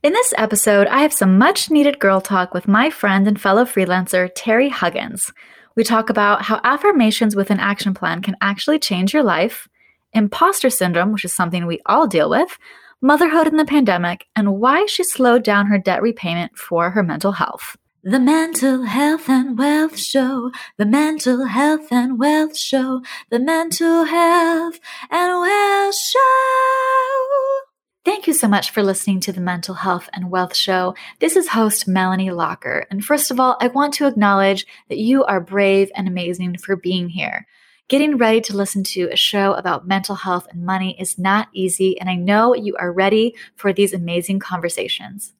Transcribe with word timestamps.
In 0.00 0.12
this 0.12 0.32
episode, 0.38 0.86
I 0.86 1.00
have 1.02 1.12
some 1.12 1.38
much 1.38 1.72
needed 1.72 1.98
girl 1.98 2.20
talk 2.20 2.54
with 2.54 2.68
my 2.68 2.88
friend 2.88 3.26
and 3.26 3.40
fellow 3.40 3.64
freelancer, 3.64 4.32
Terri 4.32 4.70
Huggins. 4.70 5.32
We 5.74 5.82
talk 5.82 6.08
about 6.08 6.42
how 6.42 6.60
affirmations 6.62 7.34
with 7.34 7.50
an 7.50 7.58
action 7.58 7.94
plan 7.94 8.22
can 8.22 8.36
actually 8.40 8.78
change 8.78 9.12
your 9.12 9.24
life, 9.24 9.66
imposter 10.12 10.70
syndrome, 10.70 11.10
which 11.10 11.24
is 11.24 11.34
something 11.34 11.66
we 11.66 11.80
all 11.84 12.06
deal 12.06 12.30
with, 12.30 12.58
motherhood 13.00 13.48
in 13.48 13.56
the 13.56 13.64
pandemic, 13.64 14.28
and 14.36 14.60
why 14.60 14.86
she 14.86 15.02
slowed 15.02 15.42
down 15.42 15.66
her 15.66 15.78
debt 15.78 16.00
repayment 16.00 16.56
for 16.56 16.90
her 16.90 17.02
mental 17.02 17.32
health. 17.32 17.76
The 18.04 18.20
Mental 18.20 18.84
Health 18.84 19.28
and 19.28 19.58
Wealth 19.58 19.98
Show, 19.98 20.52
the 20.76 20.86
Mental 20.86 21.46
Health 21.46 21.90
and 21.90 22.20
Wealth 22.20 22.56
Show, 22.56 23.02
the 23.30 23.40
Mental 23.40 24.04
Health 24.04 24.78
and 25.10 25.40
Wealth 25.40 25.96
Show. 25.96 27.67
Thank 28.04 28.26
you 28.26 28.32
so 28.32 28.48
much 28.48 28.70
for 28.70 28.82
listening 28.82 29.20
to 29.20 29.32
the 29.32 29.40
Mental 29.40 29.74
Health 29.74 30.08
and 30.12 30.30
Wealth 30.30 30.56
Show. 30.56 30.94
This 31.18 31.36
is 31.36 31.48
host 31.48 31.88
Melanie 31.88 32.30
Lockert. 32.30 32.86
And 32.90 33.04
first 33.04 33.30
of 33.30 33.38
all, 33.38 33.56
I 33.60 33.68
want 33.68 33.92
to 33.94 34.06
acknowledge 34.06 34.66
that 34.88 34.98
you 34.98 35.24
are 35.24 35.40
brave 35.40 35.90
and 35.94 36.08
amazing 36.08 36.56
for 36.58 36.76
being 36.76 37.08
here. 37.10 37.46
Getting 37.88 38.16
ready 38.16 38.40
to 38.42 38.56
listen 38.56 38.84
to 38.84 39.10
a 39.10 39.16
show 39.16 39.52
about 39.54 39.88
mental 39.88 40.14
health 40.14 40.46
and 40.50 40.64
money 40.64 40.98
is 40.98 41.18
not 41.18 41.48
easy, 41.52 41.98
and 41.98 42.08
I 42.08 42.14
know 42.14 42.54
you 42.54 42.76
are 42.76 42.92
ready 42.92 43.34
for 43.56 43.72
these 43.72 43.92
amazing 43.92 44.38
conversations. 44.38 45.34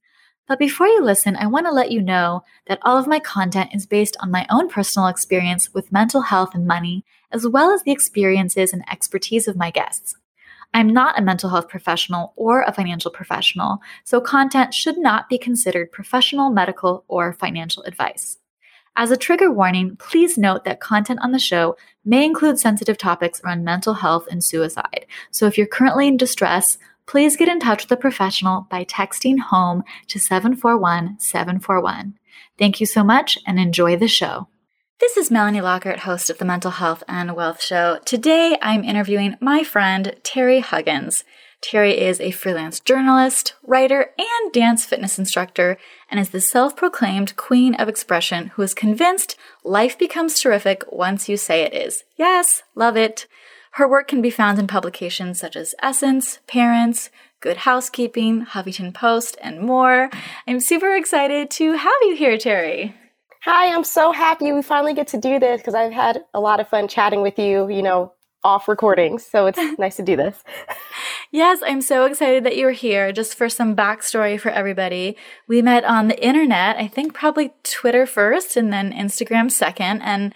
But 0.46 0.58
before 0.58 0.88
you 0.88 1.02
listen, 1.02 1.36
I 1.36 1.46
want 1.46 1.66
to 1.66 1.72
let 1.72 1.92
you 1.92 2.02
know 2.02 2.42
that 2.66 2.80
all 2.82 2.98
of 2.98 3.06
my 3.06 3.20
content 3.20 3.70
is 3.74 3.86
based 3.86 4.16
on 4.20 4.30
my 4.30 4.46
own 4.50 4.68
personal 4.68 5.08
experience 5.08 5.72
with 5.72 5.92
mental 5.92 6.22
health 6.22 6.54
and 6.54 6.66
money, 6.66 7.04
as 7.30 7.46
well 7.46 7.70
as 7.70 7.82
the 7.82 7.92
experiences 7.92 8.72
and 8.72 8.82
expertise 8.90 9.46
of 9.46 9.56
my 9.56 9.70
guests. 9.70 10.16
I'm 10.74 10.88
not 10.88 11.18
a 11.18 11.22
mental 11.22 11.50
health 11.50 11.68
professional 11.68 12.32
or 12.36 12.62
a 12.62 12.72
financial 12.72 13.10
professional, 13.10 13.78
so 14.04 14.20
content 14.20 14.74
should 14.74 14.98
not 14.98 15.28
be 15.28 15.38
considered 15.38 15.92
professional, 15.92 16.50
medical, 16.50 17.04
or 17.08 17.32
financial 17.32 17.82
advice. 17.84 18.38
As 18.96 19.10
a 19.10 19.16
trigger 19.16 19.50
warning, 19.50 19.96
please 19.96 20.36
note 20.36 20.64
that 20.64 20.80
content 20.80 21.20
on 21.22 21.30
the 21.30 21.38
show 21.38 21.76
may 22.04 22.24
include 22.24 22.58
sensitive 22.58 22.98
topics 22.98 23.40
around 23.44 23.64
mental 23.64 23.94
health 23.94 24.26
and 24.30 24.42
suicide. 24.42 25.06
So 25.30 25.46
if 25.46 25.56
you're 25.56 25.68
currently 25.68 26.08
in 26.08 26.16
distress, 26.16 26.78
please 27.06 27.36
get 27.36 27.48
in 27.48 27.60
touch 27.60 27.84
with 27.84 27.92
a 27.92 27.96
professional 27.96 28.66
by 28.70 28.84
texting 28.84 29.38
HOME 29.38 29.84
to 30.08 30.18
741 30.18 31.18
741. 31.20 32.18
Thank 32.58 32.80
you 32.80 32.86
so 32.86 33.04
much 33.04 33.38
and 33.46 33.58
enjoy 33.60 33.96
the 33.96 34.08
show. 34.08 34.48
This 35.00 35.16
is 35.16 35.30
Melanie 35.30 35.60
Lockert, 35.60 35.98
host 35.98 36.28
of 36.28 36.38
the 36.38 36.44
Mental 36.44 36.72
Health 36.72 37.04
and 37.06 37.36
Wealth 37.36 37.62
Show. 37.62 38.00
Today 38.04 38.58
I'm 38.60 38.82
interviewing 38.82 39.36
my 39.40 39.62
friend 39.62 40.16
Terri 40.24 40.60
Huggins. 40.60 41.22
Terri 41.62 41.96
is 41.96 42.20
a 42.20 42.32
freelance 42.32 42.80
journalist, 42.80 43.54
writer, 43.62 44.10
and 44.18 44.52
dance 44.52 44.84
fitness 44.84 45.16
instructor, 45.16 45.78
and 46.10 46.18
is 46.18 46.30
the 46.30 46.40
self 46.40 46.74
proclaimed 46.74 47.36
queen 47.36 47.76
of 47.76 47.88
expression 47.88 48.48
who 48.48 48.62
is 48.62 48.74
convinced 48.74 49.36
life 49.62 49.96
becomes 49.96 50.40
terrific 50.40 50.82
once 50.90 51.28
you 51.28 51.36
say 51.36 51.62
it 51.62 51.72
is. 51.72 52.02
Yes, 52.16 52.64
love 52.74 52.96
it. 52.96 53.28
Her 53.72 53.88
work 53.88 54.08
can 54.08 54.20
be 54.20 54.30
found 54.30 54.58
in 54.58 54.66
publications 54.66 55.38
such 55.38 55.54
as 55.54 55.76
Essence, 55.80 56.40
Parents, 56.48 57.10
Good 57.38 57.58
Housekeeping, 57.58 58.46
Huffington 58.46 58.92
Post, 58.92 59.36
and 59.40 59.60
more. 59.60 60.10
I'm 60.48 60.58
super 60.58 60.96
excited 60.96 61.52
to 61.52 61.74
have 61.74 61.94
you 62.02 62.16
here, 62.16 62.36
Terri. 62.36 62.94
Hi, 63.42 63.72
I'm 63.72 63.84
so 63.84 64.10
happy 64.10 64.52
we 64.52 64.62
finally 64.62 64.94
get 64.94 65.08
to 65.08 65.20
do 65.20 65.38
this 65.38 65.60
because 65.60 65.74
I've 65.74 65.92
had 65.92 66.24
a 66.34 66.40
lot 66.40 66.58
of 66.58 66.68
fun 66.68 66.88
chatting 66.88 67.22
with 67.22 67.38
you, 67.38 67.68
you 67.68 67.82
know, 67.82 68.12
off 68.42 68.66
recordings. 68.66 69.24
So 69.24 69.46
it's 69.46 69.60
nice 69.78 69.96
to 69.96 70.02
do 70.02 70.16
this. 70.16 70.42
Yes, 71.30 71.60
I'm 71.64 71.80
so 71.80 72.04
excited 72.04 72.44
that 72.44 72.56
you're 72.56 72.72
here. 72.72 73.12
Just 73.12 73.36
for 73.36 73.48
some 73.48 73.76
backstory 73.76 74.40
for 74.40 74.48
everybody, 74.48 75.16
we 75.46 75.62
met 75.62 75.84
on 75.84 76.08
the 76.08 76.24
internet, 76.24 76.76
I 76.78 76.88
think 76.88 77.14
probably 77.14 77.52
Twitter 77.62 78.06
first 78.06 78.56
and 78.56 78.72
then 78.72 78.92
Instagram 78.92 79.50
second. 79.50 80.02
And 80.02 80.34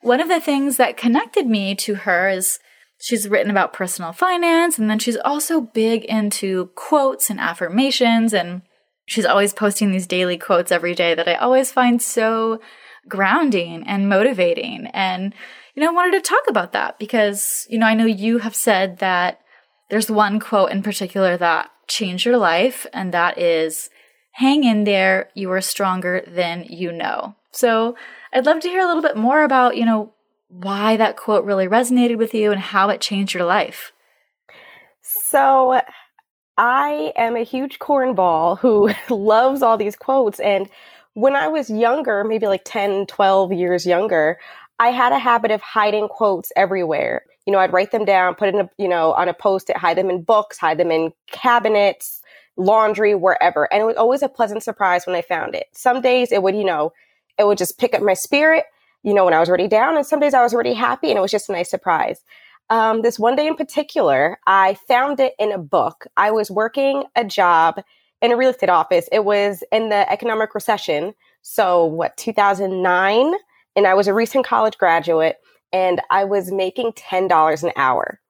one 0.00 0.20
of 0.20 0.28
the 0.28 0.40
things 0.40 0.76
that 0.78 0.96
connected 0.96 1.46
me 1.46 1.74
to 1.76 1.94
her 1.96 2.28
is 2.28 2.58
she's 2.98 3.28
written 3.28 3.50
about 3.50 3.72
personal 3.72 4.12
finance 4.12 4.78
and 4.78 4.90
then 4.90 4.98
she's 4.98 5.16
also 5.16 5.60
big 5.60 6.04
into 6.04 6.70
quotes 6.74 7.30
and 7.30 7.38
affirmations 7.38 8.32
and 8.32 8.62
she's 9.10 9.26
always 9.26 9.52
posting 9.52 9.90
these 9.90 10.06
daily 10.06 10.38
quotes 10.38 10.70
every 10.70 10.94
day 10.94 11.16
that 11.16 11.26
I 11.26 11.34
always 11.34 11.72
find 11.72 12.00
so 12.00 12.60
grounding 13.08 13.82
and 13.84 14.08
motivating. 14.08 14.86
And, 14.94 15.34
you 15.74 15.82
know, 15.82 15.88
I 15.88 15.92
wanted 15.92 16.12
to 16.12 16.28
talk 16.28 16.44
about 16.48 16.72
that 16.74 16.96
because, 17.00 17.66
you 17.68 17.76
know, 17.76 17.86
I 17.86 17.94
know 17.94 18.06
you 18.06 18.38
have 18.38 18.54
said 18.54 18.98
that 18.98 19.40
there's 19.88 20.12
one 20.12 20.38
quote 20.38 20.70
in 20.70 20.84
particular 20.84 21.36
that 21.36 21.72
changed 21.88 22.24
your 22.24 22.36
life, 22.36 22.86
and 22.92 23.12
that 23.12 23.36
is 23.36 23.90
hang 24.30 24.62
in 24.62 24.84
there, 24.84 25.28
you 25.34 25.50
are 25.50 25.60
stronger 25.60 26.22
than 26.28 26.64
you 26.68 26.92
know. 26.92 27.34
So 27.50 27.96
I'd 28.32 28.46
love 28.46 28.60
to 28.60 28.68
hear 28.68 28.80
a 28.80 28.86
little 28.86 29.02
bit 29.02 29.16
more 29.16 29.42
about, 29.42 29.76
you 29.76 29.84
know, 29.84 30.14
why 30.46 30.96
that 30.96 31.16
quote 31.16 31.44
really 31.44 31.66
resonated 31.66 32.16
with 32.16 32.32
you 32.32 32.52
and 32.52 32.60
how 32.60 32.90
it 32.90 33.00
changed 33.00 33.34
your 33.34 33.44
life. 33.44 33.90
So 35.02 35.80
I 36.60 37.14
am 37.16 37.36
a 37.36 37.42
huge 37.42 37.78
cornball 37.78 38.58
who 38.58 38.92
loves 39.14 39.62
all 39.62 39.78
these 39.78 39.96
quotes. 39.96 40.38
And 40.40 40.68
when 41.14 41.34
I 41.34 41.48
was 41.48 41.70
younger, 41.70 42.22
maybe 42.22 42.46
like 42.46 42.62
10, 42.66 43.06
12 43.06 43.52
years 43.54 43.86
younger, 43.86 44.38
I 44.78 44.88
had 44.88 45.12
a 45.12 45.18
habit 45.18 45.52
of 45.52 45.62
hiding 45.62 46.08
quotes 46.08 46.52
everywhere. 46.54 47.22
You 47.46 47.54
know, 47.54 47.58
I'd 47.58 47.72
write 47.72 47.92
them 47.92 48.04
down, 48.04 48.34
put 48.34 48.48
it 48.48 48.54
in 48.54 48.60
a, 48.60 48.70
you 48.76 48.88
know, 48.88 49.14
on 49.14 49.30
a 49.30 49.34
post-it, 49.34 49.78
hide 49.78 49.96
them 49.96 50.10
in 50.10 50.22
books, 50.22 50.58
hide 50.58 50.78
them 50.78 50.90
in 50.90 51.12
cabinets, 51.32 52.20
laundry, 52.58 53.14
wherever. 53.14 53.72
And 53.72 53.80
it 53.80 53.86
was 53.86 53.96
always 53.96 54.22
a 54.22 54.28
pleasant 54.28 54.62
surprise 54.62 55.06
when 55.06 55.16
I 55.16 55.22
found 55.22 55.54
it. 55.54 55.68
Some 55.72 56.02
days 56.02 56.30
it 56.30 56.42
would, 56.42 56.54
you 56.54 56.64
know, 56.64 56.92
it 57.38 57.46
would 57.46 57.56
just 57.56 57.78
pick 57.78 57.94
up 57.94 58.02
my 58.02 58.12
spirit, 58.12 58.66
you 59.02 59.14
know, 59.14 59.24
when 59.24 59.32
I 59.32 59.40
was 59.40 59.48
already 59.48 59.66
down. 59.66 59.96
And 59.96 60.04
some 60.04 60.20
days 60.20 60.34
I 60.34 60.42
was 60.42 60.52
already 60.52 60.74
happy 60.74 61.08
and 61.08 61.16
it 61.16 61.22
was 61.22 61.30
just 61.30 61.48
a 61.48 61.52
nice 61.52 61.70
surprise. 61.70 62.20
Um, 62.70 63.02
this 63.02 63.18
one 63.18 63.34
day 63.34 63.48
in 63.48 63.56
particular, 63.56 64.38
I 64.46 64.74
found 64.88 65.18
it 65.18 65.34
in 65.38 65.52
a 65.52 65.58
book. 65.58 66.06
I 66.16 66.30
was 66.30 66.50
working 66.50 67.04
a 67.16 67.24
job 67.24 67.82
in 68.22 68.32
a 68.32 68.36
real 68.36 68.50
estate 68.50 68.70
office. 68.70 69.08
It 69.10 69.24
was 69.24 69.64
in 69.72 69.88
the 69.88 70.10
economic 70.10 70.54
recession. 70.54 71.14
So, 71.42 71.84
what, 71.84 72.16
2009? 72.16 73.34
And 73.76 73.86
I 73.86 73.94
was 73.94 74.08
a 74.08 74.14
recent 74.14 74.46
college 74.46 74.78
graduate 74.78 75.36
and 75.72 76.00
I 76.10 76.24
was 76.24 76.52
making 76.52 76.92
$10 76.92 77.62
an 77.62 77.72
hour. 77.76 78.20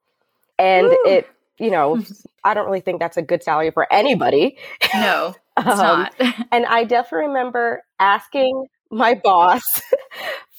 And 0.58 0.88
Woo. 0.88 0.98
it, 1.06 1.28
you 1.58 1.70
know, 1.70 2.02
I 2.44 2.54
don't 2.54 2.66
really 2.66 2.80
think 2.80 3.00
that's 3.00 3.16
a 3.16 3.22
good 3.22 3.42
salary 3.42 3.70
for 3.70 3.92
anybody. 3.92 4.56
No, 4.94 5.34
it's 5.58 5.66
um, 5.66 5.76
not. 5.76 6.14
and 6.52 6.66
I 6.66 6.84
definitely 6.84 7.28
remember 7.28 7.82
asking 7.98 8.66
my 8.90 9.14
boss 9.14 9.82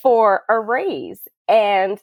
for 0.02 0.44
a 0.50 0.60
raise. 0.60 1.20
And 1.48 2.00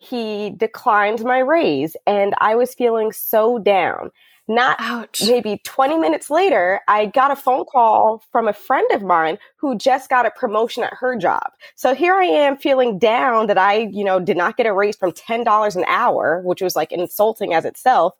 he 0.00 0.50
declined 0.56 1.22
my 1.22 1.38
raise 1.38 1.94
and 2.06 2.34
I 2.38 2.54
was 2.54 2.74
feeling 2.74 3.12
so 3.12 3.58
down. 3.58 4.10
Not 4.48 4.78
Ouch. 4.80 5.22
maybe 5.28 5.60
20 5.62 5.98
minutes 5.98 6.30
later, 6.30 6.80
I 6.88 7.06
got 7.06 7.30
a 7.30 7.36
phone 7.36 7.66
call 7.70 8.24
from 8.32 8.48
a 8.48 8.52
friend 8.52 8.90
of 8.92 9.02
mine 9.02 9.38
who 9.56 9.76
just 9.76 10.08
got 10.08 10.26
a 10.26 10.30
promotion 10.30 10.82
at 10.82 10.94
her 10.94 11.16
job. 11.16 11.52
So 11.76 11.94
here 11.94 12.14
I 12.14 12.24
am 12.24 12.56
feeling 12.56 12.98
down 12.98 13.46
that 13.46 13.58
I, 13.58 13.90
you 13.92 14.02
know, 14.02 14.18
did 14.18 14.38
not 14.38 14.56
get 14.56 14.66
a 14.66 14.72
raise 14.72 14.96
from 14.96 15.12
$10 15.12 15.76
an 15.76 15.84
hour, 15.86 16.40
which 16.44 16.62
was 16.62 16.74
like 16.74 16.90
insulting 16.90 17.52
as 17.52 17.66
itself. 17.66 18.14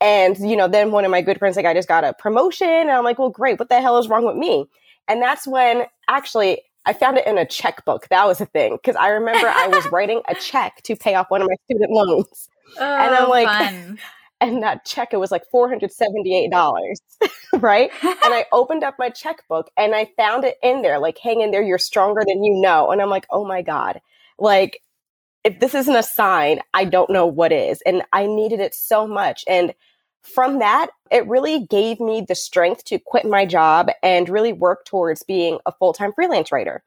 And, 0.00 0.38
you 0.38 0.56
know, 0.56 0.68
then 0.68 0.92
one 0.92 1.04
of 1.04 1.10
my 1.10 1.20
good 1.20 1.40
friends, 1.40 1.56
like, 1.56 1.66
I 1.66 1.74
just 1.74 1.88
got 1.88 2.04
a 2.04 2.14
promotion. 2.14 2.68
And 2.68 2.92
I'm 2.92 3.04
like, 3.04 3.18
well, 3.18 3.28
great. 3.28 3.58
What 3.58 3.68
the 3.68 3.80
hell 3.80 3.98
is 3.98 4.08
wrong 4.08 4.24
with 4.24 4.36
me? 4.36 4.66
And 5.08 5.20
that's 5.20 5.46
when 5.46 5.82
actually 6.06 6.62
I 6.84 6.92
found 6.92 7.18
it 7.18 7.26
in 7.26 7.38
a 7.38 7.46
checkbook. 7.46 8.08
That 8.08 8.26
was 8.26 8.40
a 8.40 8.46
thing 8.46 8.76
because 8.76 8.96
I 8.96 9.08
remember 9.08 9.48
I 9.48 9.68
was 9.68 9.86
writing 9.92 10.22
a 10.28 10.34
check 10.34 10.82
to 10.84 10.96
pay 10.96 11.14
off 11.14 11.30
one 11.30 11.42
of 11.42 11.48
my 11.48 11.56
student 11.64 11.90
loans, 11.90 12.48
oh, 12.78 12.82
and 12.82 13.14
I'm 13.14 13.26
oh, 13.26 13.30
like, 13.30 13.46
fun. 13.46 13.98
and 14.40 14.62
that 14.62 14.84
check 14.84 15.12
it 15.12 15.18
was 15.18 15.30
like 15.30 15.44
four 15.50 15.68
hundred 15.68 15.92
seventy 15.92 16.36
eight 16.36 16.50
dollars, 16.50 17.00
right? 17.58 17.90
and 18.02 18.34
I 18.34 18.46
opened 18.52 18.84
up 18.84 18.94
my 18.98 19.10
checkbook 19.10 19.70
and 19.76 19.94
I 19.94 20.10
found 20.16 20.44
it 20.44 20.56
in 20.62 20.82
there, 20.82 20.98
like, 20.98 21.18
hang 21.18 21.40
in 21.40 21.50
there, 21.50 21.62
you're 21.62 21.78
stronger 21.78 22.22
than 22.26 22.44
you 22.44 22.60
know. 22.60 22.90
And 22.90 23.02
I'm 23.02 23.10
like, 23.10 23.26
oh 23.30 23.44
my 23.44 23.62
god, 23.62 24.00
like 24.38 24.82
if 25.44 25.60
this 25.60 25.74
isn't 25.74 25.94
a 25.94 26.02
sign, 26.02 26.60
I 26.74 26.84
don't 26.84 27.10
know 27.10 27.26
what 27.26 27.52
is. 27.52 27.80
And 27.82 28.02
I 28.12 28.26
needed 28.26 28.60
it 28.60 28.74
so 28.74 29.06
much, 29.06 29.44
and 29.46 29.74
from 30.22 30.58
that, 30.58 30.90
it 31.10 31.26
really 31.26 31.66
gave 31.66 32.00
me 32.00 32.24
the 32.26 32.34
strength 32.34 32.84
to 32.84 32.98
quit 32.98 33.24
my 33.24 33.46
job 33.46 33.90
and 34.02 34.28
really 34.28 34.52
work 34.52 34.84
towards 34.84 35.22
being 35.22 35.58
a 35.66 35.72
full 35.72 35.92
time 35.92 36.12
freelance 36.12 36.52
writer. 36.52 36.82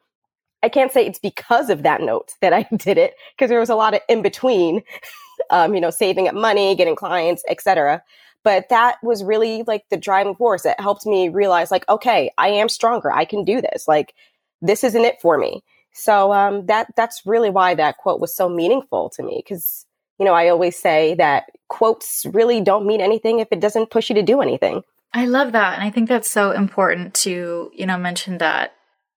I 0.64 0.70
can't 0.70 0.92
say 0.92 1.06
it's 1.06 1.20
because 1.20 1.70
of 1.70 1.84
that 1.84 2.02
note 2.02 2.34
that 2.42 2.54
I 2.54 2.68
did 2.76 2.98
it 2.98 3.16
because 3.36 3.50
there 3.50 3.60
was 3.60 3.70
a 3.70 3.76
lot 3.76 3.94
of 3.94 4.02
in 4.08 4.22
between, 4.22 4.84
um, 5.50 5.74
you 5.74 5.82
know, 5.82 5.90
saving 5.90 6.28
up 6.28 6.36
money, 6.36 6.76
getting 6.76 6.96
clients, 6.96 7.44
etc. 7.50 8.04
But 8.44 8.70
that 8.70 8.98
was 9.04 9.24
really 9.24 9.64
like 9.68 9.84
the 9.90 9.98
driving 9.98 10.36
force 10.36 10.64
that 10.64 10.80
helped 10.80 11.06
me 11.06 11.30
realize, 11.30 11.70
like, 11.70 11.88
okay, 11.90 12.32
I 12.38 12.50
am 12.50 12.70
stronger. 12.70 13.12
I 13.12 13.26
can 13.26 13.44
do 13.44 13.62
this. 13.62 13.88
Like, 13.88 14.16
this 14.62 14.84
isn't 14.84 15.06
it 15.06 15.22
for 15.22 15.38
me. 15.38 15.64
So 15.94 16.32
um, 16.34 16.66
that 16.68 16.88
that's 16.96 17.22
really 17.26 17.50
why 17.50 17.76
that 17.76 17.98
quote 17.98 18.22
was 18.22 18.36
so 18.36 18.48
meaningful 18.48 19.10
to 19.12 19.24
me 19.24 19.44
because 19.44 19.86
you 20.22 20.26
know, 20.26 20.36
I 20.36 20.50
always 20.50 20.78
say 20.78 21.16
that 21.16 21.46
quotes 21.68 22.28
really 22.32 22.62
don't 22.62 22.86
mean 22.86 23.02
anything 23.02 23.40
if 23.40 23.48
it 23.50 23.60
doesn't 23.60 23.90
push 23.90 24.08
you 24.08 24.14
to 24.14 24.22
do 24.22 24.40
anything. 24.40 24.84
I 25.16 25.26
love 25.26 25.52
that. 25.54 25.74
And 25.74 25.84
I 25.84 25.90
think 25.90 26.08
that's 26.08 26.30
so 26.30 26.52
important 26.52 27.16
to, 27.16 27.72
you 27.74 27.86
know, 27.88 27.98
mention 27.98 28.38
that 28.38 28.76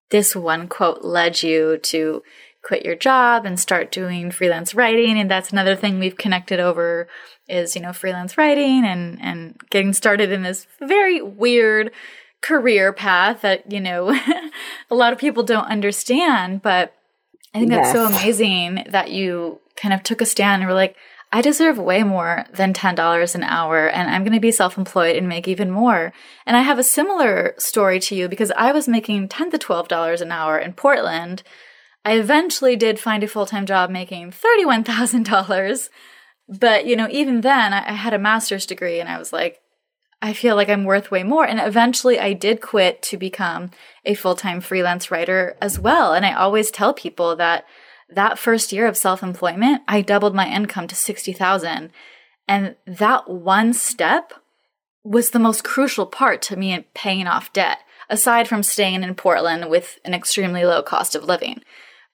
this 0.09 0.35
one 0.35 0.67
quote 0.67 1.05
led 1.05 1.43
you 1.43 1.77
to 1.77 2.23
quit 2.65 2.87
your 2.87 2.97
job 2.97 3.45
and 3.45 3.61
start 3.61 3.93
doing 3.93 4.31
freelance 4.31 4.75
writing. 4.75 5.19
And 5.19 5.31
that's 5.31 5.53
another 5.53 5.77
thing 5.77 5.99
we've 5.99 6.17
connected 6.17 6.59
over 6.59 7.07
is, 7.51 7.77
you 7.77 7.83
know, 7.83 7.93
freelance 7.93 8.39
writing 8.39 8.87
and, 8.87 9.21
and 9.21 9.61
getting 9.69 9.93
started 9.93 10.33
in 10.33 10.43
this 10.43 10.67
very 10.81 11.21
weird 11.21 11.91
career 12.41 12.95
path 12.95 13.43
that, 13.43 13.71
you 13.71 13.81
know, 13.81 14.09
a 14.91 14.95
lot 14.95 15.13
of 15.13 15.19
people 15.19 15.43
don't 15.43 15.67
understand. 15.67 16.63
But 16.63 16.95
I 17.53 17.59
think 17.59 17.73
yes. 17.73 17.93
that's 17.93 17.93
so 17.93 18.07
amazing 18.07 18.87
that 18.89 19.11
you 19.11 19.61
kind 19.77 19.95
of 19.95 20.03
took 20.03 20.21
a 20.21 20.27
stand 20.27 20.63
and 20.63 20.69
were 20.69 20.75
like, 20.75 20.97
I 21.35 21.41
deserve 21.41 21.79
way 21.79 22.05
more 22.05 22.45
than 22.53 22.73
$10 22.73 23.35
an 23.35 23.43
hour 23.43 23.89
and 23.89 24.09
I'm 24.09 24.23
going 24.23 24.35
to 24.35 24.41
be 24.41 24.53
self 24.53 24.79
employed 24.79 25.17
and 25.17 25.29
make 25.29 25.49
even 25.49 25.69
more. 25.69 26.13
And 26.47 26.57
I 26.57 26.61
have 26.61 26.79
a 26.79 26.85
similar 26.85 27.55
story 27.59 27.99
to 28.01 28.15
you 28.15 28.29
because 28.29 28.53
I 28.57 28.71
was 28.71 28.87
making 28.87 29.29
10 29.29 29.51
to 29.51 29.59
$12 29.59 30.21
an 30.21 30.31
hour 30.31 30.59
in 30.59 30.75
Portland. 30.75 31.43
I 32.05 32.19
eventually 32.19 32.77
did 32.77 33.01
find 33.01 33.25
a 33.25 33.27
full 33.27 33.47
time 33.47 33.67
job 33.67 33.91
making 33.91 34.33
$31,000. 34.33 35.89
But, 36.47 36.87
you 36.87 36.95
know, 36.95 37.09
even 37.11 37.41
then, 37.41 37.73
I, 37.73 37.95
had 37.95 38.15
a 38.15 38.19
master's 38.19 38.67
degree 38.67 39.01
and 39.01 39.09
I 39.09 39.19
was 39.19 39.33
like, 39.33 39.61
I 40.21 40.35
feel 40.35 40.57
like 40.57 40.69
I'm 40.69 40.85
worth 40.85 41.11
way 41.11 41.23
more. 41.23 41.45
And 41.45 41.59
eventually 41.59 42.21
I 42.21 42.33
did 42.33 42.61
quit 42.61 43.03
to 43.03 43.17
become 43.17 43.71
a 44.05 44.15
full 44.15 44.37
time 44.37 44.61
freelance 44.61 45.11
writer 45.11 45.57
as 45.61 45.79
well. 45.79 46.13
And 46.13 46.25
I 46.25 46.33
always 46.33 46.71
tell 46.71 46.95
people 46.95 47.35
that 47.37 47.65
that 48.11 48.39
first 48.39 48.73
year 48.73 48.87
of 48.87 48.97
self-employment, 48.97 49.83
I 49.89 50.01
doubled 50.01 50.35
my 50.35 50.49
income 50.49 50.87
to 50.89 50.95
60,000. 50.95 51.91
And 52.47 52.77
that 52.87 53.29
one 53.29 53.73
step 53.73 54.33
was 55.03 55.31
the 55.31 55.39
most 55.39 55.65
crucial 55.65 56.07
part 56.07 56.43
to 56.43 56.57
me 56.57 56.73
in 56.73 56.85
paying 56.95 57.27
off 57.27 57.53
debt, 57.53 57.79
aside 58.09 58.49
from 58.49 58.63
staying 58.63 59.03
in 59.03 59.15
Portland 59.15 59.71
with 59.71 59.99
an 60.05 60.15
extremely 60.15 60.65
low 60.65 60.83
cost 60.83 61.15
of 61.15 61.25
living. 61.25 61.63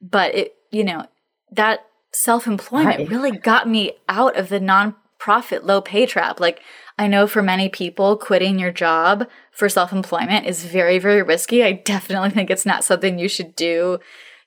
But 0.00 0.34
it, 0.34 0.54
you 0.70 0.84
know, 0.84 1.06
that 1.52 1.86
self-employment 2.12 2.98
right. 2.98 3.08
really 3.08 3.30
got 3.30 3.68
me 3.68 3.92
out 4.08 4.36
of 4.36 4.48
the 4.48 4.60
nonprofit 4.60 5.62
low 5.62 5.80
pay 5.80 6.06
trap. 6.06 6.40
Like 6.40 6.60
I 6.98 7.06
know 7.06 7.26
for 7.26 7.42
many 7.42 7.68
people, 7.68 8.16
quitting 8.16 8.58
your 8.58 8.72
job 8.72 9.28
for 9.52 9.68
self-employment 9.68 10.46
is 10.46 10.64
very, 10.64 10.98
very 10.98 11.22
risky. 11.22 11.62
I 11.62 11.72
definitely 11.72 12.30
think 12.30 12.50
it's 12.50 12.66
not 12.66 12.84
something 12.84 13.18
you 13.18 13.28
should 13.28 13.54
do, 13.54 13.98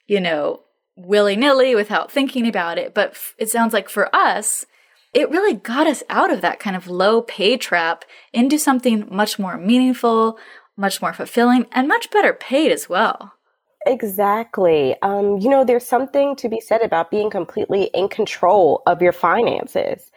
you 0.07 0.19
know, 0.19 0.62
willy 0.95 1.36
nilly 1.36 1.75
without 1.75 2.12
thinking 2.12 2.48
about 2.48 2.78
it. 2.78 2.94
But 2.94 3.12
f- 3.12 3.36
it 3.38 3.50
sounds 3.50 3.74
like 3.74 3.90
for 3.90 4.13
us, 4.16 4.66
it 5.13 5.30
really 5.30 5.54
got 5.54 5.88
us 5.88 6.04
out 6.10 6.31
of 6.31 6.42
that 6.42 6.60
kind 6.60 6.75
of 6.75 6.88
low 6.88 7.22
pay 7.22 7.57
trap 7.57 8.06
into 8.31 8.57
something 8.57 9.07
much 9.12 9.38
more 9.38 9.57
meaningful, 9.57 10.38
much 10.75 11.01
more 11.01 11.13
fulfilling, 11.13 11.68
and 11.72 11.88
much 11.88 12.10
better 12.12 12.34
paid 12.34 12.72
as 12.72 12.90
well. 12.90 13.34
Exactly. 13.86 14.95
Um, 15.01 15.38
you 15.38 15.50
know, 15.50 15.66
there's 15.66 15.86
something 15.86 16.36
to 16.38 16.50
be 16.50 16.60
said 16.60 16.81
about 16.81 17.12
being 17.12 17.30
completely 17.30 17.90
in 17.94 18.07
control 18.07 18.81
of 18.88 19.01
your 19.01 19.12
finances. 19.12 20.10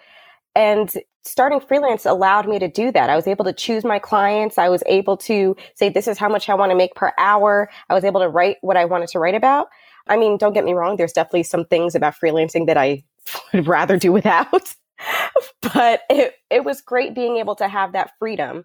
And 0.54 0.90
starting 1.24 1.60
freelance 1.60 2.06
allowed 2.06 2.48
me 2.48 2.58
to 2.58 2.68
do 2.68 2.92
that. 2.92 3.10
I 3.10 3.16
was 3.16 3.26
able 3.26 3.44
to 3.44 3.52
choose 3.52 3.84
my 3.84 3.98
clients. 3.98 4.56
I 4.56 4.68
was 4.68 4.82
able 4.86 5.16
to 5.18 5.56
say, 5.74 5.88
this 5.88 6.08
is 6.08 6.16
how 6.16 6.28
much 6.28 6.48
I 6.48 6.54
want 6.54 6.70
to 6.70 6.76
make 6.76 6.94
per 6.94 7.12
hour. 7.18 7.68
I 7.90 7.94
was 7.94 8.04
able 8.04 8.20
to 8.20 8.28
write 8.28 8.56
what 8.60 8.76
I 8.76 8.84
wanted 8.84 9.08
to 9.08 9.18
write 9.18 9.34
about. 9.34 9.68
I 10.08 10.16
mean, 10.16 10.36
don't 10.36 10.52
get 10.52 10.64
me 10.64 10.74
wrong, 10.74 10.96
there's 10.96 11.12
definitely 11.12 11.44
some 11.44 11.64
things 11.64 11.94
about 11.94 12.14
freelancing 12.14 12.66
that 12.66 12.76
I 12.76 13.04
would 13.52 13.66
rather 13.66 13.98
do 13.98 14.12
without. 14.12 14.74
but 15.74 16.02
it, 16.08 16.34
it 16.50 16.64
was 16.64 16.80
great 16.80 17.14
being 17.14 17.36
able 17.36 17.54
to 17.56 17.68
have 17.68 17.92
that 17.92 18.12
freedom. 18.18 18.64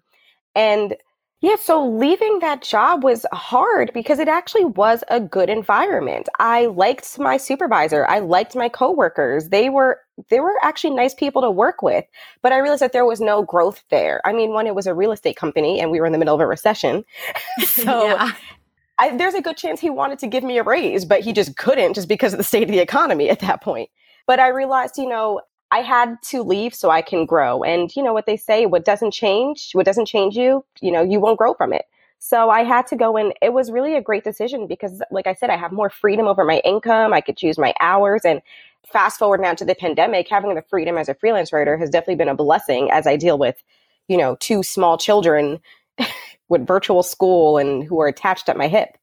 And 0.54 0.96
yeah, 1.42 1.56
so 1.56 1.84
leaving 1.84 2.38
that 2.38 2.62
job 2.62 3.02
was 3.02 3.26
hard 3.32 3.90
because 3.92 4.20
it 4.20 4.28
actually 4.28 4.64
was 4.64 5.02
a 5.08 5.18
good 5.18 5.50
environment. 5.50 6.28
I 6.38 6.66
liked 6.66 7.18
my 7.18 7.36
supervisor. 7.36 8.06
I 8.06 8.20
liked 8.20 8.54
my 8.54 8.68
coworkers. 8.68 9.48
They 9.48 9.68
were 9.68 9.98
they 10.30 10.38
were 10.38 10.54
actually 10.62 10.94
nice 10.94 11.14
people 11.14 11.42
to 11.42 11.50
work 11.50 11.82
with. 11.82 12.04
But 12.42 12.52
I 12.52 12.58
realized 12.58 12.82
that 12.82 12.92
there 12.92 13.04
was 13.04 13.20
no 13.20 13.42
growth 13.42 13.82
there. 13.90 14.20
I 14.24 14.32
mean, 14.32 14.52
when 14.52 14.68
it 14.68 14.76
was 14.76 14.86
a 14.86 14.94
real 14.94 15.10
estate 15.10 15.36
company 15.36 15.80
and 15.80 15.90
we 15.90 15.98
were 15.98 16.06
in 16.06 16.12
the 16.12 16.18
middle 16.18 16.34
of 16.36 16.40
a 16.40 16.46
recession. 16.46 17.04
so 17.64 18.04
yeah. 18.06 18.32
I, 18.98 19.16
there's 19.16 19.34
a 19.34 19.42
good 19.42 19.56
chance 19.56 19.80
he 19.80 19.90
wanted 19.90 20.18
to 20.20 20.26
give 20.26 20.44
me 20.44 20.58
a 20.58 20.62
raise, 20.62 21.04
but 21.04 21.20
he 21.20 21.32
just 21.32 21.56
couldn't 21.56 21.94
just 21.94 22.08
because 22.08 22.32
of 22.32 22.38
the 22.38 22.44
state 22.44 22.64
of 22.64 22.68
the 22.68 22.78
economy 22.78 23.30
at 23.30 23.40
that 23.40 23.62
point. 23.62 23.90
But 24.26 24.38
I 24.38 24.48
realized, 24.48 24.98
you 24.98 25.08
know, 25.08 25.40
I 25.72 25.78
had 25.78 26.22
to 26.24 26.42
leave 26.42 26.74
so 26.74 26.90
I 26.90 27.00
can 27.00 27.24
grow. 27.24 27.62
And 27.62 27.94
you 27.96 28.02
know 28.02 28.12
what 28.12 28.26
they 28.26 28.36
say, 28.36 28.66
what 28.66 28.84
doesn't 28.84 29.12
change, 29.12 29.72
what 29.72 29.86
doesn't 29.86 30.06
change 30.06 30.36
you, 30.36 30.64
you 30.80 30.92
know, 30.92 31.02
you 31.02 31.18
won't 31.18 31.38
grow 31.38 31.54
from 31.54 31.72
it. 31.72 31.86
So 32.18 32.50
I 32.50 32.62
had 32.62 32.86
to 32.88 32.96
go 32.96 33.16
and 33.16 33.32
it 33.42 33.52
was 33.52 33.70
really 33.70 33.96
a 33.96 34.00
great 34.00 34.22
decision 34.22 34.68
because 34.68 35.02
like 35.10 35.26
I 35.26 35.34
said, 35.34 35.50
I 35.50 35.56
have 35.56 35.72
more 35.72 35.90
freedom 35.90 36.28
over 36.28 36.44
my 36.44 36.58
income. 36.58 37.12
I 37.12 37.20
could 37.20 37.36
choose 37.36 37.58
my 37.58 37.74
hours 37.80 38.24
and 38.24 38.40
fast 38.86 39.18
forward 39.18 39.40
now 39.40 39.54
to 39.54 39.64
the 39.64 39.74
pandemic, 39.74 40.28
having 40.28 40.54
the 40.54 40.62
freedom 40.62 40.98
as 40.98 41.08
a 41.08 41.14
freelance 41.14 41.52
writer 41.52 41.76
has 41.76 41.90
definitely 41.90 42.16
been 42.16 42.28
a 42.28 42.34
blessing 42.36 42.90
as 42.92 43.06
I 43.06 43.16
deal 43.16 43.38
with, 43.38 43.60
you 44.06 44.16
know, 44.16 44.36
two 44.40 44.62
small 44.62 44.98
children 44.98 45.58
with 46.52 46.66
virtual 46.66 47.02
school 47.02 47.56
and 47.56 47.82
who 47.82 47.98
are 48.00 48.06
attached 48.06 48.48
at 48.48 48.56
my 48.56 48.68
hip. 48.68 48.96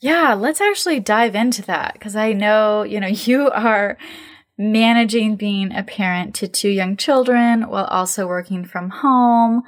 Yeah, 0.00 0.34
let's 0.34 0.60
actually 0.60 0.98
dive 0.98 1.36
into 1.36 1.62
that 1.62 1.94
because 1.94 2.16
I 2.16 2.32
know, 2.32 2.82
you 2.82 2.98
know, 3.00 3.06
you 3.28 3.50
are 3.50 3.96
managing 4.58 5.36
being 5.36 5.72
a 5.72 5.84
parent 5.84 6.34
to 6.34 6.48
two 6.48 6.68
young 6.68 6.96
children 6.96 7.68
while 7.70 7.84
also 7.84 8.26
working 8.26 8.64
from 8.64 8.90
home 8.90 9.62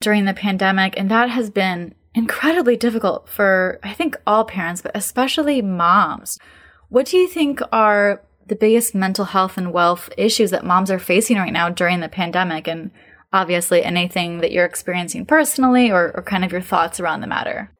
during 0.00 0.24
the 0.24 0.34
pandemic. 0.34 0.94
And 0.96 1.10
that 1.10 1.30
has 1.30 1.50
been 1.50 1.94
incredibly 2.14 2.76
difficult 2.76 3.28
for, 3.28 3.78
I 3.82 3.92
think, 3.92 4.16
all 4.26 4.44
parents, 4.44 4.80
but 4.80 4.96
especially 4.96 5.60
moms. 5.62 6.38
What 6.88 7.06
do 7.06 7.18
you 7.18 7.28
think 7.28 7.60
are 7.70 8.22
the 8.46 8.56
biggest 8.56 8.94
mental 8.94 9.26
health 9.26 9.58
and 9.58 9.72
wealth 9.72 10.08
issues 10.16 10.50
that 10.50 10.64
moms 10.64 10.90
are 10.90 10.98
facing 10.98 11.36
right 11.36 11.52
now 11.52 11.68
during 11.68 12.00
the 12.00 12.08
pandemic? 12.08 12.66
And 12.66 12.90
obviously 13.32 13.82
anything 13.82 14.38
that 14.38 14.52
you're 14.52 14.64
experiencing 14.64 15.26
personally 15.26 15.90
or, 15.90 16.12
or 16.14 16.22
kind 16.22 16.44
of 16.44 16.52
your 16.52 16.60
thoughts 16.60 17.00
around 17.00 17.20
the 17.20 17.26
matter? 17.26 17.70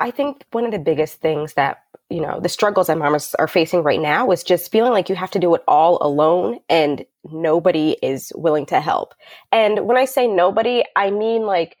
I 0.00 0.10
think 0.10 0.44
one 0.52 0.64
of 0.64 0.72
the 0.72 0.78
biggest 0.78 1.20
things 1.20 1.54
that, 1.54 1.82
you 2.08 2.20
know, 2.20 2.40
the 2.40 2.48
struggles 2.48 2.86
that 2.86 2.98
mamas 2.98 3.34
are 3.34 3.48
facing 3.48 3.82
right 3.82 4.00
now 4.00 4.30
is 4.30 4.44
just 4.44 4.70
feeling 4.70 4.92
like 4.92 5.08
you 5.08 5.16
have 5.16 5.32
to 5.32 5.40
do 5.40 5.54
it 5.54 5.62
all 5.66 5.98
alone 6.00 6.60
and 6.68 7.04
nobody 7.30 7.96
is 8.02 8.32
willing 8.36 8.66
to 8.66 8.80
help. 8.80 9.14
And 9.50 9.86
when 9.86 9.96
I 9.96 10.04
say 10.04 10.28
nobody, 10.28 10.84
I 10.94 11.10
mean 11.10 11.42
like 11.42 11.76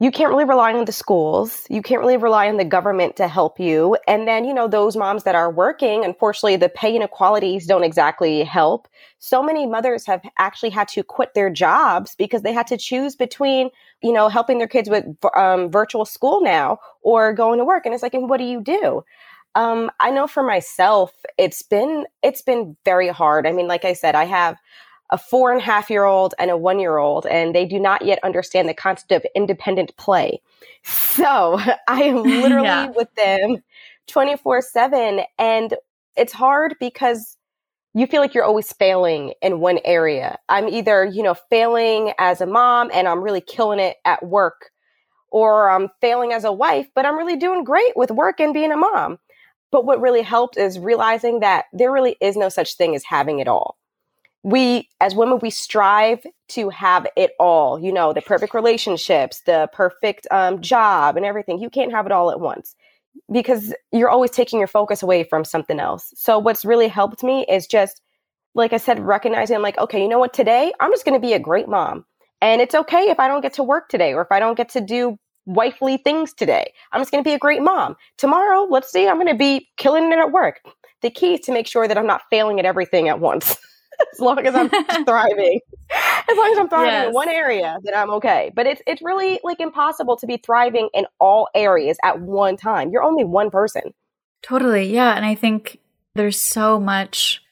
you 0.00 0.12
can't 0.12 0.30
really 0.30 0.44
rely 0.44 0.72
on 0.72 0.84
the 0.84 0.92
schools. 0.92 1.66
You 1.68 1.82
can't 1.82 2.00
really 2.00 2.16
rely 2.16 2.48
on 2.48 2.56
the 2.56 2.64
government 2.64 3.16
to 3.16 3.26
help 3.26 3.58
you. 3.58 3.96
And 4.06 4.28
then, 4.28 4.44
you 4.44 4.54
know, 4.54 4.68
those 4.68 4.96
moms 4.96 5.24
that 5.24 5.34
are 5.34 5.50
working, 5.50 6.04
unfortunately, 6.04 6.54
the 6.54 6.68
pay 6.68 6.94
inequalities 6.94 7.66
don't 7.66 7.82
exactly 7.82 8.44
help. 8.44 8.86
So 9.18 9.42
many 9.42 9.66
mothers 9.66 10.06
have 10.06 10.22
actually 10.38 10.70
had 10.70 10.86
to 10.88 11.02
quit 11.02 11.34
their 11.34 11.50
jobs 11.50 12.14
because 12.14 12.42
they 12.42 12.52
had 12.52 12.68
to 12.68 12.76
choose 12.76 13.16
between, 13.16 13.70
you 14.00 14.12
know, 14.12 14.28
helping 14.28 14.58
their 14.58 14.68
kids 14.68 14.88
with 14.88 15.04
um, 15.34 15.68
virtual 15.68 16.04
school 16.04 16.42
now 16.42 16.78
or 17.02 17.32
going 17.32 17.58
to 17.58 17.64
work. 17.64 17.84
And 17.84 17.92
it's 17.92 18.02
like, 18.02 18.14
and 18.14 18.30
what 18.30 18.38
do 18.38 18.44
you 18.44 18.60
do? 18.60 19.02
Um, 19.56 19.90
I 19.98 20.10
know 20.10 20.28
for 20.28 20.44
myself, 20.44 21.12
it's 21.36 21.62
been, 21.62 22.06
it's 22.22 22.42
been 22.42 22.76
very 22.84 23.08
hard. 23.08 23.48
I 23.48 23.52
mean, 23.52 23.66
like 23.66 23.84
I 23.84 23.94
said, 23.94 24.14
I 24.14 24.26
have 24.26 24.58
a 25.10 25.18
four 25.18 25.52
and 25.52 25.60
a 25.60 25.64
half 25.64 25.90
year 25.90 26.04
old 26.04 26.34
and 26.38 26.50
a 26.50 26.56
one 26.56 26.78
year 26.78 26.98
old, 26.98 27.26
and 27.26 27.54
they 27.54 27.64
do 27.64 27.78
not 27.78 28.04
yet 28.04 28.18
understand 28.22 28.68
the 28.68 28.74
concept 28.74 29.12
of 29.12 29.24
independent 29.34 29.96
play. 29.96 30.40
So 30.84 31.58
I 31.88 32.02
am 32.02 32.22
literally 32.22 32.66
yeah. 32.66 32.90
with 32.90 33.14
them 33.14 33.62
24 34.08 34.62
7. 34.62 35.20
And 35.38 35.74
it's 36.16 36.32
hard 36.32 36.74
because 36.80 37.36
you 37.94 38.06
feel 38.06 38.20
like 38.20 38.34
you're 38.34 38.44
always 38.44 38.72
failing 38.72 39.32
in 39.40 39.60
one 39.60 39.78
area. 39.84 40.38
I'm 40.48 40.68
either, 40.68 41.04
you 41.04 41.22
know, 41.22 41.34
failing 41.34 42.12
as 42.18 42.40
a 42.40 42.46
mom 42.46 42.90
and 42.92 43.08
I'm 43.08 43.22
really 43.22 43.40
killing 43.40 43.78
it 43.78 43.96
at 44.04 44.24
work, 44.26 44.70
or 45.30 45.70
I'm 45.70 45.88
failing 46.00 46.32
as 46.32 46.44
a 46.44 46.52
wife, 46.52 46.86
but 46.94 47.06
I'm 47.06 47.16
really 47.16 47.36
doing 47.36 47.64
great 47.64 47.96
with 47.96 48.10
work 48.10 48.40
and 48.40 48.52
being 48.52 48.72
a 48.72 48.76
mom. 48.76 49.18
But 49.70 49.84
what 49.84 50.00
really 50.00 50.22
helped 50.22 50.56
is 50.56 50.78
realizing 50.78 51.40
that 51.40 51.66
there 51.72 51.92
really 51.92 52.16
is 52.20 52.36
no 52.36 52.48
such 52.48 52.76
thing 52.76 52.94
as 52.94 53.04
having 53.04 53.38
it 53.38 53.48
all 53.48 53.77
we 54.42 54.88
as 55.00 55.14
women 55.14 55.38
we 55.42 55.50
strive 55.50 56.24
to 56.48 56.68
have 56.68 57.06
it 57.16 57.32
all 57.40 57.78
you 57.78 57.92
know 57.92 58.12
the 58.12 58.22
perfect 58.22 58.54
relationships 58.54 59.42
the 59.42 59.68
perfect 59.72 60.26
um, 60.30 60.60
job 60.60 61.16
and 61.16 61.26
everything. 61.26 61.58
You 61.58 61.70
can't 61.70 61.92
have 61.92 62.06
it 62.06 62.12
all 62.12 62.30
at 62.30 62.40
once 62.40 62.74
because 63.32 63.74
you're 63.92 64.08
always 64.08 64.30
taking 64.30 64.58
your 64.58 64.68
focus 64.68 65.02
away 65.02 65.24
from 65.24 65.44
something 65.44 65.80
else. 65.80 66.12
So 66.16 66.38
what's 66.38 66.64
really 66.64 66.88
helped 66.88 67.22
me 67.22 67.44
is 67.48 67.66
just 67.66 68.00
like 68.54 68.72
i 68.72 68.76
said 68.76 68.98
recognizing 69.00 69.56
i'm 69.56 69.62
like 69.62 69.78
okay 69.78 70.00
you 70.00 70.08
know 70.08 70.18
what? 70.18 70.32
Today 70.32 70.72
i'm 70.80 70.92
just 70.92 71.04
going 71.04 71.20
to 71.20 71.26
be 71.26 71.34
a 71.34 71.38
great 71.38 71.68
mom 71.68 72.04
and 72.40 72.60
it's 72.60 72.74
okay 72.74 73.10
if 73.10 73.20
i 73.20 73.28
don't 73.28 73.40
get 73.42 73.52
to 73.54 73.62
work 73.62 73.88
today 73.88 74.14
or 74.14 74.22
if 74.22 74.32
i 74.32 74.38
don't 74.38 74.56
get 74.56 74.68
to 74.70 74.80
do 74.80 75.18
wifely 75.46 75.96
things 75.96 76.34
today. 76.34 76.72
I'm 76.92 77.00
just 77.00 77.10
going 77.10 77.24
to 77.24 77.28
be 77.28 77.34
a 77.34 77.38
great 77.38 77.62
mom. 77.62 77.96
Tomorrow 78.16 78.66
let's 78.70 78.90
see 78.90 79.08
i'm 79.08 79.16
going 79.16 79.28
to 79.28 79.34
be 79.34 79.68
killing 79.76 80.10
it 80.12 80.18
at 80.18 80.32
work. 80.32 80.60
The 81.02 81.10
key 81.10 81.34
is 81.34 81.40
to 81.40 81.52
make 81.52 81.66
sure 81.66 81.86
that 81.86 81.98
i'm 81.98 82.06
not 82.06 82.22
failing 82.30 82.58
at 82.58 82.66
everything 82.66 83.08
at 83.08 83.20
once 83.20 83.56
as 84.18 84.22
long 84.22 84.38
as 84.46 84.54
I'm 84.54 84.68
thriving. 85.04 85.60
as 85.90 86.36
long 86.36 86.52
as 86.52 86.58
I'm 86.58 86.68
thriving 86.68 86.92
yes. 86.92 87.06
in 87.08 87.14
one 87.14 87.28
area, 87.28 87.78
then 87.82 87.94
I'm 87.94 88.10
okay. 88.12 88.50
But 88.54 88.66
it's 88.66 88.82
it's 88.86 89.02
really 89.02 89.40
like 89.44 89.60
impossible 89.60 90.16
to 90.16 90.26
be 90.26 90.36
thriving 90.36 90.88
in 90.94 91.06
all 91.20 91.48
areas 91.54 91.96
at 92.02 92.20
one 92.20 92.56
time. 92.56 92.90
You're 92.90 93.04
only 93.04 93.24
one 93.24 93.50
person. 93.50 93.94
Totally. 94.42 94.92
Yeah, 94.92 95.14
and 95.14 95.24
I 95.24 95.34
think 95.34 95.78
there's 96.14 96.40
so 96.40 96.78
much 96.78 97.42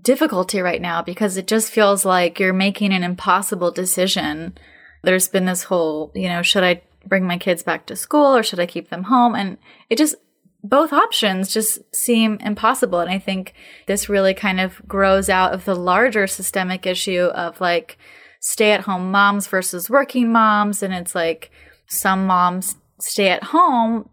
difficulty 0.00 0.60
right 0.60 0.80
now 0.80 1.02
because 1.02 1.36
it 1.36 1.46
just 1.46 1.70
feels 1.70 2.04
like 2.04 2.40
you're 2.40 2.52
making 2.52 2.92
an 2.92 3.02
impossible 3.02 3.70
decision. 3.70 4.56
There's 5.02 5.28
been 5.28 5.44
this 5.44 5.64
whole, 5.64 6.12
you 6.14 6.28
know, 6.28 6.42
should 6.42 6.64
I 6.64 6.82
bring 7.06 7.26
my 7.26 7.36
kids 7.36 7.62
back 7.62 7.86
to 7.86 7.96
school 7.96 8.34
or 8.36 8.42
should 8.42 8.60
I 8.60 8.66
keep 8.66 8.88
them 8.88 9.04
home? 9.04 9.34
And 9.34 9.58
it 9.90 9.98
just 9.98 10.14
both 10.62 10.92
options 10.92 11.52
just 11.52 11.80
seem 11.94 12.38
impossible. 12.40 13.00
And 13.00 13.10
I 13.10 13.18
think 13.18 13.54
this 13.86 14.08
really 14.08 14.34
kind 14.34 14.60
of 14.60 14.80
grows 14.86 15.28
out 15.28 15.52
of 15.52 15.64
the 15.64 15.74
larger 15.74 16.26
systemic 16.26 16.86
issue 16.86 17.24
of 17.34 17.60
like 17.60 17.98
stay 18.40 18.72
at 18.72 18.82
home 18.82 19.10
moms 19.10 19.46
versus 19.46 19.90
working 19.90 20.30
moms. 20.30 20.82
And 20.82 20.94
it's 20.94 21.14
like 21.14 21.50
some 21.86 22.26
moms 22.26 22.76
stay 23.00 23.28
at 23.28 23.44
home, 23.44 24.08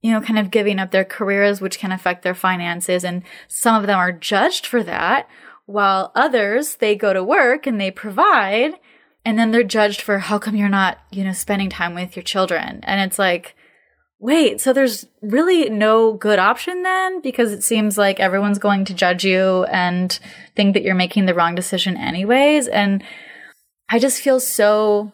you 0.00 0.10
know, 0.10 0.20
kind 0.20 0.38
of 0.38 0.50
giving 0.50 0.80
up 0.80 0.90
their 0.90 1.04
careers, 1.04 1.60
which 1.60 1.78
can 1.78 1.92
affect 1.92 2.22
their 2.22 2.34
finances. 2.34 3.04
And 3.04 3.22
some 3.46 3.80
of 3.80 3.86
them 3.86 3.98
are 3.98 4.12
judged 4.12 4.66
for 4.66 4.82
that, 4.82 5.28
while 5.66 6.10
others, 6.16 6.76
they 6.76 6.96
go 6.96 7.12
to 7.12 7.22
work 7.22 7.66
and 7.66 7.80
they 7.80 7.90
provide. 7.92 8.74
And 9.24 9.38
then 9.38 9.52
they're 9.52 9.62
judged 9.62 10.00
for 10.00 10.18
how 10.18 10.40
come 10.40 10.56
you're 10.56 10.68
not, 10.68 10.98
you 11.12 11.22
know, 11.22 11.32
spending 11.32 11.70
time 11.70 11.94
with 11.94 12.16
your 12.16 12.24
children. 12.24 12.80
And 12.82 13.00
it's 13.00 13.20
like, 13.20 13.54
Wait, 14.22 14.60
so 14.60 14.72
there's 14.72 15.04
really 15.20 15.68
no 15.68 16.12
good 16.12 16.38
option 16.38 16.84
then? 16.84 17.20
Because 17.20 17.50
it 17.50 17.64
seems 17.64 17.98
like 17.98 18.20
everyone's 18.20 18.60
going 18.60 18.84
to 18.84 18.94
judge 18.94 19.24
you 19.24 19.64
and 19.64 20.16
think 20.54 20.74
that 20.74 20.84
you're 20.84 20.94
making 20.94 21.26
the 21.26 21.34
wrong 21.34 21.56
decision 21.56 21.96
anyways. 21.96 22.68
And 22.68 23.02
I 23.88 23.98
just 23.98 24.22
feel 24.22 24.38
so 24.38 25.10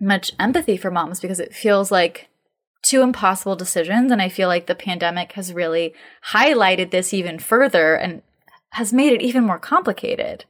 much 0.00 0.32
empathy 0.40 0.76
for 0.76 0.90
moms 0.90 1.20
because 1.20 1.38
it 1.38 1.54
feels 1.54 1.92
like 1.92 2.30
two 2.82 3.00
impossible 3.02 3.54
decisions. 3.54 4.10
And 4.10 4.20
I 4.20 4.28
feel 4.28 4.48
like 4.48 4.66
the 4.66 4.74
pandemic 4.74 5.32
has 5.34 5.52
really 5.52 5.94
highlighted 6.32 6.90
this 6.90 7.14
even 7.14 7.38
further 7.38 7.94
and 7.94 8.22
has 8.72 8.92
made 8.92 9.12
it 9.12 9.22
even 9.22 9.44
more 9.44 9.60
complicated. 9.60 10.46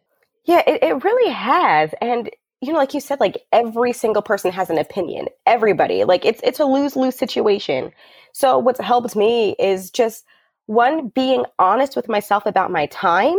Yeah, 0.47 0.63
it, 0.67 0.83
it 0.83 1.05
really 1.05 1.31
has. 1.31 1.91
And 2.01 2.31
you 2.61 2.73
know, 2.73 2.79
like 2.79 2.95
you 2.95 3.01
said, 3.01 3.21
like 3.21 3.45
every 3.53 3.93
single 3.93 4.23
person 4.23 4.51
has 4.51 4.69
an 4.71 4.79
opinion. 4.79 5.27
Everybody, 5.47 6.05
like 6.05 6.25
it's 6.25 6.41
it's 6.43 6.59
a 6.59 6.65
lose 6.65 6.97
lose 6.97 7.17
situation. 7.17 7.93
So 8.33 8.59
what's 8.59 8.81
helped 8.81 9.15
me 9.15 9.55
is 9.59 9.91
just 9.91 10.25
one 10.67 11.09
being 11.09 11.45
honest 11.59 11.97
with 11.97 12.09
myself 12.09 12.47
about 12.47 12.71
my 12.71 12.87
time, 12.87 13.39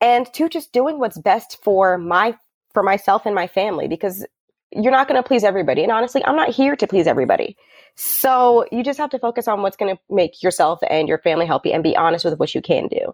and 0.00 0.32
two 0.32 0.48
just 0.48 0.72
doing 0.72 0.98
what's 0.98 1.18
best 1.18 1.58
for 1.62 1.96
my 1.96 2.36
for 2.72 2.82
myself 2.82 3.26
and 3.26 3.34
my 3.34 3.46
family 3.46 3.88
because 3.88 4.26
you're 4.72 4.92
not 4.92 5.08
going 5.08 5.20
to 5.20 5.26
please 5.26 5.42
everybody. 5.42 5.82
And 5.82 5.90
honestly, 5.90 6.24
I'm 6.24 6.36
not 6.36 6.50
here 6.50 6.76
to 6.76 6.86
please 6.86 7.06
everybody. 7.06 7.56
So 7.96 8.66
you 8.70 8.84
just 8.84 8.98
have 8.98 9.10
to 9.10 9.18
focus 9.18 9.48
on 9.48 9.62
what's 9.62 9.76
going 9.76 9.94
to 9.94 10.00
make 10.08 10.42
yourself 10.42 10.78
and 10.88 11.08
your 11.08 11.18
family 11.18 11.46
happy 11.46 11.72
and 11.72 11.82
be 11.82 11.96
honest 11.96 12.24
with 12.24 12.38
what 12.38 12.54
you 12.54 12.62
can 12.62 12.86
do. 12.86 13.12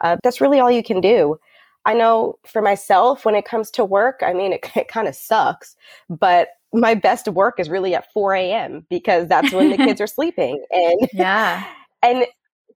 Uh, 0.00 0.16
that's 0.22 0.40
really 0.40 0.60
all 0.60 0.70
you 0.70 0.84
can 0.84 1.00
do. 1.00 1.38
I 1.86 1.94
know 1.94 2.38
for 2.46 2.62
myself, 2.62 3.24
when 3.24 3.34
it 3.34 3.44
comes 3.44 3.70
to 3.72 3.84
work, 3.84 4.20
I 4.24 4.32
mean, 4.32 4.52
it, 4.52 4.70
it 4.74 4.88
kind 4.88 5.08
of 5.08 5.14
sucks, 5.14 5.76
but 6.08 6.48
my 6.72 6.94
best 6.94 7.28
work 7.28 7.60
is 7.60 7.68
really 7.68 7.94
at 7.94 8.12
4 8.12 8.34
a.m. 8.34 8.86
because 8.90 9.28
that's 9.28 9.52
when 9.52 9.70
the 9.70 9.76
kids 9.76 10.00
are 10.00 10.06
sleeping. 10.06 10.62
And 10.70 11.08
yeah. 11.12 11.64
And 12.02 12.26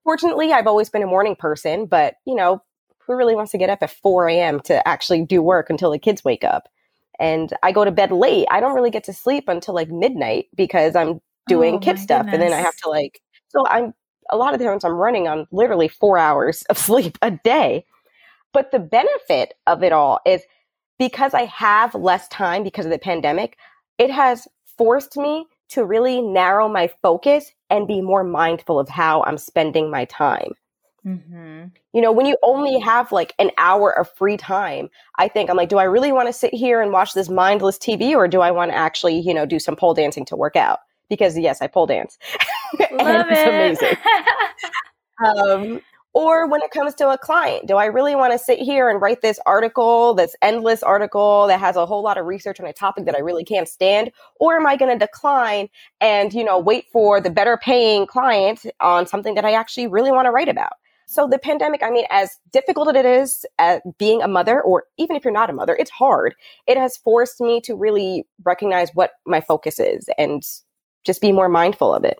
fortunately, 0.04 0.54
I've 0.54 0.66
always 0.66 0.88
been 0.88 1.02
a 1.02 1.06
morning 1.06 1.36
person, 1.36 1.84
but 1.84 2.14
you 2.24 2.34
know, 2.34 2.62
who 2.96 3.14
really 3.14 3.34
wants 3.34 3.52
to 3.52 3.58
get 3.58 3.68
up 3.68 3.82
at 3.82 3.90
4 3.90 4.26
a.m. 4.28 4.60
to 4.60 4.88
actually 4.88 5.22
do 5.22 5.42
work 5.42 5.68
until 5.68 5.90
the 5.90 5.98
kids 5.98 6.24
wake 6.24 6.44
up? 6.44 6.66
And 7.20 7.52
I 7.62 7.72
go 7.72 7.84
to 7.84 7.90
bed 7.90 8.10
late. 8.10 8.46
I 8.50 8.60
don't 8.60 8.74
really 8.74 8.90
get 8.90 9.04
to 9.04 9.12
sleep 9.12 9.44
until 9.46 9.74
like 9.74 9.90
midnight 9.90 10.46
because 10.54 10.96
I'm 10.96 11.20
doing 11.46 11.74
oh, 11.74 11.78
kid 11.78 11.98
stuff. 11.98 12.22
Goodness. 12.22 12.34
And 12.34 12.42
then 12.42 12.52
I 12.54 12.62
have 12.62 12.76
to 12.76 12.88
like, 12.88 13.20
so 13.48 13.66
I'm 13.66 13.92
a 14.30 14.36
lot 14.36 14.54
of 14.54 14.60
times 14.60 14.84
I'm 14.84 14.92
running 14.92 15.28
on 15.28 15.46
literally 15.50 15.88
four 15.88 16.16
hours 16.16 16.62
of 16.70 16.78
sleep 16.78 17.18
a 17.20 17.30
day. 17.30 17.84
But 18.52 18.70
the 18.70 18.78
benefit 18.78 19.54
of 19.66 19.82
it 19.82 19.92
all 19.92 20.20
is 20.26 20.42
because 20.98 21.34
I 21.34 21.44
have 21.44 21.94
less 21.94 22.28
time 22.28 22.62
because 22.62 22.86
of 22.86 22.92
the 22.92 22.98
pandemic, 22.98 23.56
it 23.98 24.10
has 24.10 24.48
forced 24.76 25.16
me 25.16 25.46
to 25.70 25.84
really 25.84 26.20
narrow 26.20 26.68
my 26.68 26.88
focus 27.02 27.52
and 27.70 27.86
be 27.86 28.00
more 28.00 28.24
mindful 28.24 28.78
of 28.78 28.88
how 28.88 29.22
I'm 29.24 29.38
spending 29.38 29.90
my 29.90 30.06
time. 30.06 30.52
Mm-hmm. 31.06 31.66
You 31.92 32.00
know, 32.00 32.12
when 32.12 32.26
you 32.26 32.36
only 32.42 32.78
have 32.80 33.12
like 33.12 33.34
an 33.38 33.50
hour 33.58 33.96
of 33.96 34.10
free 34.16 34.36
time, 34.36 34.88
I 35.16 35.28
think 35.28 35.48
I'm 35.48 35.56
like, 35.56 35.68
do 35.68 35.78
I 35.78 35.84
really 35.84 36.12
want 36.12 36.28
to 36.28 36.32
sit 36.32 36.52
here 36.52 36.80
and 36.82 36.92
watch 36.92 37.14
this 37.14 37.28
mindless 37.28 37.78
TV 37.78 38.14
or 38.14 38.28
do 38.28 38.40
I 38.40 38.50
want 38.50 38.72
to 38.72 38.76
actually, 38.76 39.18
you 39.18 39.32
know, 39.32 39.46
do 39.46 39.58
some 39.58 39.76
pole 39.76 39.94
dancing 39.94 40.24
to 40.26 40.36
work 40.36 40.56
out? 40.56 40.80
Because 41.08 41.38
yes, 41.38 41.62
I 41.62 41.66
pole 41.66 41.86
dance. 41.86 42.18
Love 42.92 43.26
it's 43.30 43.80
amazing. 43.80 43.96
um, 45.24 45.80
or 46.18 46.48
when 46.48 46.60
it 46.62 46.72
comes 46.72 46.94
to 46.94 47.08
a 47.08 47.16
client, 47.16 47.68
do 47.68 47.76
I 47.76 47.84
really 47.84 48.16
want 48.16 48.32
to 48.32 48.40
sit 48.40 48.58
here 48.58 48.90
and 48.90 49.00
write 49.00 49.22
this 49.22 49.38
article, 49.46 50.14
this 50.14 50.34
endless 50.42 50.82
article 50.82 51.46
that 51.46 51.60
has 51.60 51.76
a 51.76 51.86
whole 51.86 52.02
lot 52.02 52.18
of 52.18 52.26
research 52.26 52.58
on 52.58 52.66
a 52.66 52.72
topic 52.72 53.04
that 53.04 53.14
I 53.14 53.20
really 53.20 53.44
can't 53.44 53.68
stand? 53.68 54.10
Or 54.40 54.56
am 54.56 54.66
I 54.66 54.74
going 54.74 54.90
to 54.90 54.98
decline 54.98 55.68
and, 56.00 56.34
you 56.34 56.42
know, 56.42 56.58
wait 56.58 56.86
for 56.92 57.20
the 57.20 57.30
better 57.30 57.56
paying 57.56 58.04
client 58.08 58.66
on 58.80 59.06
something 59.06 59.36
that 59.36 59.44
I 59.44 59.52
actually 59.52 59.86
really 59.86 60.10
want 60.10 60.26
to 60.26 60.32
write 60.32 60.48
about? 60.48 60.72
So 61.06 61.28
the 61.28 61.38
pandemic, 61.38 61.84
I 61.84 61.90
mean, 61.90 62.06
as 62.10 62.32
difficult 62.52 62.88
as 62.88 62.96
it 62.96 63.06
is 63.06 63.46
at 63.60 63.82
being 63.96 64.20
a 64.20 64.26
mother, 64.26 64.60
or 64.60 64.86
even 64.96 65.14
if 65.14 65.24
you're 65.24 65.32
not 65.32 65.50
a 65.50 65.52
mother, 65.52 65.76
it's 65.78 65.92
hard. 65.92 66.34
It 66.66 66.76
has 66.76 66.96
forced 66.96 67.40
me 67.40 67.60
to 67.60 67.76
really 67.76 68.26
recognize 68.42 68.90
what 68.92 69.12
my 69.24 69.40
focus 69.40 69.78
is 69.78 70.08
and 70.18 70.42
just 71.04 71.20
be 71.20 71.30
more 71.30 71.48
mindful 71.48 71.94
of 71.94 72.02
it. 72.02 72.18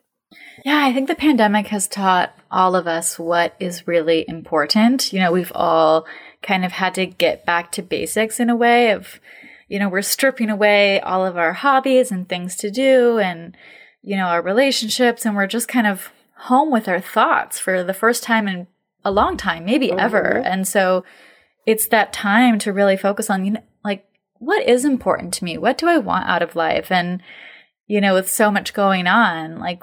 Yeah, 0.64 0.84
I 0.84 0.92
think 0.92 1.08
the 1.08 1.14
pandemic 1.14 1.68
has 1.68 1.88
taught 1.88 2.34
all 2.50 2.76
of 2.76 2.86
us 2.86 3.18
what 3.18 3.54
is 3.58 3.86
really 3.86 4.24
important. 4.28 5.12
You 5.12 5.20
know, 5.20 5.32
we've 5.32 5.52
all 5.54 6.06
kind 6.42 6.64
of 6.64 6.72
had 6.72 6.94
to 6.96 7.06
get 7.06 7.46
back 7.46 7.72
to 7.72 7.82
basics 7.82 8.38
in 8.38 8.50
a 8.50 8.56
way 8.56 8.90
of, 8.90 9.20
you 9.68 9.78
know, 9.78 9.88
we're 9.88 10.02
stripping 10.02 10.50
away 10.50 11.00
all 11.00 11.24
of 11.24 11.36
our 11.36 11.52
hobbies 11.52 12.10
and 12.10 12.28
things 12.28 12.56
to 12.56 12.70
do 12.70 13.18
and, 13.18 13.56
you 14.02 14.16
know, 14.16 14.26
our 14.26 14.42
relationships, 14.42 15.24
and 15.24 15.34
we're 15.34 15.46
just 15.46 15.68
kind 15.68 15.86
of 15.86 16.10
home 16.36 16.70
with 16.70 16.88
our 16.88 17.00
thoughts 17.00 17.58
for 17.58 17.82
the 17.82 17.94
first 17.94 18.22
time 18.22 18.46
in 18.46 18.66
a 19.04 19.10
long 19.10 19.36
time, 19.36 19.64
maybe 19.64 19.88
mm-hmm. 19.88 19.98
ever. 19.98 20.38
And 20.38 20.66
so 20.66 21.04
it's 21.66 21.88
that 21.88 22.12
time 22.12 22.58
to 22.60 22.72
really 22.72 22.96
focus 22.96 23.30
on, 23.30 23.44
you 23.44 23.52
know, 23.52 23.62
like, 23.84 24.06
what 24.38 24.66
is 24.66 24.84
important 24.84 25.34
to 25.34 25.44
me? 25.44 25.58
What 25.58 25.78
do 25.78 25.88
I 25.88 25.98
want 25.98 26.28
out 26.28 26.42
of 26.42 26.56
life? 26.56 26.92
And, 26.92 27.22
you 27.86 28.00
know, 28.00 28.14
with 28.14 28.30
so 28.30 28.50
much 28.50 28.72
going 28.72 29.06
on, 29.06 29.58
like, 29.58 29.82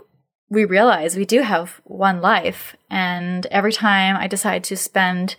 we 0.50 0.66
realize 0.66 1.16
we 1.16 1.26
do 1.26 1.42
have 1.42 1.82
one 1.84 2.22
life. 2.22 2.76
And 2.90 3.46
every 3.48 3.74
time 3.74 4.16
I 4.16 4.28
decide 4.28 4.64
to 4.66 4.78
spend 4.78 5.36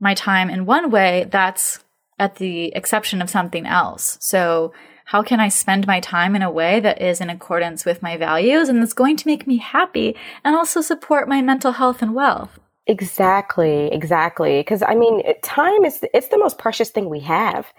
my 0.00 0.14
time 0.14 0.50
in 0.50 0.66
one 0.66 0.90
way, 0.90 1.26
that's 1.30 1.82
at 2.18 2.36
the 2.36 2.66
exception 2.74 3.22
of 3.22 3.30
something 3.30 3.66
else. 3.66 4.18
So, 4.20 4.72
how 5.06 5.22
can 5.22 5.38
I 5.38 5.48
spend 5.48 5.86
my 5.86 6.00
time 6.00 6.34
in 6.34 6.40
a 6.40 6.50
way 6.50 6.80
that 6.80 7.02
is 7.02 7.20
in 7.20 7.28
accordance 7.28 7.84
with 7.84 8.02
my 8.02 8.16
values 8.16 8.70
and 8.70 8.80
that's 8.80 8.94
going 8.94 9.18
to 9.18 9.28
make 9.28 9.46
me 9.46 9.58
happy 9.58 10.16
and 10.42 10.56
also 10.56 10.80
support 10.80 11.28
my 11.28 11.42
mental 11.42 11.72
health 11.72 12.00
and 12.00 12.14
wealth? 12.14 12.58
Exactly, 12.86 13.88
exactly. 13.88 14.60
Because 14.60 14.82
I 14.82 14.94
mean, 14.94 15.22
time 15.42 15.84
is 15.84 16.04
it's 16.14 16.28
the 16.28 16.38
most 16.38 16.58
precious 16.58 16.90
thing 16.90 17.10
we 17.10 17.20
have. 17.20 17.72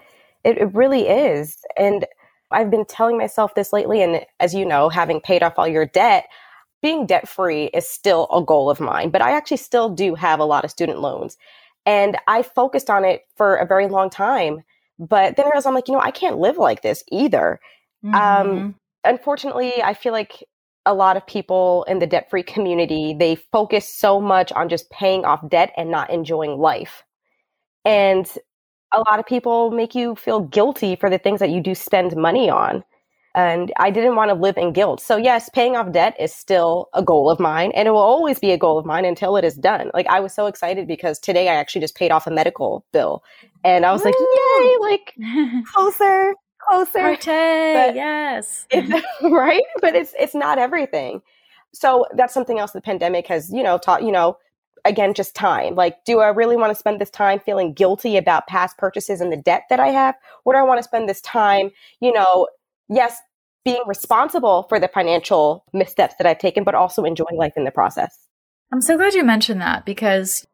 It, 0.44 0.60
it 0.60 0.74
really 0.76 1.08
is. 1.08 1.58
And 1.78 2.06
I've 2.52 2.70
been 2.70 2.86
telling 2.86 3.18
myself 3.18 3.56
this 3.56 3.74
lately. 3.74 4.04
And 4.04 4.22
as 4.40 4.54
you 4.54 4.66
know, 4.66 4.90
having 4.90 5.20
paid 5.20 5.42
off 5.42 5.54
all 5.58 5.68
your 5.68 5.88
debt, 5.88 6.26
being 6.86 7.08
debt 7.08 7.28
free 7.28 7.64
is 7.74 7.90
still 7.90 8.28
a 8.32 8.44
goal 8.44 8.70
of 8.70 8.80
mine, 8.80 9.10
but 9.10 9.20
I 9.20 9.32
actually 9.32 9.58
still 9.58 9.90
do 9.90 10.14
have 10.14 10.40
a 10.40 10.46
lot 10.46 10.64
of 10.64 10.70
student 10.70 11.00
loans. 11.02 11.36
And 11.88 12.16
I 12.28 12.44
focused 12.44 12.92
on 12.92 13.04
it 13.04 13.24
for 13.36 13.56
a 13.56 13.66
very 13.66 13.88
long 13.88 14.12
time. 14.12 14.64
But 15.00 15.36
then 15.36 15.48
I 15.48 15.56
was, 15.56 15.66
I'm 15.66 15.74
like, 15.74 15.88
you 15.88 15.96
know, 15.96 16.00
I 16.00 16.12
can't 16.12 16.38
live 16.38 16.58
like 16.58 16.84
this 16.84 17.04
either. 17.12 17.60
Um, 18.04 18.14
mm-hmm. 18.14 18.52
Um, 18.52 18.76
unfortunately, 19.04 19.82
I 19.82 19.96
feel 19.96 20.14
like 20.14 20.44
a 20.86 20.94
lot 20.94 21.18
of 21.18 21.26
people 21.26 21.86
in 21.88 21.98
the 21.98 22.06
debt 22.06 22.30
free 22.30 22.44
community, 22.44 23.16
they 23.18 23.34
focus 23.34 23.90
so 23.90 24.22
much 24.22 24.52
on 24.52 24.70
just 24.70 24.88
paying 24.92 25.26
off 25.26 25.50
debt 25.50 25.74
and 25.78 25.90
not 25.90 26.12
enjoying 26.12 26.60
life. 26.60 27.04
And 27.84 28.32
a 28.94 29.00
lot 29.10 29.18
of 29.18 29.26
people 29.26 29.72
make 29.72 29.96
you 29.96 30.14
feel 30.14 30.40
guilty 30.40 30.96
for 30.98 31.10
the 31.10 31.18
things 31.18 31.40
that 31.40 31.50
you 31.50 31.62
do 31.62 31.74
spend 31.74 32.16
money 32.16 32.48
on 32.48 32.84
and 33.36 33.74
I 33.78 33.92
didn't 33.92 34.16
want 34.16 34.30
to 34.30 34.36
live 34.36 34.58
in 34.58 34.72
guilt. 34.72 35.02
So 35.02 35.18
yes, 35.18 35.50
paying 35.50 35.76
off 35.76 35.92
debt 35.92 36.16
is 36.20 36.34
still 36.34 36.90
a 36.94 37.04
goal 37.04 37.30
of 37.30 37.40
mine 37.40 37.72
and 37.76 37.88
it 37.88 37.92
will 37.92 37.98
always 37.98 38.40
be 38.40 38.52
a 38.52 38.58
goal 38.58 38.80
of 38.80 38.86
mine 38.86 39.04
until 39.04 39.36
it 39.36 39.44
is 39.44 39.56
done. 39.56 39.92
Like 39.94 40.08
I 40.08 40.22
was 40.22 40.34
so 40.34 40.48
excited 40.48 40.88
because 40.88 41.20
today 41.20 41.50
I 41.50 41.56
actually 41.56 41.82
just 41.82 41.96
paid 41.96 42.12
off 42.12 42.26
a 42.26 42.32
medical 42.32 42.86
bill 42.94 43.24
and 43.64 43.86
I 43.86 43.92
was 43.92 44.04
Woo! 44.04 44.12
like, 44.12 44.16
yay, 44.18 44.78
like 44.80 45.64
closer, 45.74 46.34
closer. 46.60 47.00
Partay, 47.00 47.94
yes. 47.94 48.66
right? 49.22 49.64
But 49.82 49.96
it's 49.96 50.14
it's 50.18 50.34
not 50.34 50.58
everything. 50.58 51.22
So 51.74 52.06
that's 52.16 52.34
something 52.34 52.58
else 52.58 52.72
the 52.72 52.80
pandemic 52.80 53.28
has, 53.28 53.52
you 53.52 53.62
know, 53.62 53.78
taught, 53.78 54.04
you 54.04 54.12
know, 54.14 54.38
again, 54.86 55.14
just 55.14 55.36
time. 55.36 55.76
Like, 55.76 56.06
do 56.06 56.22
I 56.22 56.30
really 56.30 56.56
want 56.56 56.72
to 56.72 56.80
spend 56.80 57.02
this 57.02 57.10
time 57.10 57.40
feeling 57.40 57.74
guilty 57.74 58.16
about 58.16 58.48
past 58.48 58.78
purchases 58.78 59.20
and 59.20 59.30
the 59.30 59.38
debt 59.38 59.64
that 59.70 59.82
I 59.82 59.88
have? 59.88 60.16
Or 60.46 60.54
do 60.54 60.60
I 60.60 60.64
want 60.64 60.80
to 60.80 60.84
spend 60.84 61.10
this 61.10 61.20
time, 61.20 61.72
you 62.00 62.14
know, 62.14 62.48
yes, 62.90 63.18
being 63.64 63.84
responsible 63.88 64.64
for 64.70 64.80
the 64.80 64.88
financial 64.88 65.66
missteps 65.74 66.16
that 66.18 66.28
I've 66.28 66.40
taken, 66.40 66.64
but 66.64 66.76
also 66.76 67.04
enjoying 67.04 67.38
life 67.38 67.54
in 67.58 67.64
the 67.64 67.72
process? 67.72 68.28
I'm 68.72 68.82
so 68.82 68.98
glad 68.98 69.14
you 69.14 69.24
mentioned 69.24 69.62
that 69.62 69.86
because 69.86 70.46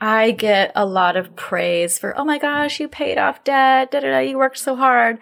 I 0.00 0.30
get 0.30 0.72
a 0.74 0.86
lot 0.86 1.16
of 1.16 1.34
praise 1.34 1.98
for, 1.98 2.16
oh 2.18 2.24
my 2.24 2.38
gosh, 2.38 2.78
you 2.78 2.88
paid 2.88 3.18
off 3.18 3.42
debt, 3.44 3.90
da 3.90 4.00
da 4.00 4.10
da, 4.10 4.18
you 4.18 4.38
worked 4.38 4.58
so 4.58 4.76
hard. 4.76 5.18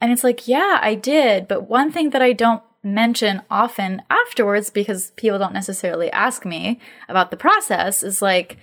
And 0.00 0.12
it's 0.12 0.24
like, 0.24 0.46
yeah, 0.46 0.78
I 0.80 0.94
did. 0.94 1.48
But 1.48 1.68
one 1.68 1.90
thing 1.90 2.10
that 2.10 2.22
I 2.22 2.32
don't 2.32 2.62
mention 2.82 3.42
often 3.50 4.02
afterwards 4.10 4.70
because 4.70 5.10
people 5.12 5.38
don't 5.38 5.52
necessarily 5.52 6.10
ask 6.12 6.44
me 6.44 6.80
about 7.08 7.30
the 7.30 7.36
process 7.36 8.02
is 8.02 8.22
like, 8.22 8.56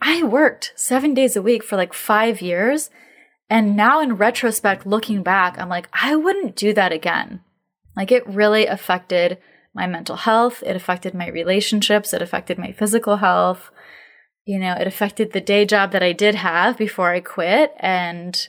I 0.00 0.22
worked 0.22 0.72
seven 0.76 1.14
days 1.14 1.36
a 1.36 1.42
week 1.42 1.62
for 1.62 1.76
like 1.76 1.92
five 1.92 2.40
years. 2.40 2.90
And 3.48 3.76
now 3.76 4.00
in 4.00 4.16
retrospect, 4.16 4.86
looking 4.86 5.22
back, 5.22 5.58
I'm 5.58 5.68
like, 5.68 5.88
I 5.92 6.16
wouldn't 6.16 6.56
do 6.56 6.72
that 6.74 6.92
again. 6.92 7.40
Like 7.96 8.10
it 8.10 8.26
really 8.26 8.66
affected 8.66 9.38
my 9.74 9.86
mental 9.86 10.16
health. 10.16 10.62
It 10.66 10.74
affected 10.74 11.14
my 11.14 11.28
relationships. 11.28 12.12
It 12.12 12.22
affected 12.22 12.58
my 12.58 12.72
physical 12.72 13.18
health. 13.18 13.70
You 14.44 14.58
know, 14.58 14.72
it 14.72 14.86
affected 14.86 15.32
the 15.32 15.40
day 15.40 15.64
job 15.64 15.92
that 15.92 16.02
I 16.02 16.12
did 16.12 16.34
have 16.34 16.76
before 16.76 17.10
I 17.10 17.20
quit. 17.20 17.72
And 17.78 18.48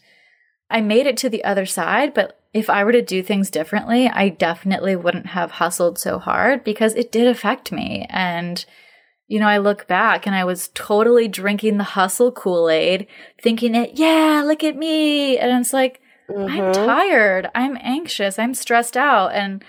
I 0.70 0.82
made 0.82 1.06
it 1.06 1.18
to 1.18 1.30
the 1.30 1.44
other 1.44 1.66
side, 1.66 2.13
but 2.13 2.39
if 2.54 2.70
I 2.70 2.84
were 2.84 2.92
to 2.92 3.01
do 3.01 3.22
things 3.22 3.50
differently, 3.50 4.08
I 4.08 4.30
definitely 4.30 4.96
wouldn't 4.96 5.27
have 5.27 5.51
hustled 5.51 6.00
so 6.00 6.18
hard 6.18 6.63
because 6.63 6.96
it 6.96 7.12
did 7.12 7.27
affect 7.27 7.72
me. 7.72 8.08
And, 8.10 8.66
you 9.27 9.39
know, 9.39 9.48
I 9.48 9.57
look 9.57 9.88
back 9.88 10.25
and 10.25 10.36
I 10.36 10.46
was 10.46 10.69
totally 10.74 11.27
drinking 11.27 11.77
the 11.77 11.84
hustle 11.84 12.31
Kool 12.31 12.69
Aid, 12.69 13.07
thinking 13.41 13.75
it, 13.75 13.91
yeah, 13.96 14.41
look 14.46 14.63
at 14.63 14.77
me. 14.77 15.38
And 15.38 15.60
it's 15.60 15.74
like, 15.74 16.01
mm-hmm. 16.29 16.50
I'm 16.50 16.74
tired. 16.74 17.50
I'm 17.53 17.77
anxious. 17.81 18.39
I'm 18.39 18.53
stressed 18.53 18.96
out. 18.96 19.34
And 19.34 19.63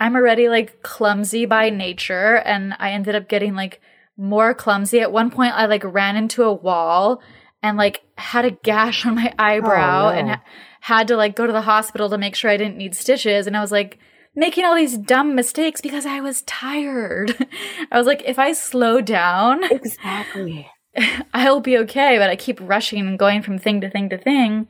I'm 0.00 0.16
already 0.16 0.48
like 0.48 0.82
clumsy 0.82 1.46
by 1.46 1.70
nature. 1.70 2.36
And 2.36 2.74
I 2.80 2.90
ended 2.90 3.14
up 3.14 3.28
getting 3.28 3.54
like 3.54 3.80
more 4.16 4.54
clumsy. 4.54 5.00
At 5.00 5.12
one 5.12 5.30
point, 5.30 5.54
I 5.54 5.66
like 5.66 5.84
ran 5.84 6.16
into 6.16 6.42
a 6.42 6.52
wall 6.52 7.22
and 7.62 7.76
like 7.76 8.02
had 8.18 8.44
a 8.44 8.50
gash 8.50 9.06
on 9.06 9.14
my 9.14 9.32
eyebrow 9.38 10.08
oh, 10.08 10.12
no. 10.12 10.18
and 10.18 10.28
ha- 10.30 10.42
had 10.80 11.08
to 11.08 11.16
like 11.16 11.36
go 11.36 11.46
to 11.46 11.52
the 11.52 11.62
hospital 11.62 12.10
to 12.10 12.18
make 12.18 12.34
sure 12.34 12.50
I 12.50 12.56
didn't 12.56 12.76
need 12.76 12.96
stitches. 12.96 13.46
And 13.46 13.56
I 13.56 13.60
was 13.60 13.72
like 13.72 13.98
making 14.36 14.64
all 14.64 14.76
these 14.76 14.98
dumb 14.98 15.34
mistakes 15.34 15.80
because 15.80 16.06
I 16.06 16.20
was 16.20 16.42
tired. 16.42 17.34
I 17.90 17.98
was 17.98 18.06
like, 18.06 18.22
if 18.26 18.38
I 18.38 18.52
slow 18.52 19.00
down, 19.00 19.64
exactly, 19.64 20.70
I'll 21.34 21.60
be 21.60 21.78
okay. 21.78 22.18
But 22.18 22.30
I 22.30 22.36
keep 22.36 22.60
rushing 22.60 23.00
and 23.00 23.18
going 23.18 23.42
from 23.42 23.58
thing 23.58 23.80
to 23.80 23.90
thing 23.90 24.10
to 24.10 24.18
thing. 24.18 24.68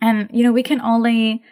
And, 0.00 0.28
you 0.32 0.42
know, 0.42 0.52
we 0.52 0.62
can 0.62 0.80
only 0.80 1.42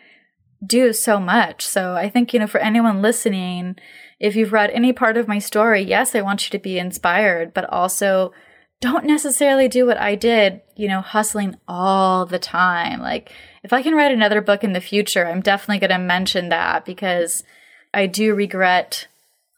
do 0.65 0.93
so 0.93 1.21
much. 1.21 1.67
So 1.67 1.95
I 1.95 2.09
think, 2.09 2.33
you 2.33 2.41
know, 2.41 2.47
for 2.47 2.59
anyone 2.59 3.03
listening, 3.03 3.77
if 4.19 4.37
you've 4.37 4.53
read 4.53 4.71
any 4.71 4.93
part 4.93 5.17
of 5.17 5.29
my 5.29 5.39
story, 5.39 5.83
yes, 5.83 6.15
I 6.15 6.21
want 6.21 6.47
you 6.47 6.51
to 6.59 6.63
be 6.63 6.79
inspired, 6.79 7.55
but 7.55 7.69
also 7.71 8.33
don't 8.81 9.05
necessarily 9.05 9.69
do 9.69 9.87
what 9.87 9.99
I 9.99 10.15
did, 10.15 10.61
you 10.77 10.89
know, 10.89 11.01
hustling 11.01 11.57
all 11.69 12.27
the 12.27 12.39
time. 12.39 13.01
Like, 13.01 13.33
if 13.63 13.73
I 13.73 13.83
can 13.83 13.95
write 13.95 14.13
another 14.13 14.41
book 14.41 14.65
in 14.65 14.73
the 14.73 14.81
future, 14.81 15.27
I'm 15.27 15.41
definitely 15.41 15.87
going 15.87 15.99
to 15.99 16.05
mention 16.05 16.49
that 16.49 16.85
because 16.85 17.45
I 17.93 18.07
do 18.07 18.35
regret 18.35 19.09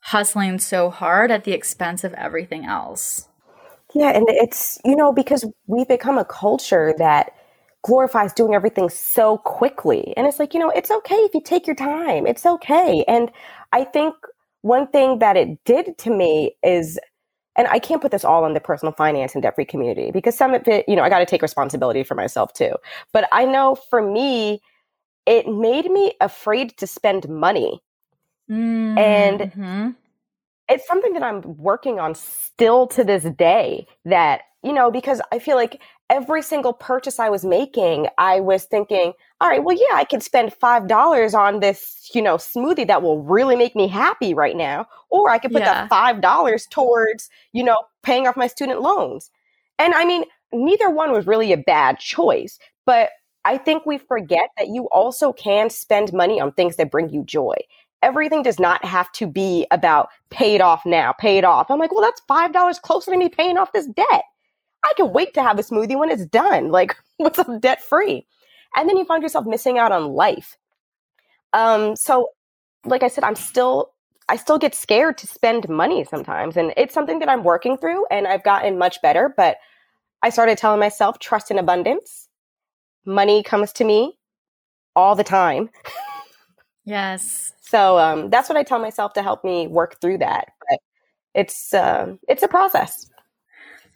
hustling 0.00 0.58
so 0.58 0.90
hard 0.90 1.30
at 1.30 1.44
the 1.44 1.52
expense 1.52 2.02
of 2.02 2.12
everything 2.14 2.64
else. 2.64 3.28
Yeah, 3.94 4.10
and 4.10 4.26
it's, 4.28 4.80
you 4.84 4.96
know, 4.96 5.12
because 5.12 5.44
we've 5.66 5.88
become 5.88 6.18
a 6.18 6.24
culture 6.24 6.94
that 6.98 7.32
glorifies 7.82 8.32
doing 8.32 8.54
everything 8.54 8.88
so 8.88 9.38
quickly. 9.38 10.14
And 10.16 10.26
it's 10.26 10.38
like, 10.38 10.54
you 10.54 10.60
know, 10.60 10.70
it's 10.70 10.90
okay 10.90 11.16
if 11.16 11.34
you 11.34 11.42
take 11.42 11.66
your 11.66 11.76
time. 11.76 12.26
It's 12.26 12.46
okay. 12.46 13.04
And 13.06 13.30
I 13.72 13.84
think 13.84 14.14
one 14.62 14.86
thing 14.88 15.18
that 15.18 15.36
it 15.36 15.62
did 15.64 15.98
to 15.98 16.10
me 16.10 16.56
is 16.62 16.98
and 17.56 17.68
I 17.68 17.78
can't 17.78 18.00
put 18.00 18.10
this 18.10 18.24
all 18.24 18.44
on 18.44 18.54
the 18.54 18.60
personal 18.60 18.92
finance 18.92 19.34
and 19.34 19.42
debt 19.42 19.54
free 19.54 19.64
community 19.64 20.10
because 20.10 20.36
some 20.36 20.54
of 20.54 20.66
it, 20.66 20.88
you 20.88 20.96
know, 20.96 21.02
I 21.02 21.08
got 21.08 21.18
to 21.18 21.26
take 21.26 21.42
responsibility 21.42 22.02
for 22.02 22.14
myself 22.14 22.52
too. 22.52 22.72
But 23.12 23.28
I 23.32 23.44
know 23.44 23.74
for 23.74 24.00
me, 24.00 24.60
it 25.26 25.46
made 25.46 25.90
me 25.90 26.14
afraid 26.20 26.76
to 26.78 26.86
spend 26.86 27.28
money. 27.28 27.80
Mm-hmm. 28.50 28.98
And 28.98 29.94
it's 30.68 30.86
something 30.86 31.12
that 31.12 31.22
I'm 31.22 31.42
working 31.58 32.00
on 32.00 32.14
still 32.14 32.86
to 32.88 33.04
this 33.04 33.24
day 33.24 33.86
that, 34.04 34.42
you 34.62 34.72
know, 34.72 34.90
because 34.90 35.20
I 35.30 35.38
feel 35.38 35.56
like 35.56 35.82
every 36.08 36.42
single 36.42 36.72
purchase 36.72 37.18
I 37.18 37.28
was 37.28 37.44
making, 37.44 38.06
I 38.18 38.40
was 38.40 38.64
thinking, 38.64 39.12
all 39.42 39.48
right, 39.48 39.64
well, 39.64 39.76
yeah, 39.76 39.96
I 39.96 40.04
could 40.04 40.22
spend 40.22 40.54
$5 40.54 41.34
on 41.34 41.58
this, 41.58 42.08
you 42.14 42.22
know, 42.22 42.36
smoothie 42.36 42.86
that 42.86 43.02
will 43.02 43.24
really 43.24 43.56
make 43.56 43.74
me 43.74 43.88
happy 43.88 44.34
right 44.34 44.56
now. 44.56 44.86
Or 45.10 45.30
I 45.30 45.38
could 45.38 45.50
put 45.50 45.62
yeah. 45.62 45.88
that 45.88 45.90
$5 45.90 46.70
towards, 46.70 47.28
you 47.52 47.64
know, 47.64 47.78
paying 48.04 48.28
off 48.28 48.36
my 48.36 48.46
student 48.46 48.82
loans. 48.82 49.32
And 49.80 49.94
I 49.94 50.04
mean, 50.04 50.26
neither 50.52 50.88
one 50.88 51.10
was 51.10 51.26
really 51.26 51.52
a 51.52 51.56
bad 51.56 51.98
choice. 51.98 52.60
But 52.86 53.10
I 53.44 53.58
think 53.58 53.84
we 53.84 53.98
forget 53.98 54.50
that 54.58 54.68
you 54.68 54.88
also 54.92 55.32
can 55.32 55.70
spend 55.70 56.12
money 56.12 56.40
on 56.40 56.52
things 56.52 56.76
that 56.76 56.92
bring 56.92 57.10
you 57.10 57.24
joy. 57.24 57.56
Everything 58.00 58.44
does 58.44 58.60
not 58.60 58.84
have 58.84 59.10
to 59.14 59.26
be 59.26 59.66
about 59.72 60.10
paid 60.30 60.60
off 60.60 60.86
now, 60.86 61.14
paid 61.14 61.44
off. 61.44 61.68
I'm 61.68 61.80
like, 61.80 61.90
well, 61.90 62.02
that's 62.02 62.22
$5 62.30 62.80
closer 62.82 63.10
to 63.10 63.18
me 63.18 63.28
paying 63.28 63.58
off 63.58 63.72
this 63.72 63.88
debt. 63.88 64.22
I 64.84 64.92
can 64.96 65.12
wait 65.12 65.34
to 65.34 65.42
have 65.42 65.58
a 65.58 65.62
smoothie 65.62 65.98
when 65.98 66.10
it's 66.12 66.26
done. 66.26 66.70
Like, 66.70 66.94
what's 67.16 67.40
up 67.40 67.60
debt 67.60 67.82
free? 67.82 68.24
And 68.76 68.88
then 68.88 68.96
you 68.96 69.04
find 69.04 69.22
yourself 69.22 69.46
missing 69.46 69.78
out 69.78 69.92
on 69.92 70.12
life. 70.12 70.56
Um, 71.52 71.96
so, 71.96 72.30
like 72.84 73.02
I 73.02 73.08
said, 73.08 73.24
I'm 73.24 73.34
still, 73.34 73.92
I 74.28 74.36
still 74.36 74.58
get 74.58 74.74
scared 74.74 75.18
to 75.18 75.26
spend 75.26 75.68
money 75.68 76.04
sometimes. 76.04 76.56
And 76.56 76.72
it's 76.76 76.94
something 76.94 77.18
that 77.18 77.28
I'm 77.28 77.44
working 77.44 77.76
through 77.76 78.06
and 78.10 78.26
I've 78.26 78.42
gotten 78.42 78.78
much 78.78 79.00
better. 79.02 79.32
But 79.36 79.58
I 80.22 80.30
started 80.30 80.58
telling 80.58 80.80
myself, 80.80 81.18
trust 81.18 81.50
in 81.50 81.58
abundance. 81.58 82.28
Money 83.04 83.42
comes 83.42 83.72
to 83.74 83.84
me 83.84 84.18
all 84.96 85.14
the 85.14 85.24
time. 85.24 85.70
Yes. 86.84 87.52
so 87.60 87.96
um, 87.96 88.28
that's 88.28 88.48
what 88.48 88.58
I 88.58 88.64
tell 88.64 88.80
myself 88.80 89.12
to 89.12 89.22
help 89.22 89.44
me 89.44 89.68
work 89.68 90.00
through 90.00 90.18
that. 90.18 90.48
But 90.68 90.80
it's 91.32 91.72
uh, 91.72 92.16
it's 92.28 92.42
a 92.42 92.48
process. 92.48 93.08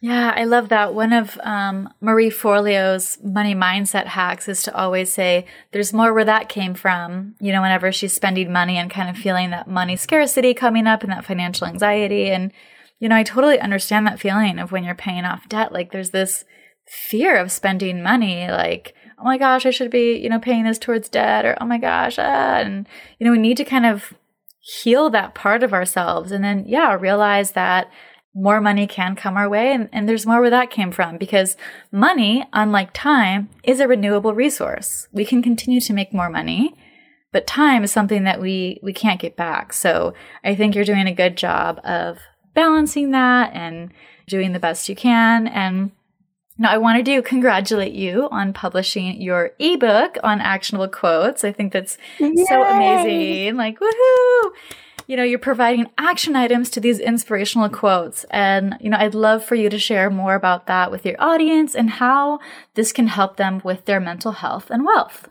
Yeah, 0.01 0.35
I 0.37 0.45
love 0.45 0.69
that. 0.69 0.95
One 0.95 1.13
of 1.13 1.39
um, 1.43 1.93
Marie 2.01 2.31
Forleo's 2.31 3.19
money 3.25 3.55
mindset 3.55 4.07
hacks 4.07 4.47
is 4.47 4.63
to 4.65 4.77
always 4.77 5.13
say, 5.13 5.47
there's 5.73 5.93
more 5.93 6.13
where 6.13 6.25
that 6.25 6.51
came 6.51 6.75
from. 6.75 7.35
You 7.41 7.53
know, 7.53 7.63
whenever 7.63 7.91
she's 7.91 8.13
spending 8.13 8.53
money 8.53 8.77
and 8.77 8.91
kind 8.91 9.09
of 9.09 9.17
feeling 9.17 9.51
that 9.51 9.69
money 9.69 9.97
scarcity 9.97 10.53
coming 10.53 10.87
up 10.87 11.03
and 11.03 11.11
that 11.13 11.25
financial 11.25 11.67
anxiety. 11.67 12.31
And, 12.31 12.53
you 13.01 13.09
know, 13.09 13.17
I 13.17 13.23
totally 13.23 13.59
understand 13.59 14.07
that 14.07 14.21
feeling 14.21 14.59
of 14.59 14.71
when 14.71 14.85
you're 14.85 14.95
paying 14.95 15.25
off 15.25 15.49
debt. 15.49 15.73
Like 15.73 15.93
there's 15.93 16.11
this 16.11 16.45
fear 16.87 17.37
of 17.37 17.51
spending 17.51 18.03
money, 18.03 18.49
like, 18.49 18.95
oh 19.19 19.25
my 19.25 19.39
gosh, 19.39 19.65
I 19.65 19.71
should 19.71 19.91
be, 19.91 20.19
you 20.19 20.29
know, 20.29 20.39
paying 20.39 20.65
this 20.65 20.79
towards 20.79 21.09
debt 21.09 21.47
or 21.47 21.57
oh 21.61 21.67
my 21.67 21.79
gosh, 21.79 22.19
ah. 22.19 22.59
And, 22.59 22.87
you 23.19 23.25
know, 23.25 23.33
we 23.33 23.39
need 23.39 23.57
to 23.57 23.65
kind 23.65 23.87
of 23.87 24.13
heal 24.61 25.09
that 25.11 25.35
part 25.35 25.63
of 25.63 25.73
ourselves 25.73 26.33
and 26.33 26.45
then, 26.45 26.65
yeah, 26.67 26.95
realize 26.95 27.53
that 27.53 27.91
more 28.37 28.61
money 28.61 28.87
can 28.87 29.17
come 29.17 29.37
our 29.37 29.49
way. 29.49 29.73
And, 29.73 29.89
and 29.93 30.07
there's 30.07 30.27
more 30.27 30.43
where 30.43 30.51
that 30.51 30.71
came 30.71 30.93
from 30.93 31.17
because 31.17 31.57
money, 31.91 32.45
unlike 32.53 32.91
time, 32.93 33.49
is 33.65 33.81
a 33.81 33.89
renewable 33.89 34.35
resource. 34.35 35.09
We 35.11 35.25
can 35.25 35.43
continue 35.43 35.81
to 35.81 35.93
make 35.95 36.13
more 36.13 36.29
money, 36.29 36.75
but 37.33 37.47
time 37.47 37.83
is 37.83 37.91
something 37.91 38.25
that 38.25 38.41
we, 38.41 38.79
we 38.83 38.93
can't 38.93 39.21
get 39.21 39.37
back. 39.37 39.73
So 39.73 40.13
I 40.45 40.55
think 40.55 40.75
you're 40.75 40.85
doing 40.85 41.07
a 41.07 41.15
good 41.15 41.37
job 41.39 41.81
of 41.83 42.19
balancing 42.55 43.11
that 43.13 43.55
and 43.55 43.91
doing 44.29 44.53
the 44.53 44.61
best 44.61 44.89
you 44.91 44.95
can. 44.95 45.49
And 45.49 45.93
now 46.59 46.71
I 46.71 46.77
wanted 46.77 47.07
to 47.07 47.23
congratulate 47.23 47.95
you 47.95 48.29
on 48.31 48.53
publishing 48.53 49.19
your 49.21 49.53
ebook 49.59 50.19
on 50.23 50.43
actionable 50.43 50.89
quotes. 50.89 51.43
I 51.43 51.53
think 51.53 51.73
that's 51.73 51.97
Yay! 52.19 52.45
so 52.49 52.63
amazing. 52.63 53.57
Like, 53.57 53.79
woohoo! 53.81 54.51
You 55.07 55.17
know, 55.17 55.23
you're 55.23 55.39
providing 55.39 55.91
action 55.99 56.35
items 56.35 56.71
to 56.71 56.81
these 56.81 56.99
inspirational 56.99 57.69
quotes. 57.69 58.25
And, 58.31 58.77
you 58.81 58.91
know, 58.91 58.97
I'd 58.99 59.15
love 59.15 59.45
for 59.45 59.55
you 59.55 59.69
to 59.71 59.79
share 59.79 60.11
more 60.11 60.35
about 60.35 60.67
that 60.67 60.91
with 60.91 61.07
your 61.07 61.17
audience 61.19 61.75
and 61.75 61.91
how 61.91 62.41
this 62.75 62.93
can 62.93 63.07
help 63.07 63.37
them 63.37 63.61
with 63.65 63.85
their 63.85 64.01
mental 64.01 64.33
health 64.33 64.71
and 64.71 64.85
wealth. 64.85 65.29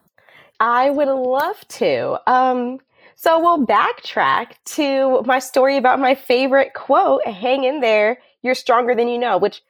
I 0.59 0.89
would 0.89 1.09
love 1.09 1.67
to. 1.67 2.17
Um, 2.31 2.79
so 3.15 3.39
we'll 3.39 3.65
backtrack 3.65 4.53
to 4.65 5.21
my 5.23 5.39
story 5.39 5.77
about 5.77 5.99
my 5.99 6.15
favorite 6.15 6.73
quote, 6.73 7.25
hang 7.25 7.63
in 7.63 7.81
there, 7.81 8.19
you're 8.41 8.55
stronger 8.55 8.95
than 8.95 9.07
you 9.07 9.17
know, 9.17 9.37
which 9.37 9.61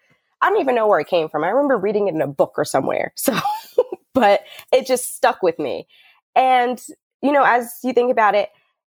I 0.42 0.50
don't 0.50 0.62
even 0.62 0.76
know 0.76 0.88
where 0.88 1.00
it 1.00 1.08
came 1.08 1.30
from. 1.30 1.44
I 1.44 1.50
remember 1.50 1.78
reading 1.78 2.08
it 2.08 2.14
in 2.14 2.22
a 2.22 2.28
book 2.28 2.54
or 2.58 2.66
somewhere. 2.66 3.14
So, 3.26 3.40
but 4.14 4.44
it 4.72 4.88
just 4.88 5.16
stuck 5.16 5.44
with 5.44 5.60
me. 5.60 5.88
And, 6.36 6.82
you 7.22 7.34
know, 7.34 7.44
as 7.44 7.80
you 7.84 7.92
think 7.92 8.12
about 8.12 8.34
it, 8.34 8.50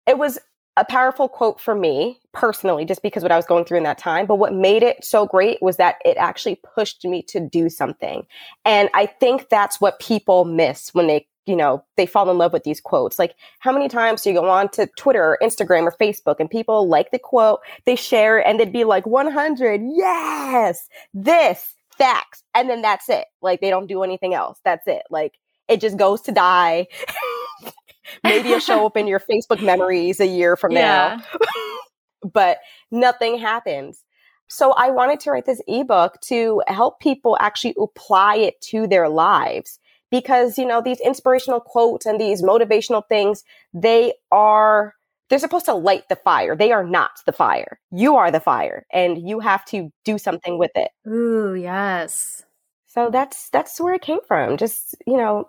it 0.07 0.17
was 0.17 0.39
a 0.79 0.85
powerful 0.85 1.29
quote 1.29 1.61
for 1.61 1.75
me 1.75 2.21
personally, 2.33 2.85
just 2.85 3.03
because 3.03 3.25
what 3.25 3.33
I 3.33 3.37
was 3.37 3.47
going 3.47 3.65
through 3.65 3.79
in 3.79 3.85
that 3.85 3.99
time. 3.99 4.27
But 4.27 4.37
what 4.37 4.55
made 4.55 4.85
it 4.85 5.05
so 5.05 5.27
great 5.27 5.61
was 5.61 5.77
that 5.77 5.97
it 6.05 6.17
actually 6.17 6.61
pushed 6.75 7.05
me 7.05 7.23
to 7.25 7.41
do 7.41 7.69
something. 7.69 8.25
And 8.65 8.89
I 8.95 9.07
think 9.07 9.49
that's 9.49 9.81
what 9.81 9.99
people 9.99 10.45
miss 10.45 10.95
when 10.95 11.09
they, 11.09 11.27
you 11.47 11.57
know, 11.57 11.83
they 11.97 12.07
fall 12.07 12.31
in 12.31 12.39
love 12.39 12.53
with 12.53 12.63
these 12.63 12.81
quotes. 12.81 13.19
Like, 13.19 13.35
how 13.59 13.73
many 13.73 13.89
times 13.89 14.23
do 14.23 14.31
you 14.31 14.41
go 14.41 14.49
on 14.49 14.69
to 14.71 14.89
Twitter 14.97 15.23
or 15.23 15.39
Instagram 15.43 15.83
or 15.83 15.95
Facebook 16.01 16.37
and 16.39 16.49
people 16.49 16.89
like 16.89 17.11
the 17.11 17.19
quote, 17.19 17.59
they 17.85 17.97
share 17.97 18.39
and 18.47 18.61
they'd 18.61 18.73
be 18.73 18.85
like, 18.85 19.05
100, 19.05 19.81
yes, 19.85 20.89
this, 21.13 21.75
facts. 21.97 22.45
And 22.55 22.71
then 22.71 22.83
that's 22.83 23.09
it. 23.09 23.25
Like, 23.43 23.61
they 23.61 23.71
don't 23.71 23.89
do 23.89 24.05
anything 24.05 24.33
else. 24.33 24.61
That's 24.65 24.87
it. 24.87 25.03
Like, 25.11 25.35
it 25.67 25.81
just 25.81 25.97
goes 25.97 26.21
to 26.23 26.33
die. 26.33 26.87
Maybe 28.25 28.49
it'll 28.49 28.61
show 28.61 28.87
up 28.87 28.97
in 28.97 29.07
your 29.07 29.21
Facebook 29.21 29.63
memories 29.63 30.21
a 30.21 30.27
year 30.27 30.57
from 30.57 30.73
yeah. 30.73 31.21
now. 31.21 31.39
but 32.33 32.59
nothing 32.91 33.39
happens. 33.39 34.05
So 34.49 34.73
I 34.73 34.91
wanted 34.91 35.21
to 35.21 35.31
write 35.31 35.47
this 35.47 35.61
ebook 35.69 36.21
to 36.23 36.63
help 36.67 37.01
people 37.01 37.37
actually 37.41 37.75
apply 37.79 38.37
it 38.37 38.61
to 38.63 38.87
their 38.87 39.09
lives 39.09 39.79
because, 40.11 40.59
you 40.59 40.67
know, 40.67 40.81
these 40.81 41.01
inspirational 41.01 41.61
quotes 41.61 42.07
and 42.07 42.19
these 42.19 42.43
motivational 42.43 43.03
things, 43.09 43.45
they 43.75 44.15
are 44.33 44.95
they're 45.29 45.39
supposed 45.39 45.67
to 45.67 45.75
light 45.75 46.09
the 46.09 46.17
fire. 46.17 46.57
They 46.57 46.73
are 46.73 46.85
not 46.85 47.11
the 47.27 47.33
fire. 47.33 47.79
You 47.91 48.17
are 48.17 48.31
the 48.31 48.41
fire 48.41 48.87
and 48.91 49.29
you 49.29 49.41
have 49.41 49.65
to 49.67 49.93
do 50.05 50.17
something 50.17 50.59
with 50.59 50.71
it. 50.75 50.91
Ooh, 51.07 51.55
yes. 51.55 52.45
So 52.87 53.11
that's 53.11 53.51
that's 53.51 53.79
where 53.79 53.93
it 53.93 54.01
came 54.01 54.21
from. 54.27 54.57
Just, 54.57 54.97
you 55.07 55.19
know, 55.19 55.49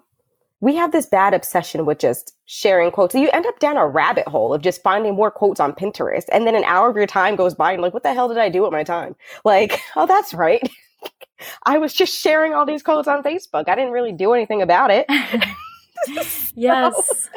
we 0.62 0.76
have 0.76 0.91
this 0.91 1.06
bad 1.06 1.34
obsession 1.34 1.86
with 1.86 2.00
just 2.00 2.36
sharing 2.45 2.91
quotes. 2.91 3.15
You 3.15 3.30
end 3.32 3.45
up 3.45 3.60
down 3.60 3.78
a 3.78 3.88
rabbit 3.88 4.28
hole 4.28 4.54
of 4.54 4.62
just 4.62 4.84
finding 4.84 5.15
more 5.15 5.32
quotes 5.32 5.60
on 5.60 5.74
Pinterest. 5.74 6.26
And 6.32 6.45
then 6.45 6.56
an 6.56 6.65
hour 6.65 6.89
of 6.89 6.98
your 6.98 7.08
time 7.08 7.36
goes 7.36 7.54
by 7.54 7.74
and 7.74 7.82
like, 7.82 7.93
what 7.93 8.04
the 8.04 8.13
hell 8.13 8.28
did 8.28 8.38
I 8.38 8.50
do 8.50 8.63
with 8.63 8.72
my 8.72 8.84
time? 8.84 9.15
Like, 9.45 9.80
oh, 9.95 10.06
that's 10.06 10.34
right. 10.34 10.67
I 11.65 11.78
was 11.78 11.93
just 11.93 12.13
sharing 12.13 12.54
all 12.54 12.65
these 12.65 12.84
quotes 12.84 13.08
on 13.08 13.24
Facebook. 13.24 13.69
I 13.69 13.76
didn't 13.76 13.91
really 13.91 14.12
do 14.12 14.34
anything 14.34 14.62
about 14.62 14.91
it. 14.91 15.06
yes. 16.56 17.08
So, 17.08 17.30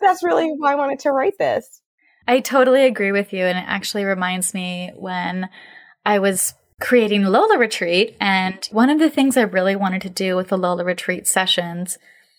that's 0.00 0.22
really 0.22 0.48
why 0.56 0.72
I 0.72 0.76
wanted 0.76 1.00
to 1.00 1.10
write 1.10 1.38
this. 1.38 1.82
I 2.28 2.38
totally 2.38 2.84
agree 2.84 3.10
with 3.10 3.32
you. 3.32 3.44
And 3.44 3.58
it 3.58 3.64
actually 3.66 4.04
reminds 4.04 4.54
me 4.54 4.92
when 4.94 5.48
I 6.06 6.20
was 6.20 6.54
creating 6.80 7.24
Lola 7.24 7.58
Retreat. 7.58 8.16
And 8.20 8.64
one 8.70 8.90
of 8.90 9.00
the 9.00 9.10
things 9.10 9.36
I 9.36 9.42
really 9.42 9.74
wanted 9.74 10.02
to 10.02 10.10
do 10.10 10.36
with 10.36 10.48
the 10.48 10.58
Lola 10.58 10.84
Retreat 10.84 11.26
sessions 11.26 11.98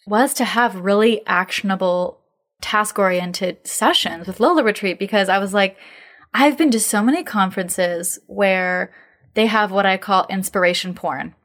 was 0.10 0.34
to 0.36 0.44
have 0.44 0.76
really 0.76 1.26
actionable 1.28 2.20
task 2.62 3.00
oriented 3.00 3.66
sessions 3.66 4.28
with 4.28 4.40
Lola 4.40 4.64
Retreat 4.64 5.00
because 5.00 5.30
I 5.30 5.40
was 5.40 5.54
like, 5.54 5.78
I've 6.34 6.58
been 6.58 6.72
to 6.72 6.80
so 6.80 7.02
many 7.02 7.24
conferences 7.24 8.20
where 8.28 8.92
they 9.34 9.46
have 9.46 9.72
what 9.72 9.86
I 9.86 9.98
call 9.98 10.26
inspiration 10.30 10.94
porn, 10.94 11.36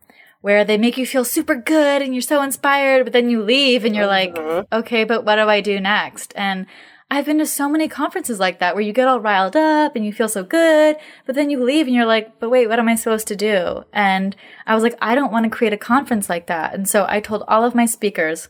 where 0.40 0.64
they 0.64 0.76
make 0.76 0.98
you 0.98 1.06
feel 1.06 1.24
super 1.24 1.54
good 1.54 2.02
and 2.02 2.14
you're 2.14 2.22
so 2.22 2.42
inspired, 2.42 3.04
but 3.04 3.12
then 3.12 3.30
you 3.30 3.42
leave 3.42 3.84
and 3.84 3.94
you're 3.94 4.06
like, 4.06 4.34
mm-hmm. 4.34 4.74
okay, 4.74 5.04
but 5.04 5.24
what 5.24 5.36
do 5.36 5.48
I 5.48 5.60
do 5.60 5.80
next? 5.80 6.32
And 6.36 6.66
I've 7.10 7.26
been 7.26 7.38
to 7.38 7.46
so 7.46 7.68
many 7.68 7.86
conferences 7.86 8.40
like 8.40 8.58
that 8.58 8.74
where 8.74 8.82
you 8.82 8.92
get 8.92 9.06
all 9.06 9.20
riled 9.20 9.56
up 9.56 9.94
and 9.94 10.04
you 10.04 10.12
feel 10.12 10.28
so 10.28 10.42
good, 10.42 10.96
but 11.26 11.34
then 11.34 11.50
you 11.50 11.62
leave 11.62 11.86
and 11.86 11.94
you're 11.94 12.06
like, 12.06 12.40
but 12.40 12.50
wait, 12.50 12.66
what 12.66 12.78
am 12.78 12.88
I 12.88 12.96
supposed 12.96 13.28
to 13.28 13.36
do? 13.36 13.84
And 13.92 14.34
I 14.66 14.74
was 14.74 14.82
like, 14.82 14.96
I 15.00 15.14
don't 15.14 15.30
want 15.30 15.44
to 15.44 15.56
create 15.56 15.72
a 15.72 15.78
conference 15.78 16.28
like 16.28 16.46
that. 16.46 16.74
And 16.74 16.88
so 16.88 17.06
I 17.08 17.20
told 17.20 17.44
all 17.46 17.64
of 17.64 17.74
my 17.74 17.86
speakers, 17.86 18.48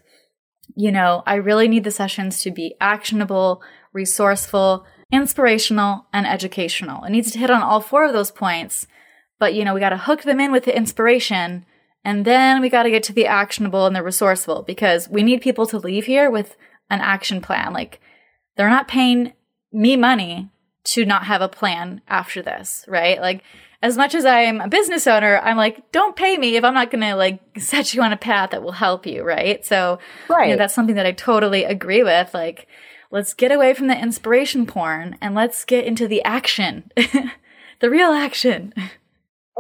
you 0.75 0.93
know, 0.93 1.23
I 1.27 1.35
really 1.35 1.69
need 1.69 1.85
the 1.85 1.91
sessions 1.91 2.39
to 2.39 2.51
be 2.51 2.75
actionable, 2.81 3.63
resourceful, 3.93 4.87
inspirational, 5.13 6.07
and 6.13 6.27
educational. 6.27 7.05
It 7.05 7.11
needs 7.11 7.31
to 7.33 7.39
hit 7.39 7.51
on 7.51 7.63
all 7.63 7.81
four 7.81 8.05
of 8.05 8.13
those 8.13 8.31
points. 8.31 8.87
But, 9.39 9.55
you 9.55 9.65
know, 9.65 9.75
we 9.75 9.81
got 9.81 9.91
to 9.91 9.97
hook 9.97 10.23
them 10.23 10.41
in 10.41 10.53
with 10.53 10.65
the 10.65 10.77
inspiration 10.77 11.67
and 12.05 12.25
then 12.25 12.61
we 12.61 12.69
got 12.69 12.83
to 12.83 12.91
get 12.91 13.03
to 13.05 13.13
the 13.13 13.27
actionable 13.27 13.87
and 13.87 13.97
the 13.97 14.03
resourceful 14.03 14.63
because 14.63 15.09
we 15.09 15.23
need 15.23 15.41
people 15.41 15.67
to 15.67 15.79
leave 15.79 16.05
here 16.05 16.31
with 16.31 16.57
an 16.91 17.01
action 17.01 17.41
plan. 17.41 17.73
Like, 17.73 18.01
they're 18.57 18.69
not 18.69 18.89
paying 18.89 19.33
me 19.73 19.97
money 19.97 20.51
to 20.85 21.07
not 21.07 21.25
have 21.25 21.41
a 21.41 21.49
plan 21.49 22.03
after 22.07 22.43
this, 22.43 22.85
right? 22.87 23.21
Like, 23.21 23.43
as 23.85 23.99
much 23.99 24.15
as 24.15 24.25
I'm 24.25 24.63
a 24.63 24.69
business 24.69 25.07
owner, 25.07 25.39
I'm 25.41 25.59
like, 25.59 25.93
don't 25.93 26.17
pay 26.17 26.39
me 26.39 26.57
if 26.57 26.65
I'm 26.65 26.73
not 26.73 26.91
going 26.91 27.03
to 27.03 27.15
like 27.15 27.39
set 27.59 27.93
you 27.93 28.03
on 28.03 28.15
a 28.15 28.17
path 28.17 28.51
that 28.51 28.63
will 28.63 28.73
help 28.73 29.07
you, 29.07 29.23
right? 29.23 29.65
So, 29.65 29.99
right. 30.29 30.47
You 30.47 30.53
know, 30.53 30.59
that's 30.59 30.75
something 30.75 30.97
that 30.97 31.05
I 31.05 31.13
totally 31.13 31.65
agree 31.65 32.03
with. 32.03 32.33
Like, 32.33 32.67
let's 33.11 33.35
get 33.35 33.53
away 33.53 33.75
from 33.75 33.89
the 33.89 34.01
inspiration 34.01 34.65
porn 34.65 35.19
and 35.21 35.35
let's 35.35 35.67
get 35.67 35.85
into 35.85 36.09
the 36.09 36.25
action, 36.25 36.91
the 37.81 37.91
real 37.91 38.11
action. 38.11 38.73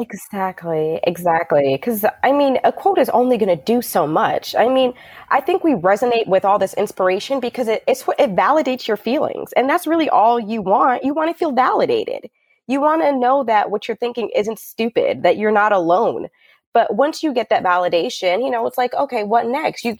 Exactly, 0.01 1.01
exactly. 1.05 1.75
Because 1.75 2.07
I 2.23 2.33
mean, 2.33 2.59
a 2.65 2.73
quote 2.73 2.99
is 2.99 3.11
only 3.11 3.37
going 3.37 3.55
to 3.55 3.63
do 3.63 3.83
so 3.83 4.07
much. 4.07 4.55
I 4.55 4.71
mean, 4.71 4.95
I 5.29 5.43
think 5.43 5.63
we 5.63 5.75
resonate 5.75 6.27
with 6.27 6.47
all 6.47 6.59
this 6.59 6.73
inspiration 6.75 7.41
because 7.41 7.69
it, 7.69 7.85
it's 7.87 8.03
it 8.19 8.35
validates 8.35 8.89
your 8.89 8.97
feelings, 8.97 9.53
and 9.53 9.69
that's 9.69 9.87
really 9.87 10.09
all 10.09 10.41
you 10.41 10.63
want. 10.63 11.05
You 11.05 11.13
want 11.13 11.31
to 11.31 11.39
feel 11.39 11.53
validated 11.53 12.31
you 12.67 12.81
want 12.81 13.03
to 13.03 13.17
know 13.17 13.45
that 13.45 13.71
what 13.71 13.89
you're 13.89 13.97
thinking 13.97 14.31
isn't 14.35 14.59
stupid, 14.59 15.23
that 15.23 15.37
you're 15.37 15.53
not 15.53 15.73
alone. 15.73 16.29
But 16.73 16.95
once 16.97 17.23
you 17.23 17.33
get 17.33 17.51
that 17.51 17.63
validation, 17.63 18.43
you 18.43 18.51
know, 18.51 18.67
it's 18.67 18.79
like, 18.79 18.95
okay, 18.95 19.23
what 19.23 19.47
next? 19.47 19.85
You, 19.85 19.97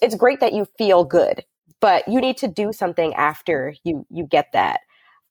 it's 0.00 0.14
great 0.14 0.40
that 0.40 0.52
you 0.52 0.66
feel 0.78 1.04
good, 1.04 1.44
but 1.80 2.06
you 2.06 2.20
need 2.20 2.36
to 2.38 2.48
do 2.48 2.72
something 2.72 3.14
after 3.14 3.74
you 3.84 4.06
you 4.10 4.24
get 4.26 4.52
that. 4.52 4.80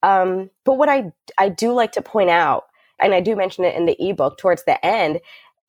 Um, 0.03 0.49
but 0.65 0.77
what 0.77 0.89
I 0.89 1.11
I 1.37 1.49
do 1.49 1.73
like 1.73 1.93
to 1.93 2.01
point 2.01 2.29
out, 2.29 2.65
and 2.99 3.13
I 3.13 3.21
do 3.21 3.35
mention 3.35 3.63
it 3.63 3.75
in 3.75 3.85
the 3.85 3.95
ebook 3.99 4.37
towards 4.37 4.63
the 4.65 4.83
end, 4.85 5.19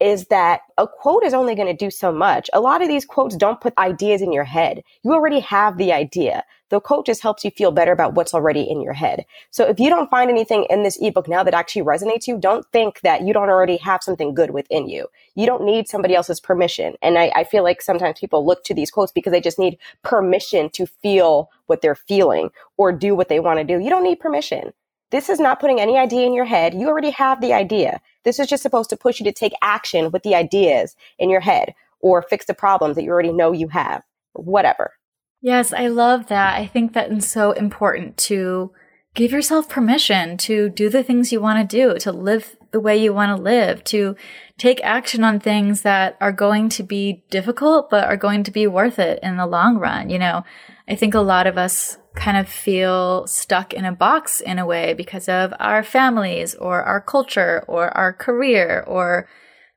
is 0.00 0.26
that 0.26 0.62
a 0.78 0.86
quote 0.88 1.22
is 1.22 1.34
only 1.34 1.54
going 1.54 1.68
to 1.68 1.84
do 1.84 1.90
so 1.90 2.10
much. 2.10 2.50
A 2.52 2.60
lot 2.60 2.82
of 2.82 2.88
these 2.88 3.04
quotes 3.04 3.36
don't 3.36 3.60
put 3.60 3.76
ideas 3.78 4.22
in 4.22 4.32
your 4.32 4.44
head. 4.44 4.82
You 5.04 5.12
already 5.12 5.40
have 5.40 5.78
the 5.78 5.92
idea. 5.92 6.44
The 6.72 6.80
quote 6.80 7.04
just 7.04 7.20
helps 7.20 7.44
you 7.44 7.50
feel 7.50 7.70
better 7.70 7.92
about 7.92 8.14
what's 8.14 8.32
already 8.32 8.62
in 8.62 8.80
your 8.80 8.94
head. 8.94 9.26
So 9.50 9.68
if 9.68 9.78
you 9.78 9.90
don't 9.90 10.08
find 10.08 10.30
anything 10.30 10.64
in 10.70 10.84
this 10.84 10.96
ebook 11.02 11.28
now 11.28 11.42
that 11.42 11.52
actually 11.52 11.82
resonates 11.82 12.26
you, 12.26 12.38
don't 12.38 12.64
think 12.72 13.02
that 13.02 13.20
you 13.20 13.34
don't 13.34 13.50
already 13.50 13.76
have 13.76 14.02
something 14.02 14.32
good 14.32 14.52
within 14.52 14.88
you. 14.88 15.08
You 15.34 15.44
don't 15.44 15.66
need 15.66 15.86
somebody 15.86 16.14
else's 16.14 16.40
permission. 16.40 16.94
And 17.02 17.18
I, 17.18 17.30
I 17.36 17.44
feel 17.44 17.62
like 17.62 17.82
sometimes 17.82 18.18
people 18.18 18.46
look 18.46 18.64
to 18.64 18.72
these 18.72 18.90
quotes 18.90 19.12
because 19.12 19.32
they 19.32 19.40
just 19.42 19.58
need 19.58 19.76
permission 20.02 20.70
to 20.70 20.86
feel 20.86 21.50
what 21.66 21.82
they're 21.82 21.94
feeling 21.94 22.48
or 22.78 22.90
do 22.90 23.14
what 23.14 23.28
they 23.28 23.38
want 23.38 23.58
to 23.58 23.64
do. 23.64 23.78
You 23.78 23.90
don't 23.90 24.02
need 24.02 24.20
permission. 24.20 24.72
This 25.10 25.28
is 25.28 25.38
not 25.38 25.60
putting 25.60 25.78
any 25.78 25.98
idea 25.98 26.26
in 26.26 26.32
your 26.32 26.46
head. 26.46 26.72
You 26.72 26.88
already 26.88 27.10
have 27.10 27.42
the 27.42 27.52
idea. 27.52 28.00
This 28.24 28.38
is 28.38 28.46
just 28.46 28.62
supposed 28.62 28.88
to 28.88 28.96
push 28.96 29.20
you 29.20 29.24
to 29.24 29.32
take 29.32 29.52
action 29.60 30.10
with 30.10 30.22
the 30.22 30.34
ideas 30.34 30.96
in 31.18 31.28
your 31.28 31.40
head 31.40 31.74
or 32.00 32.22
fix 32.22 32.46
the 32.46 32.54
problems 32.54 32.96
that 32.96 33.02
you 33.02 33.10
already 33.10 33.30
know 33.30 33.52
you 33.52 33.68
have, 33.68 34.02
whatever. 34.32 34.94
Yes, 35.42 35.72
I 35.72 35.88
love 35.88 36.28
that. 36.28 36.56
I 36.56 36.66
think 36.66 36.92
that 36.92 37.10
is 37.10 37.28
so 37.28 37.50
important 37.50 38.16
to 38.18 38.70
give 39.14 39.32
yourself 39.32 39.68
permission 39.68 40.36
to 40.38 40.68
do 40.70 40.88
the 40.88 41.02
things 41.02 41.32
you 41.32 41.40
want 41.40 41.68
to 41.68 41.76
do, 41.76 41.98
to 41.98 42.12
live 42.12 42.56
the 42.70 42.80
way 42.80 42.96
you 42.96 43.12
want 43.12 43.36
to 43.36 43.42
live, 43.42 43.82
to 43.84 44.14
take 44.56 44.80
action 44.84 45.24
on 45.24 45.40
things 45.40 45.82
that 45.82 46.16
are 46.20 46.32
going 46.32 46.68
to 46.70 46.84
be 46.84 47.24
difficult, 47.28 47.90
but 47.90 48.04
are 48.04 48.16
going 48.16 48.44
to 48.44 48.52
be 48.52 48.68
worth 48.68 49.00
it 49.00 49.18
in 49.20 49.36
the 49.36 49.46
long 49.46 49.78
run. 49.78 50.08
You 50.08 50.18
know, 50.20 50.44
I 50.88 50.94
think 50.94 51.12
a 51.12 51.20
lot 51.20 51.48
of 51.48 51.58
us 51.58 51.98
kind 52.14 52.36
of 52.36 52.48
feel 52.48 53.26
stuck 53.26 53.74
in 53.74 53.84
a 53.84 53.92
box 53.92 54.40
in 54.40 54.60
a 54.60 54.66
way 54.66 54.94
because 54.94 55.28
of 55.28 55.52
our 55.58 55.82
families 55.82 56.54
or 56.54 56.84
our 56.84 57.00
culture 57.00 57.64
or 57.66 57.88
our 57.96 58.12
career 58.12 58.84
or 58.86 59.28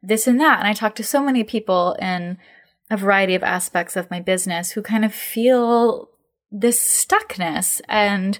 this 0.03 0.27
and 0.27 0.39
that. 0.39 0.59
And 0.59 0.67
I 0.67 0.73
talk 0.73 0.93
to 0.95 1.03
so 1.03 1.23
many 1.23 1.43
people 1.43 1.97
in 1.99 2.37
a 2.89 2.97
variety 2.97 3.35
of 3.35 3.43
aspects 3.43 3.95
of 3.95 4.11
my 4.11 4.19
business 4.19 4.71
who 4.71 4.81
kind 4.81 5.03
of 5.05 5.13
feel 5.13 6.09
this 6.51 6.79
stuckness. 6.79 7.81
And, 7.87 8.37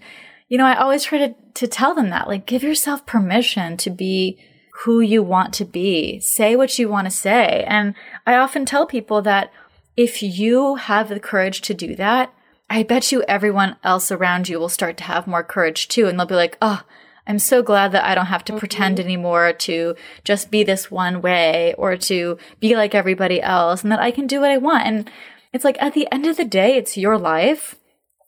you 0.48 0.58
know, 0.58 0.66
I 0.66 0.76
always 0.76 1.04
try 1.04 1.18
to, 1.20 1.36
to 1.56 1.68
tell 1.68 1.96
them 1.96 2.10
that, 2.12 2.28
like, 2.28 2.46
give 2.46 2.64
yourself 2.64 3.06
permission 3.06 3.78
to 3.78 3.90
be 3.90 4.40
who 4.84 5.00
you 5.00 5.24
want 5.24 5.54
to 5.56 5.66
be. 5.66 6.20
Say 6.20 6.56
what 6.56 6.78
you 6.78 6.90
want 6.90 7.06
to 7.06 7.12
say. 7.12 7.64
And 7.68 7.96
I 8.28 8.36
often 8.36 8.66
tell 8.66 8.86
people 8.86 9.22
that 9.24 9.52
if 9.96 10.22
you 10.22 10.76
have 10.76 11.10
the 11.10 11.20
courage 11.20 11.62
to 11.62 11.74
do 11.74 11.96
that, 11.96 12.34
I 12.70 12.84
bet 12.84 13.12
you 13.12 13.24
everyone 13.24 13.78
else 13.84 14.12
around 14.12 14.50
you 14.50 14.60
will 14.60 14.70
start 14.70 14.98
to 14.98 15.04
have 15.06 15.28
more 15.28 15.44
courage 15.44 15.88
too. 15.88 16.08
And 16.08 16.20
they'll 16.20 16.26
be 16.26 16.36
like, 16.36 16.58
oh, 16.62 16.84
I'm 17.28 17.40
so 17.40 17.64
glad 17.64 17.92
that 17.92 18.06
I 18.06 18.14
don't 18.16 18.28
have 18.28 18.46
to 18.46 18.54
mm-hmm. 18.54 18.60
pretend 18.60 19.00
anymore 19.00 19.54
to 19.54 19.96
just 20.24 20.52
be 20.52 20.64
this 20.64 20.92
one 20.92 21.22
way 21.22 21.74
or 21.78 21.98
to 21.98 22.38
be 22.60 22.76
like 22.76 22.94
everybody 22.94 23.42
else 23.42 23.84
and 23.84 23.92
that 23.92 24.00
I 24.00 24.12
can 24.12 24.28
do 24.28 24.42
what 24.42 24.52
I 24.52 24.58
want. 24.58 24.86
And 24.86 25.12
it's 25.54 25.66
like 25.66 25.82
at 25.82 25.94
the 25.94 26.08
end 26.12 26.28
of 26.28 26.38
the 26.38 26.46
day, 26.46 26.76
it's 26.76 26.98
your 26.98 27.18
life. 27.18 27.76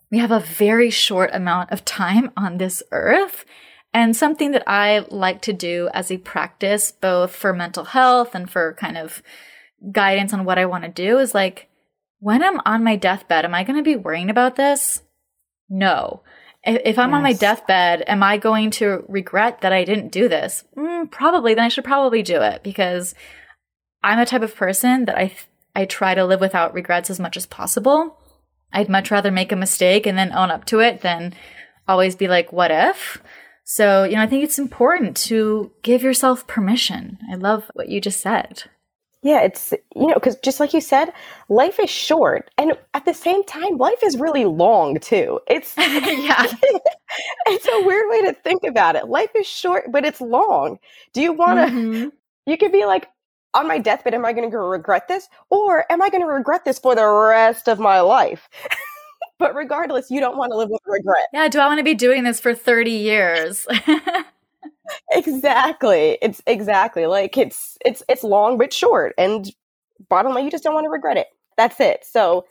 We 0.10 0.20
have 0.20 0.32
a 0.32 0.40
very 0.40 0.90
short 0.90 1.30
amount 1.34 1.72
of 1.72 1.86
time 1.86 2.32
on 2.38 2.58
this 2.58 2.82
earth. 2.92 3.46
And 3.94 4.16
something 4.16 4.52
that 4.52 4.64
I 4.68 5.06
like 5.10 5.42
to 5.44 5.54
do 5.54 5.90
as 5.94 6.12
a 6.12 6.18
practice, 6.18 6.92
both 6.92 7.36
for 7.36 7.54
mental 7.54 7.86
health 7.86 8.36
and 8.36 8.50
for 8.50 8.76
kind 8.80 8.98
of 8.98 9.22
guidance 9.92 10.34
on 10.34 10.46
what 10.46 10.58
I 10.58 10.66
want 10.66 10.84
to 10.84 10.90
do, 10.90 11.20
is 11.20 11.34
like, 11.34 11.70
when 12.20 12.44
I'm 12.44 12.60
on 12.66 12.84
my 12.84 12.96
deathbed, 12.96 13.46
am 13.46 13.54
I 13.54 13.64
going 13.64 13.78
to 13.78 13.84
be 13.84 13.96
worrying 13.96 14.30
about 14.30 14.56
this? 14.56 15.04
No. 15.70 16.22
If, 16.64 16.82
if 16.84 17.00
I'm 17.00 17.10
yes. 17.10 17.16
on 17.16 17.24
my 17.24 17.34
deathbed, 17.34 18.04
am 18.08 18.24
I 18.24 18.38
going 18.38 18.72
to 18.72 19.04
regret 19.08 19.62
that 19.62 19.74
I 19.74 19.84
didn't 19.84 20.12
do 20.12 20.28
this? 20.28 20.64
Mm, 20.76 21.10
probably. 21.12 21.54
Then 21.54 21.66
I 21.66 21.70
should 21.70 21.84
probably 21.84 22.24
do 22.24 22.42
it 22.42 22.64
because 22.64 23.16
I'm 24.04 24.20
a 24.20 24.26
type 24.26 24.42
of 24.42 24.56
person 24.56 25.06
that 25.06 25.18
I 25.18 25.36
I 25.76 25.86
try 25.86 26.16
to 26.16 26.26
live 26.26 26.42
without 26.42 26.74
regrets 26.74 27.10
as 27.10 27.20
much 27.20 27.38
as 27.38 27.46
possible. 27.46 28.18
I'd 28.74 28.90
much 28.90 29.12
rather 29.12 29.32
make 29.32 29.52
a 29.52 29.56
mistake 29.56 30.08
and 30.08 30.18
then 30.18 30.34
own 30.34 30.50
up 30.50 30.66
to 30.66 30.80
it 30.80 31.02
than 31.02 31.34
always 31.88 32.16
be 32.16 32.28
like, 32.28 32.52
what 32.52 32.72
if? 32.72 33.22
So, 33.64 34.04
you 34.04 34.16
know, 34.16 34.22
I 34.22 34.28
think 34.28 34.44
it's 34.44 34.58
important 34.58 35.16
to 35.18 35.72
give 35.84 36.02
yourself 36.02 36.48
permission. 36.48 37.20
I 37.32 37.36
love 37.36 37.70
what 37.74 37.90
you 37.90 38.02
just 38.02 38.22
said. 38.22 38.64
Yeah, 39.24 39.42
it's, 39.42 39.74
you 39.96 40.08
know, 40.08 40.14
because 40.14 40.36
just 40.38 40.60
like 40.60 40.74
you 40.74 40.82
said, 40.82 41.12
life 41.50 41.80
is 41.80 41.90
short. 41.90 42.52
And 42.58 42.74
at 42.94 43.06
the 43.06 43.14
same 43.14 43.44
time, 43.44 43.78
life 43.78 44.02
is 44.04 44.18
really 44.18 44.46
long 44.46 45.00
too. 45.00 45.40
It's, 45.48 45.76
yeah. 45.78 46.46
it's 47.48 47.68
a 47.68 47.86
weird 47.86 48.10
way 48.10 48.22
to 48.24 48.34
think 48.34 48.64
about 48.64 48.96
it. 48.96 49.08
Life 49.08 49.32
is 49.36 49.48
short, 49.48 49.92
but 49.92 50.06
it's 50.06 50.22
long. 50.22 50.78
Do 51.14 51.22
you 51.22 51.34
want 51.34 51.60
to, 51.60 51.76
mm-hmm. 51.76 52.10
you 52.46 52.58
could 52.58 52.72
be 52.72 52.86
like, 52.86 53.08
on 53.54 53.68
my 53.68 53.80
deathbed, 53.80 54.14
am 54.14 54.26
I 54.26 54.34
going 54.34 54.50
to 54.52 54.58
regret 54.58 55.08
this? 55.08 55.28
Or 55.50 55.92
am 55.92 56.02
I 56.02 56.10
going 56.10 56.22
to 56.22 56.28
regret 56.28 56.64
this 56.64 56.78
for 56.78 56.96
the 56.96 57.08
rest 57.08 57.68
of 57.68 57.80
my 57.80 58.02
life? 58.02 58.48
but 59.40 59.56
regardless, 59.56 60.12
you 60.12 60.20
don't 60.20 60.38
want 60.38 60.52
to 60.52 60.58
live 60.58 60.70
with 60.70 60.82
regret. 60.86 61.26
Yeah, 61.34 61.48
do 61.48 61.60
I 61.60 61.68
want 61.68 61.80
to 61.80 61.84
be 61.84 61.96
doing 61.96 62.24
this 62.24 62.40
for 62.40 62.54
30 62.54 62.92
years? 62.92 63.66
Exactly. 65.12 66.18
It's 66.22 66.42
exactly 66.48 67.06
like 67.06 67.38
it's 67.38 67.78
it's 67.86 68.04
it's 68.08 68.24
long 68.24 68.58
but 68.58 68.74
short 68.74 69.14
and 69.18 69.52
bottom 70.10 70.34
line 70.34 70.46
you 70.46 70.52
just 70.52 70.64
don't 70.64 70.74
want 70.74 70.86
to 70.86 70.90
regret 70.90 71.18
it. 71.18 71.28
That's 71.58 71.80
it. 71.80 72.06
So 72.06 72.46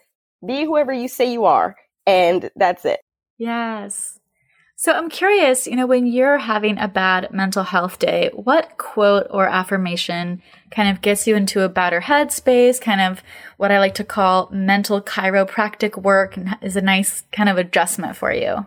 be 0.47 0.65
whoever 0.65 0.93
you 0.93 1.09
say 1.09 1.33
you 1.33 1.45
are 1.45 1.77
and 2.07 2.51
that's 2.57 2.85
it. 2.85 3.01
Yes. 3.39 4.19
So 4.79 4.93
I'm 4.93 5.09
curious, 5.09 5.67
you 5.67 5.75
know, 5.75 5.87
when 5.87 6.07
you're 6.07 6.37
having 6.37 6.77
a 6.77 6.87
bad 6.87 7.33
mental 7.33 7.63
health 7.63 7.99
day, 7.99 8.31
what 8.35 8.77
quote 8.77 9.27
or 9.31 9.49
affirmation 9.49 10.43
kind 10.71 10.91
of 10.91 11.01
gets 11.01 11.27
you 11.27 11.35
into 11.35 11.63
a 11.63 11.69
better 11.71 12.03
headspace, 12.03 12.79
kind 12.79 13.01
of 13.01 13.23
what 13.57 13.73
I 13.73 13.79
like 13.79 13.95
to 13.95 14.05
call 14.05 14.51
mental 14.53 15.01
chiropractic 15.01 16.03
work 16.03 16.37
and 16.37 16.59
is 16.61 16.77
a 16.77 16.83
nice 16.83 17.23
kind 17.33 17.49
of 17.49 17.57
adjustment 17.57 18.17
for 18.17 18.31
you? 18.31 18.67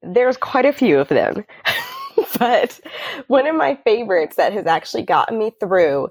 There's 0.00 0.36
quite 0.36 0.64
a 0.64 0.72
few 0.72 1.00
of 1.00 1.08
them. 1.08 1.44
but 2.38 2.80
one 3.26 3.46
of 3.46 3.56
my 3.56 3.76
favorites 3.84 4.36
that 4.36 4.52
has 4.52 4.66
actually 4.66 5.02
gotten 5.02 5.38
me 5.38 5.52
through 5.60 6.08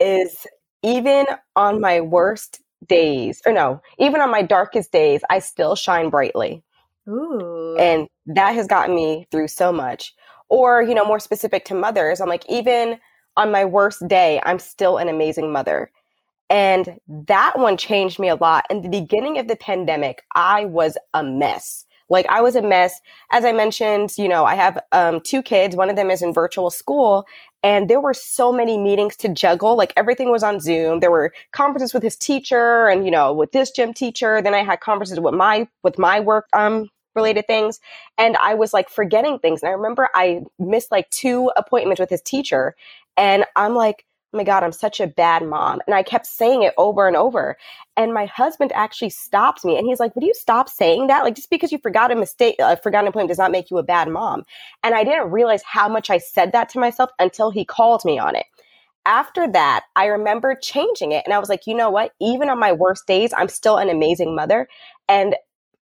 is 0.00 0.46
even 0.82 1.26
on 1.56 1.80
my 1.80 2.00
worst 2.00 2.60
days, 2.86 3.40
or 3.46 3.52
no, 3.52 3.80
even 3.98 4.20
on 4.20 4.30
my 4.30 4.42
darkest 4.42 4.92
days, 4.92 5.22
I 5.30 5.38
still 5.38 5.76
shine 5.76 6.10
brightly. 6.10 6.62
Ooh. 7.08 7.76
And 7.78 8.08
that 8.26 8.54
has 8.54 8.66
gotten 8.66 8.94
me 8.94 9.26
through 9.30 9.48
so 9.48 9.72
much. 9.72 10.14
Or, 10.48 10.82
you 10.82 10.94
know, 10.94 11.04
more 11.04 11.20
specific 11.20 11.64
to 11.66 11.74
mothers, 11.74 12.20
I'm 12.20 12.28
like, 12.28 12.48
even 12.48 12.98
on 13.36 13.50
my 13.50 13.64
worst 13.64 14.06
day, 14.06 14.40
I'm 14.44 14.58
still 14.58 14.98
an 14.98 15.08
amazing 15.08 15.50
mother. 15.52 15.90
And 16.50 16.98
that 17.08 17.58
one 17.58 17.76
changed 17.76 18.18
me 18.18 18.28
a 18.28 18.36
lot. 18.36 18.64
In 18.70 18.82
the 18.82 18.88
beginning 18.88 19.38
of 19.38 19.48
the 19.48 19.56
pandemic, 19.56 20.22
I 20.34 20.66
was 20.66 20.96
a 21.14 21.24
mess. 21.24 21.84
Like 22.14 22.26
I 22.30 22.40
was 22.40 22.56
a 22.56 22.62
mess. 22.62 23.00
As 23.32 23.44
I 23.44 23.52
mentioned, 23.52 24.14
you 24.16 24.28
know, 24.28 24.44
I 24.44 24.54
have 24.54 24.78
um, 24.92 25.20
two 25.20 25.42
kids. 25.42 25.76
One 25.76 25.90
of 25.90 25.96
them 25.96 26.10
is 26.10 26.22
in 26.22 26.32
virtual 26.32 26.70
school, 26.70 27.26
and 27.62 27.90
there 27.90 28.00
were 28.00 28.14
so 28.14 28.52
many 28.52 28.78
meetings 28.78 29.16
to 29.18 29.28
juggle. 29.28 29.76
Like 29.76 29.92
everything 29.96 30.30
was 30.30 30.42
on 30.42 30.60
Zoom. 30.60 31.00
There 31.00 31.10
were 31.10 31.32
conferences 31.52 31.92
with 31.92 32.02
his 32.02 32.16
teacher, 32.16 32.88
and 32.88 33.04
you 33.04 33.10
know, 33.10 33.32
with 33.32 33.52
this 33.52 33.70
gym 33.70 33.92
teacher. 33.92 34.40
Then 34.40 34.54
I 34.54 34.64
had 34.64 34.80
conferences 34.80 35.20
with 35.20 35.34
my 35.34 35.68
with 35.82 35.98
my 35.98 36.20
work 36.20 36.46
um, 36.54 36.88
related 37.14 37.46
things. 37.46 37.80
And 38.18 38.36
I 38.36 38.54
was 38.54 38.72
like 38.72 38.88
forgetting 38.88 39.38
things. 39.38 39.62
And 39.62 39.70
I 39.70 39.72
remember 39.72 40.08
I 40.14 40.42
missed 40.58 40.90
like 40.90 41.08
two 41.10 41.50
appointments 41.56 42.00
with 42.00 42.10
his 42.10 42.22
teacher. 42.22 42.74
And 43.16 43.44
I'm 43.56 43.74
like, 43.74 44.04
oh 44.34 44.36
my 44.36 44.44
God, 44.44 44.64
I'm 44.64 44.72
such 44.72 45.00
a 45.00 45.06
bad 45.06 45.44
mom. 45.44 45.80
And 45.86 45.94
I 45.94 46.02
kept 46.02 46.26
saying 46.26 46.62
it 46.64 46.74
over 46.76 47.06
and 47.06 47.16
over. 47.16 47.56
And 47.96 48.12
my 48.12 48.26
husband 48.26 48.72
actually 48.74 49.10
stopped 49.10 49.64
me 49.64 49.78
and 49.78 49.86
he's 49.86 50.00
like, 50.00 50.14
Would 50.14 50.24
you 50.24 50.34
stop 50.34 50.68
saying 50.68 51.06
that? 51.06 51.22
Like, 51.22 51.36
just 51.36 51.50
because 51.50 51.70
you 51.70 51.78
forgot 51.78 52.10
a 52.10 52.16
mistake, 52.16 52.56
a 52.58 52.76
forgotten 52.76 53.08
appointment 53.08 53.28
does 53.28 53.38
not 53.38 53.52
make 53.52 53.70
you 53.70 53.78
a 53.78 53.82
bad 53.84 54.08
mom. 54.08 54.42
And 54.82 54.94
I 54.94 55.04
didn't 55.04 55.30
realize 55.30 55.62
how 55.62 55.88
much 55.88 56.10
I 56.10 56.18
said 56.18 56.52
that 56.52 56.68
to 56.70 56.80
myself 56.80 57.10
until 57.18 57.50
he 57.50 57.64
called 57.64 58.04
me 58.04 58.18
on 58.18 58.34
it. 58.34 58.46
After 59.06 59.50
that, 59.52 59.84
I 59.96 60.06
remember 60.06 60.56
changing 60.60 61.12
it. 61.12 61.22
And 61.24 61.32
I 61.32 61.38
was 61.38 61.48
like, 61.48 61.66
you 61.66 61.74
know 61.74 61.90
what? 61.90 62.12
Even 62.20 62.48
on 62.48 62.58
my 62.58 62.72
worst 62.72 63.06
days, 63.06 63.32
I'm 63.36 63.48
still 63.48 63.76
an 63.76 63.90
amazing 63.90 64.34
mother. 64.34 64.66
And 65.08 65.36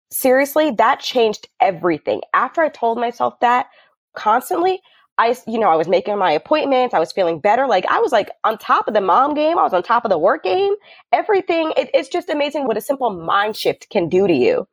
seriously, 0.10 0.72
that 0.72 1.02
changed 1.02 1.48
everything. 1.60 2.22
After 2.34 2.62
I 2.62 2.70
told 2.70 2.98
myself 2.98 3.40
that 3.42 3.68
constantly, 4.16 4.82
I, 5.20 5.36
you 5.46 5.60
know, 5.60 5.70
I 5.70 5.76
was 5.76 5.90
making 5.90 6.18
my 6.18 6.32
appointments. 6.32 6.96
I 6.96 7.00
was 7.00 7.12
feeling 7.12 7.40
better. 7.40 7.68
Like 7.68 7.86
I 7.88 8.00
was 8.00 8.14
like 8.14 8.30
on 8.46 8.58
top 8.58 8.88
of 8.88 8.94
the 8.94 9.02
mom 9.02 9.34
game. 9.34 9.58
I 9.58 9.64
was 9.64 9.74
on 9.74 9.84
top 9.84 10.06
of 10.06 10.10
the 10.10 10.18
work 10.18 10.44
game. 10.44 10.74
Everything. 11.12 11.74
It, 11.76 11.90
it's 11.94 12.08
just 12.08 12.30
amazing 12.30 12.66
what 12.66 12.78
a 12.78 12.82
simple 12.82 13.10
mind 13.10 13.58
shift 13.58 13.90
can 13.90 14.08
do 14.08 14.28
to 14.28 14.34
you. 14.34 14.66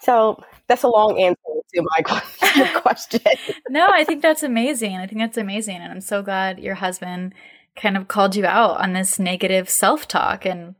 So 0.00 0.40
that's 0.68 0.84
a 0.84 0.88
long 0.88 1.20
answer 1.20 1.36
to 1.74 1.82
my 1.82 2.02
question. 2.80 3.20
no, 3.68 3.88
I 3.92 4.04
think 4.04 4.22
that's 4.22 4.44
amazing. 4.44 4.96
I 4.96 5.06
think 5.08 5.20
that's 5.20 5.36
amazing. 5.36 5.76
And 5.76 5.90
I'm 5.90 6.00
so 6.00 6.22
glad 6.22 6.60
your 6.60 6.76
husband 6.76 7.34
kind 7.74 7.96
of 7.96 8.06
called 8.06 8.36
you 8.36 8.46
out 8.46 8.80
on 8.80 8.92
this 8.92 9.18
negative 9.18 9.68
self 9.68 10.06
talk. 10.06 10.46
And, 10.46 10.76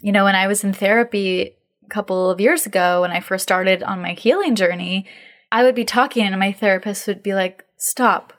you 0.00 0.10
know, 0.10 0.24
when 0.24 0.34
I 0.34 0.48
was 0.48 0.64
in 0.64 0.72
therapy, 0.72 1.56
a 1.86 1.88
couple 1.88 2.30
of 2.30 2.40
years 2.40 2.66
ago 2.66 3.02
when 3.02 3.12
I 3.12 3.20
first 3.20 3.44
started 3.44 3.84
on 3.84 4.02
my 4.02 4.14
healing 4.14 4.56
journey, 4.56 5.06
I 5.52 5.62
would 5.62 5.76
be 5.76 5.84
talking 5.84 6.26
and 6.26 6.38
my 6.38 6.52
therapist 6.52 7.06
would 7.06 7.22
be 7.22 7.34
like, 7.34 7.64
Stop. 7.76 8.34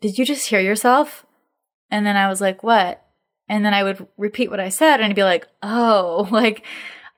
Did 0.00 0.18
you 0.18 0.24
just 0.24 0.48
hear 0.48 0.60
yourself? 0.60 1.24
And 1.90 2.06
then 2.06 2.16
I 2.16 2.28
was 2.28 2.40
like, 2.40 2.62
What? 2.62 3.04
And 3.48 3.64
then 3.64 3.74
I 3.74 3.82
would 3.82 4.06
repeat 4.16 4.50
what 4.50 4.60
I 4.60 4.68
said 4.68 5.00
and 5.00 5.04
I'd 5.04 5.16
be 5.16 5.24
like, 5.24 5.46
Oh, 5.62 6.28
like 6.32 6.64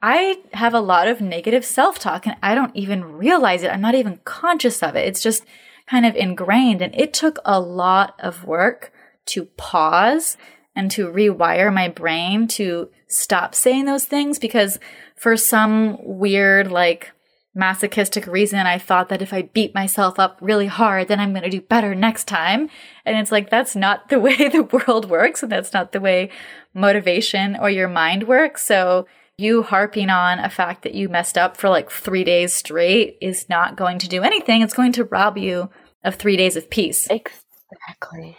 I 0.03 0.39
have 0.53 0.75
a 0.75 0.81
lot 0.81 1.09
of 1.09 1.21
negative 1.21 1.65
self 1.65 1.99
talk 1.99 2.27
and 2.27 2.37
I 2.43 2.55
don't 2.55 2.75
even 2.77 3.05
realize 3.05 3.63
it. 3.63 3.71
I'm 3.71 3.81
not 3.81 3.95
even 3.95 4.21
conscious 4.25 4.83
of 4.83 4.95
it. 4.97 5.07
It's 5.09 5.23
just 5.23 5.45
kind 5.87 6.05
of 6.05 6.15
ingrained. 6.17 6.83
And 6.83 6.95
it 6.95 7.13
took 7.13 7.39
a 7.45 7.61
lot 7.61 8.15
of 8.19 8.45
work 8.45 8.93
to 9.27 9.47
pause 9.57 10.37
and 10.75 10.91
to 10.91 11.09
rewire 11.09 11.73
my 11.73 11.89
brain 11.89 12.47
to 12.49 12.91
stop 13.09 13.55
saying 13.55 13.87
those 13.87 14.05
things 14.05 14.39
because 14.39 14.79
for 15.17 15.37
some 15.37 15.97
weird, 16.03 16.71
like, 16.71 17.13
masochistic 17.57 18.27
reason, 18.27 18.61
I 18.61 18.79
thought 18.79 19.09
that 19.09 19.23
if 19.23 19.33
I 19.33 19.43
beat 19.43 19.75
myself 19.75 20.19
up 20.19 20.39
really 20.41 20.67
hard, 20.67 21.09
then 21.09 21.19
I'm 21.19 21.33
going 21.33 21.43
to 21.43 21.51
do 21.51 21.61
better 21.61 21.95
next 21.95 22.29
time. 22.29 22.69
And 23.05 23.17
it's 23.17 23.33
like, 23.33 23.51
that's 23.51 23.75
not 23.75 24.09
the 24.09 24.21
way 24.27 24.49
the 24.49 24.63
world 24.63 25.09
works. 25.09 25.43
And 25.43 25.51
that's 25.51 25.73
not 25.73 25.93
the 25.93 26.01
way 26.01 26.31
motivation 26.75 27.57
or 27.57 27.71
your 27.71 27.89
mind 27.89 28.29
works. 28.29 28.65
So 28.65 29.07
you 29.39 29.63
harping 29.63 30.11
on 30.11 30.39
a 30.39 30.51
fact 30.51 30.83
that 30.83 30.95
you 30.95 31.09
messed 31.09 31.37
up 31.37 31.57
for 31.57 31.69
like 31.69 31.91
three 31.91 32.25
days 32.25 32.53
straight 32.53 33.19
is 33.21 33.49
not 33.49 33.77
going 33.77 33.99
to 33.99 34.09
do 34.09 34.23
anything. 34.23 34.63
It's 34.63 34.75
going 34.75 34.93
to 34.93 35.05
rob 35.05 35.37
you 35.37 35.71
of 36.05 36.15
three 36.15 36.37
days 36.37 36.57
of 36.57 36.71
peace. 36.71 37.09
Exactly. 37.11 38.37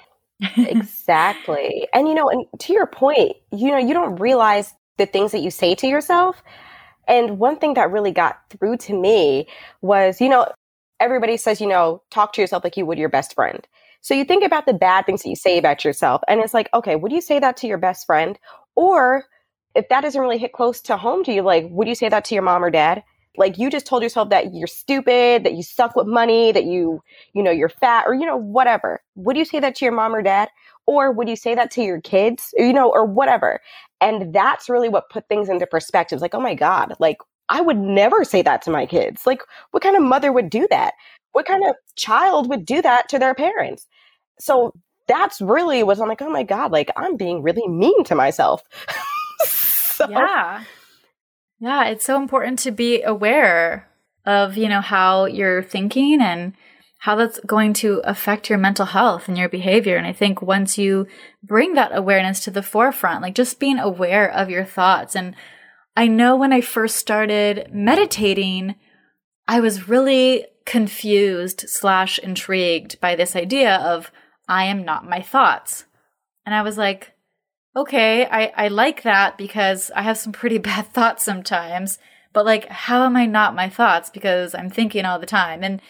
exactly. 0.58 1.88
And 1.94 2.08
you 2.08 2.14
know, 2.14 2.30
and 2.30 2.46
to 2.60 2.74
your 2.74 2.88
point, 2.88 3.34
you 3.52 3.72
know, 3.72 3.78
you 3.78 3.94
don't 3.94 4.16
realize 4.18 4.74
the 4.98 5.06
things 5.06 5.32
that 5.32 5.40
you 5.40 5.52
say 5.52 5.76
to 5.76 5.88
yourself. 5.88 6.42
And 7.08 7.40
one 7.40 7.58
thing 7.58 7.76
that 7.76 7.92
really 7.92 8.12
got 8.12 8.40
through 8.50 8.78
to 8.78 8.94
me 8.94 9.48
was, 9.82 10.20
you 10.20 10.30
know, 10.30 10.52
everybody 11.00 11.38
says, 11.38 11.62
you 11.62 11.68
know, 11.68 12.02
talk 12.10 12.34
to 12.34 12.42
yourself 12.42 12.64
like 12.64 12.78
you 12.78 12.86
would 12.86 12.98
your 12.98 13.10
best 13.10 13.34
friend. 13.34 13.68
So 14.02 14.14
you 14.14 14.26
think 14.26 14.44
about 14.44 14.66
the 14.66 14.74
bad 14.74 15.06
things 15.06 15.24
that 15.24 15.30
you 15.30 15.36
say 15.36 15.58
about 15.58 15.84
yourself, 15.84 16.22
and 16.28 16.40
it's 16.40 16.54
like, 16.54 16.70
okay, 16.74 16.96
would 16.96 17.12
you 17.12 17.22
say 17.22 17.40
that 17.40 17.58
to 17.58 17.68
your 17.68 17.78
best 17.78 18.06
friend? 18.06 18.38
Or 18.76 19.26
if 19.76 19.90
that 19.90 20.02
doesn't 20.02 20.22
really 20.22 20.38
hit 20.38 20.54
close 20.54 20.82
to 20.82 20.98
home 20.98 21.24
to 21.26 21.34
you, 21.34 21.42
like, 21.42 21.68
would 21.70 21.88
you 21.88 21.96
say 21.96 22.10
that 22.10 22.26
to 22.26 22.36
your 22.36 22.44
mom 22.44 22.64
or 22.64 22.70
dad? 22.70 23.04
Like 23.38 23.58
you 23.60 23.70
just 23.70 23.86
told 23.86 24.02
yourself 24.02 24.30
that 24.30 24.54
you're 24.56 24.68
stupid, 24.68 25.44
that 25.44 25.54
you 25.54 25.62
suck 25.62 25.96
with 25.96 26.08
money, 26.08 26.52
that 26.52 26.66
you, 26.66 27.02
you 27.34 27.44
know, 27.44 27.52
you're 27.52 27.70
fat, 27.70 28.06
or 28.08 28.16
you 28.16 28.26
know, 28.26 28.38
whatever. 28.38 29.02
Would 29.16 29.38
you 29.38 29.46
say 29.46 29.60
that 29.60 29.76
to 29.76 29.86
your 29.86 29.94
mom 29.94 30.16
or 30.16 30.24
dad? 30.24 30.50
Or 30.88 31.12
would 31.12 31.30
you 31.30 31.36
say 31.36 31.54
that 31.54 31.70
to 31.72 31.84
your 31.84 32.02
kids, 32.02 32.54
you 32.58 32.74
know, 32.74 32.90
or 32.90 33.06
whatever? 33.06 33.60
And 34.00 34.34
that's 34.34 34.70
really 34.70 34.90
what 34.90 35.10
put 35.10 35.28
things 35.28 35.50
into 35.50 35.66
perspective. 35.66 36.22
Like, 36.22 36.36
oh 36.36 36.40
my 36.40 36.56
God, 36.56 36.94
like 37.00 37.18
I 37.50 37.62
would 37.62 37.78
never 37.78 38.24
say 38.24 38.42
that 38.42 38.62
to 38.64 38.72
my 38.72 38.86
kids. 38.86 39.26
Like, 39.26 39.42
what 39.72 39.84
kind 39.84 39.96
of 39.96 40.04
mother 40.04 40.32
would 40.32 40.50
do 40.50 40.68
that? 40.70 40.94
What 41.32 41.46
kind 41.46 41.64
of 41.66 41.76
child 41.96 42.50
would 42.50 42.66
do 42.66 42.82
that 42.82 43.10
to 43.10 43.20
their 43.20 43.34
parents? 43.34 43.88
So 44.40 44.74
that's 45.08 45.42
really 45.42 45.84
was 45.84 46.00
I'm 46.00 46.10
like, 46.10 46.22
oh 46.22 46.30
my 46.30 46.44
God, 46.44 46.72
like 46.72 46.92
I'm 46.98 47.16
being 47.16 47.42
really 47.42 47.68
mean 47.68 48.04
to 48.06 48.16
myself. 48.16 48.62
so. 49.46 50.10
Yeah. 50.10 50.64
Yeah. 51.60 51.86
It's 51.86 52.06
so 52.06 52.18
important 52.18 52.60
to 52.60 52.72
be 52.72 53.02
aware 53.02 53.88
of, 54.26 54.58
you 54.58 54.68
know, 54.68 54.82
how 54.82 55.26
you're 55.26 55.64
thinking 55.64 56.22
and 56.22 56.54
how 57.00 57.16
that's 57.16 57.40
going 57.46 57.74
to 57.74 58.02
affect 58.04 58.50
your 58.50 58.58
mental 58.58 58.88
health 58.88 59.28
and 59.28 59.38
your 59.38 59.50
behavior. 59.50 59.98
And 59.98 60.08
I 60.08 60.14
think 60.14 60.42
once 60.42 60.78
you 60.78 61.08
bring 61.44 61.74
that 61.76 61.96
awareness 61.96 62.40
to 62.42 62.52
the 62.52 62.64
forefront, 62.64 63.22
like 63.22 63.36
just 63.36 63.60
being 63.60 63.78
aware 63.78 64.30
of 64.32 64.50
your 64.50 64.66
thoughts. 64.66 65.16
And 65.16 65.36
I 65.96 66.08
know 66.08 66.36
when 66.36 66.52
I 66.52 66.62
first 66.62 66.96
started 66.96 67.70
meditating, 67.72 68.76
I 69.48 69.60
was 69.60 69.88
really 69.88 70.46
confused 70.66 71.66
slash 71.70 72.20
intrigued 72.20 73.00
by 73.00 73.16
this 73.16 73.36
idea 73.36 73.76
of 73.78 74.12
I 74.48 74.66
am 74.66 74.84
not 74.84 75.08
my 75.08 75.22
thoughts. 75.22 75.86
And 76.46 76.56
I 76.56 76.62
was 76.62 76.78
like, 76.78 77.14
okay, 77.76 78.26
I, 78.26 78.52
I 78.58 78.68
like 78.70 79.04
that 79.04 79.38
because 79.38 79.92
I 79.96 80.02
have 80.02 80.18
some 80.18 80.34
pretty 80.34 80.58
bad 80.58 80.88
thoughts 80.88 81.24
sometimes. 81.24 82.00
But 82.34 82.46
like, 82.46 82.68
how 82.70 83.06
am 83.06 83.16
I 83.16 83.26
not 83.26 83.56
my 83.56 83.70
thoughts? 83.70 84.10
Because 84.10 84.56
I'm 84.56 84.70
thinking 84.70 85.06
all 85.06 85.20
the 85.20 85.26
time. 85.26 85.64
And 85.64 85.82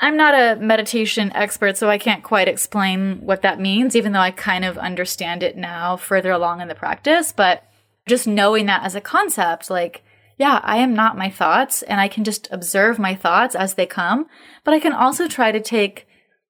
I'm 0.00 0.16
not 0.16 0.34
a 0.34 0.60
meditation 0.60 1.32
expert, 1.34 1.76
so 1.76 1.88
I 1.88 1.98
can't 1.98 2.22
quite 2.22 2.48
explain 2.48 3.20
what 3.22 3.42
that 3.42 3.60
means, 3.60 3.96
even 3.96 4.12
though 4.12 4.20
I 4.20 4.30
kind 4.30 4.64
of 4.64 4.76
understand 4.76 5.42
it 5.42 5.56
now 5.56 5.96
further 5.96 6.30
along 6.30 6.60
in 6.60 6.68
the 6.68 6.74
practice. 6.74 7.32
But 7.32 7.62
just 8.06 8.26
knowing 8.26 8.66
that 8.66 8.84
as 8.84 8.94
a 8.94 9.00
concept, 9.00 9.70
like, 9.70 10.02
yeah, 10.38 10.60
I 10.62 10.76
am 10.78 10.94
not 10.94 11.16
my 11.16 11.30
thoughts 11.30 11.82
and 11.82 11.98
I 11.98 12.08
can 12.08 12.24
just 12.24 12.46
observe 12.50 12.98
my 12.98 13.14
thoughts 13.14 13.54
as 13.54 13.74
they 13.74 13.86
come, 13.86 14.26
but 14.64 14.74
I 14.74 14.80
can 14.80 14.92
also 14.92 15.28
try 15.28 15.50
to 15.50 15.60
take 15.60 16.06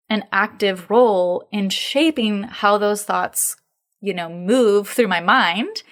an 0.09 0.25
active 0.33 0.91
role 0.91 1.47
in 1.53 1.71
shaping 1.71 2.45
how 2.45 2.79
those 2.79 3.05
thoughts, 3.05 3.57
you 4.01 4.13
know, 4.13 4.29
move 4.29 4.89
through 4.89 5.09
my 5.09 5.21
mind. 5.21 5.83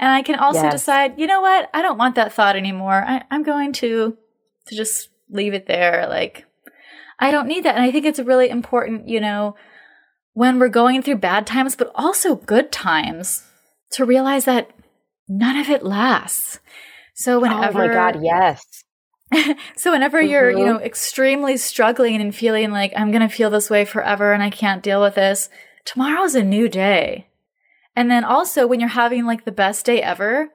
And 0.00 0.10
I 0.10 0.22
can 0.22 0.34
also 0.34 0.62
yes. 0.62 0.72
decide, 0.72 1.18
you 1.18 1.28
know 1.28 1.40
what? 1.40 1.70
I 1.72 1.80
don't 1.80 1.98
want 1.98 2.16
that 2.16 2.32
thought 2.32 2.56
anymore. 2.56 3.04
I, 3.06 3.22
I'm 3.30 3.44
going 3.44 3.72
to, 3.74 4.16
to 4.66 4.74
just 4.74 5.10
leave 5.30 5.54
it 5.54 5.66
there. 5.66 6.06
Like, 6.08 6.46
I 7.18 7.30
don't 7.30 7.48
need 7.48 7.64
that. 7.64 7.76
And 7.76 7.84
I 7.84 7.90
think 7.90 8.04
it's 8.04 8.18
really 8.18 8.48
important, 8.48 9.08
you 9.08 9.20
know, 9.20 9.56
when 10.32 10.58
we're 10.58 10.68
going 10.68 11.02
through 11.02 11.16
bad 11.16 11.46
times, 11.46 11.76
but 11.76 11.92
also 11.94 12.36
good 12.36 12.72
times 12.72 13.44
to 13.92 14.04
realize 14.04 14.44
that 14.44 14.70
none 15.28 15.56
of 15.56 15.68
it 15.68 15.84
lasts. 15.84 16.58
So 17.14 17.38
whenever 17.38 17.84
Oh 17.84 17.88
my 17.88 17.92
god, 17.92 18.22
yes. 18.22 18.84
so 19.76 19.92
whenever 19.92 20.20
mm-hmm. 20.20 20.30
you're, 20.30 20.50
you 20.50 20.66
know, 20.66 20.80
extremely 20.80 21.56
struggling 21.56 22.20
and 22.20 22.34
feeling 22.34 22.70
like 22.70 22.92
I'm 22.96 23.10
going 23.10 23.26
to 23.26 23.34
feel 23.34 23.50
this 23.50 23.70
way 23.70 23.84
forever 23.84 24.32
and 24.32 24.42
I 24.42 24.50
can't 24.50 24.82
deal 24.82 25.00
with 25.00 25.14
this, 25.14 25.48
tomorrow's 25.84 26.34
a 26.34 26.42
new 26.42 26.68
day. 26.68 27.28
And 27.96 28.10
then 28.10 28.24
also 28.24 28.66
when 28.66 28.80
you're 28.80 28.88
having 28.88 29.24
like 29.24 29.44
the 29.44 29.52
best 29.52 29.86
day 29.86 30.02
ever, 30.02 30.50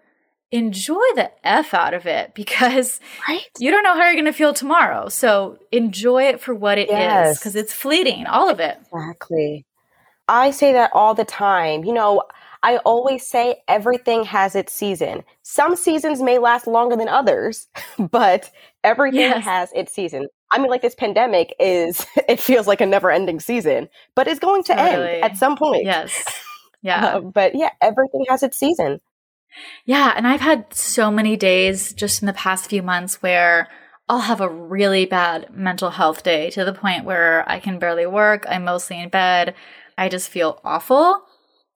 enjoy 0.51 1.03
the 1.15 1.31
F 1.43 1.73
out 1.73 1.93
of 1.93 2.05
it 2.05 2.33
because 2.33 2.99
right? 3.27 3.41
you 3.59 3.71
don't 3.71 3.83
know 3.83 3.95
how 3.95 4.05
you're 4.05 4.13
going 4.13 4.25
to 4.25 4.33
feel 4.33 4.53
tomorrow. 4.53 5.09
So 5.09 5.59
enjoy 5.71 6.23
it 6.23 6.41
for 6.41 6.55
what 6.55 6.77
it 6.77 6.89
yes. 6.89 7.33
is 7.33 7.39
because 7.39 7.55
it's 7.55 7.73
fleeting, 7.73 8.25
all 8.25 8.49
of 8.49 8.59
it. 8.59 8.77
Exactly. 8.91 9.65
I 10.27 10.51
say 10.51 10.73
that 10.73 10.91
all 10.93 11.13
the 11.15 11.25
time. 11.25 11.83
You 11.83 11.93
know, 11.93 12.23
I 12.61 12.77
always 12.77 13.25
say 13.25 13.61
everything 13.67 14.23
has 14.25 14.55
its 14.55 14.73
season. 14.73 15.23
Some 15.43 15.75
seasons 15.75 16.21
may 16.21 16.39
last 16.39 16.67
longer 16.67 16.95
than 16.95 17.07
others, 17.07 17.67
but 18.11 18.51
everything 18.83 19.21
yes. 19.21 19.43
has 19.43 19.71
its 19.73 19.93
season. 19.93 20.27
I 20.51 20.57
mean, 20.57 20.69
like 20.69 20.81
this 20.81 20.95
pandemic 20.95 21.53
is, 21.59 22.05
it 22.27 22.39
feels 22.39 22.67
like 22.67 22.81
a 22.81 22.85
never 22.85 23.11
ending 23.11 23.39
season, 23.39 23.87
but 24.15 24.27
it's 24.27 24.39
going 24.39 24.63
to 24.63 24.75
totally. 24.75 25.15
end 25.15 25.23
at 25.23 25.37
some 25.37 25.55
point. 25.55 25.85
Yes. 25.85 26.23
Yeah. 26.81 27.05
Uh, 27.05 27.19
but 27.19 27.55
yeah, 27.55 27.71
everything 27.81 28.25
has 28.29 28.41
its 28.41 28.57
season. 28.57 29.01
Yeah. 29.85 30.13
And 30.15 30.27
I've 30.27 30.41
had 30.41 30.73
so 30.73 31.11
many 31.11 31.35
days 31.35 31.93
just 31.93 32.21
in 32.21 32.25
the 32.25 32.33
past 32.33 32.69
few 32.69 32.81
months 32.81 33.21
where 33.21 33.67
I'll 34.07 34.19
have 34.19 34.41
a 34.41 34.49
really 34.49 35.05
bad 35.05 35.55
mental 35.55 35.91
health 35.91 36.23
day 36.23 36.49
to 36.51 36.65
the 36.65 36.73
point 36.73 37.05
where 37.05 37.47
I 37.49 37.59
can 37.59 37.77
barely 37.77 38.07
work. 38.07 38.45
I'm 38.49 38.65
mostly 38.65 38.99
in 38.99 39.09
bed. 39.09 39.53
I 39.97 40.09
just 40.09 40.29
feel 40.29 40.59
awful. 40.63 41.23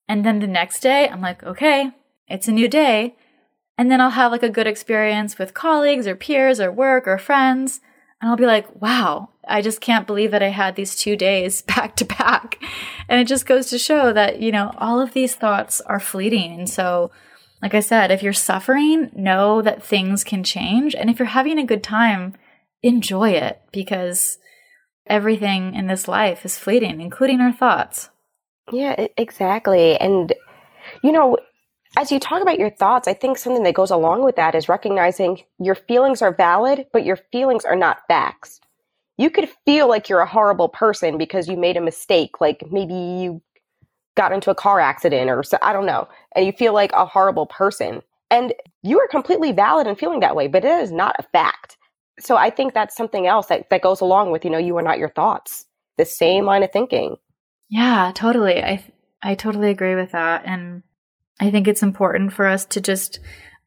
And 0.08 0.26
then 0.26 0.40
the 0.40 0.48
next 0.48 0.80
day, 0.80 1.08
I'm 1.08 1.22
like, 1.22 1.44
okay, 1.44 1.92
it's 2.28 2.48
a 2.48 2.52
new 2.52 2.68
day. 2.68 3.16
And 3.78 3.92
then 3.92 4.02
I'll 4.02 4.12
have 4.12 4.32
like 4.32 4.44
a 4.44 4.50
good 4.50 4.68
experience 4.68 5.38
with 5.38 5.54
colleagues 5.54 6.08
or 6.08 6.16
peers 6.16 6.60
or 6.60 6.72
work 6.72 7.08
or 7.08 7.18
friends. 7.18 7.82
And 8.22 8.30
I'll 8.30 8.38
be 8.38 8.46
like, 8.46 8.82
wow, 8.82 9.30
I 9.48 9.62
just 9.62 9.82
can't 9.82 10.08
believe 10.08 10.32
that 10.32 10.44
I 10.44 10.50
had 10.50 10.76
these 10.76 10.96
two 10.96 11.16
days 11.16 11.62
back 11.76 11.96
to 11.98 12.06
back. 12.06 12.58
And 13.08 13.20
it 13.20 13.28
just 13.28 13.46
goes 13.46 13.68
to 13.68 13.78
show 13.78 14.14
that, 14.14 14.42
you 14.42 14.52
know, 14.52 14.74
all 14.78 15.00
of 15.00 15.14
these 15.14 15.36
thoughts 15.36 15.82
are 15.82 16.00
fleeting. 16.00 16.54
And 16.54 16.70
so, 16.70 17.12
like 17.64 17.74
I 17.74 17.80
said, 17.80 18.12
if 18.12 18.22
you're 18.22 18.34
suffering, 18.34 19.10
know 19.16 19.62
that 19.62 19.82
things 19.82 20.26
can 20.26 20.44
change. 20.44 20.94
And 20.94 21.10
if 21.10 21.18
you're 21.18 21.30
having 21.30 21.58
a 21.58 21.66
good 21.66 21.82
time, 21.82 22.34
enjoy 22.84 23.30
it 23.30 23.62
because 23.72 24.38
everything 25.08 25.74
in 25.74 25.88
this 25.88 26.10
life 26.10 26.44
is 26.44 26.60
fleeting, 26.60 27.00
including 27.00 27.40
our 27.40 27.54
thoughts. 27.54 28.10
Yeah, 28.70 29.08
exactly. 29.18 29.96
And, 29.98 30.34
you 31.04 31.14
know, 31.14 31.38
as 31.96 32.12
you 32.12 32.20
talk 32.20 32.42
about 32.42 32.60
your 32.60 32.70
thoughts, 32.70 33.08
I 33.08 33.14
think 33.14 33.38
something 33.38 33.64
that 33.64 33.76
goes 33.76 33.92
along 33.92 34.26
with 34.26 34.36
that 34.36 34.56
is 34.56 34.68
recognizing 34.68 35.42
your 35.58 35.76
feelings 35.76 36.22
are 36.22 36.36
valid, 36.36 36.88
but 36.92 37.06
your 37.06 37.18
feelings 37.32 37.64
are 37.64 37.78
not 37.78 38.00
facts. 38.10 38.60
You 39.18 39.30
could 39.30 39.48
feel 39.64 39.88
like 39.88 40.10
you're 40.10 40.20
a 40.20 40.28
horrible 40.28 40.68
person 40.68 41.18
because 41.18 41.48
you 41.48 41.56
made 41.56 41.78
a 41.78 41.82
mistake, 41.82 42.42
like 42.42 42.62
maybe 42.70 42.94
you 42.94 43.42
got 44.16 44.32
into 44.32 44.52
a 44.52 44.56
car 44.56 44.80
accident 44.80 45.30
or 45.30 45.44
so, 45.44 45.58
I 45.62 45.74
don't 45.74 45.86
know, 45.86 46.08
and 46.36 46.46
you 46.46 46.52
feel 46.52 46.74
like 46.74 46.92
a 46.94 47.06
horrible 47.06 47.46
person. 47.46 48.02
And 48.30 48.54
you 48.82 49.00
are 49.00 49.08
completely 49.08 49.52
valid 49.52 49.88
in 49.88 49.96
feeling 49.96 50.22
that 50.22 50.36
way, 50.36 50.48
but 50.48 50.66
it 50.66 50.72
is 50.72 50.92
not 50.92 51.16
a 51.20 51.24
fact. 51.24 51.78
So 52.20 52.36
I 52.36 52.50
think 52.50 52.74
that's 52.74 52.96
something 52.96 53.28
else 53.28 53.48
that, 53.48 53.70
that 53.70 53.82
goes 53.82 54.02
along 54.02 54.32
with, 54.32 54.44
you 54.44 54.52
know, 54.52 54.58
you 54.58 54.78
are 54.78 54.84
not 54.84 54.98
your 54.98 55.10
thoughts. 55.10 55.66
The 55.98 56.06
same 56.06 56.46
line 56.46 56.64
of 56.64 56.72
thinking. 56.72 57.18
Yeah, 57.70 58.12
totally. 58.14 58.64
I 58.64 58.84
I 59.22 59.36
totally 59.36 59.70
agree 59.70 59.96
with 59.96 60.12
that 60.12 60.44
and 60.46 60.84
I 61.40 61.50
think 61.50 61.68
it's 61.68 61.84
important 61.84 62.34
for 62.34 62.46
us 62.46 62.66
to 62.66 62.82
just 62.82 63.20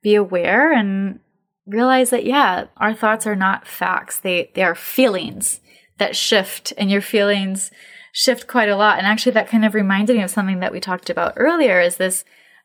be 0.02 0.14
aware 0.14 0.72
and 0.72 1.20
realize 1.66 2.10
that 2.10 2.24
yeah, 2.24 2.66
our 2.76 2.94
thoughts 2.94 3.26
are 3.26 3.36
not 3.36 3.66
facts. 3.66 4.18
They 4.18 4.50
they 4.54 4.62
are 4.62 4.74
feelings 4.74 5.60
that 5.98 6.16
shift 6.16 6.72
and 6.76 6.90
your 6.90 7.00
feelings 7.00 7.70
shift 8.12 8.46
quite 8.46 8.68
a 8.68 8.76
lot. 8.76 8.98
And 8.98 9.06
actually 9.06 9.32
that 9.32 9.48
kind 9.48 9.64
of 9.64 9.74
reminded 9.74 10.16
me 10.16 10.22
of 10.22 10.30
something 10.30 10.60
that 10.60 10.72
we 10.72 10.80
talked 10.80 11.10
about 11.10 11.34
earlier 11.36 11.80
is 11.80 11.96
this 11.96 12.24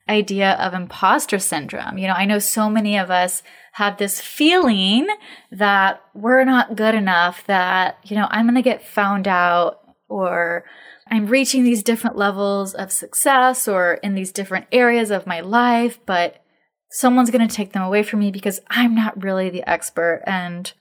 idea 0.10 0.54
of 0.54 0.74
imposter 0.74 1.40
syndrome. 1.40 1.98
You 1.98 2.08
know, 2.08 2.14
I 2.14 2.26
know 2.26 2.40
so 2.40 2.70
many 2.70 2.98
of 2.98 3.10
us 3.10 3.44
have 3.74 3.98
this 3.98 4.20
feeling 4.20 5.08
that 5.52 6.02
we're 6.14 6.44
not 6.44 6.76
good 6.76 6.96
enough, 6.96 7.46
that, 7.48 7.98
you 8.04 8.16
know, 8.16 8.28
I'm 8.30 8.46
going 8.46 8.56
to 8.56 8.62
get 8.62 8.86
found 8.86 9.28
out 9.28 9.80
or 10.10 10.66
I'm 11.10 11.28
reaching 11.28 11.64
these 11.64 11.84
different 11.84 12.18
levels 12.18 12.74
of 12.74 12.92
success 12.92 13.68
or 13.68 13.96
in 13.96 14.16
these 14.16 14.32
different 14.32 14.68
areas 14.72 15.12
of 15.12 15.28
my 15.28 15.40
life, 15.40 16.00
but 16.06 16.44
someone's 16.90 17.32
going 17.32 17.48
to 17.48 17.54
take 17.54 17.72
them 17.72 17.82
away 17.82 18.04
from 18.04 18.20
me 18.20 18.32
because 18.32 18.60
I'm 18.70 18.94
not 18.94 19.24
really 19.24 19.50
the 19.50 19.68
expert. 19.70 20.22
And, 20.28 20.72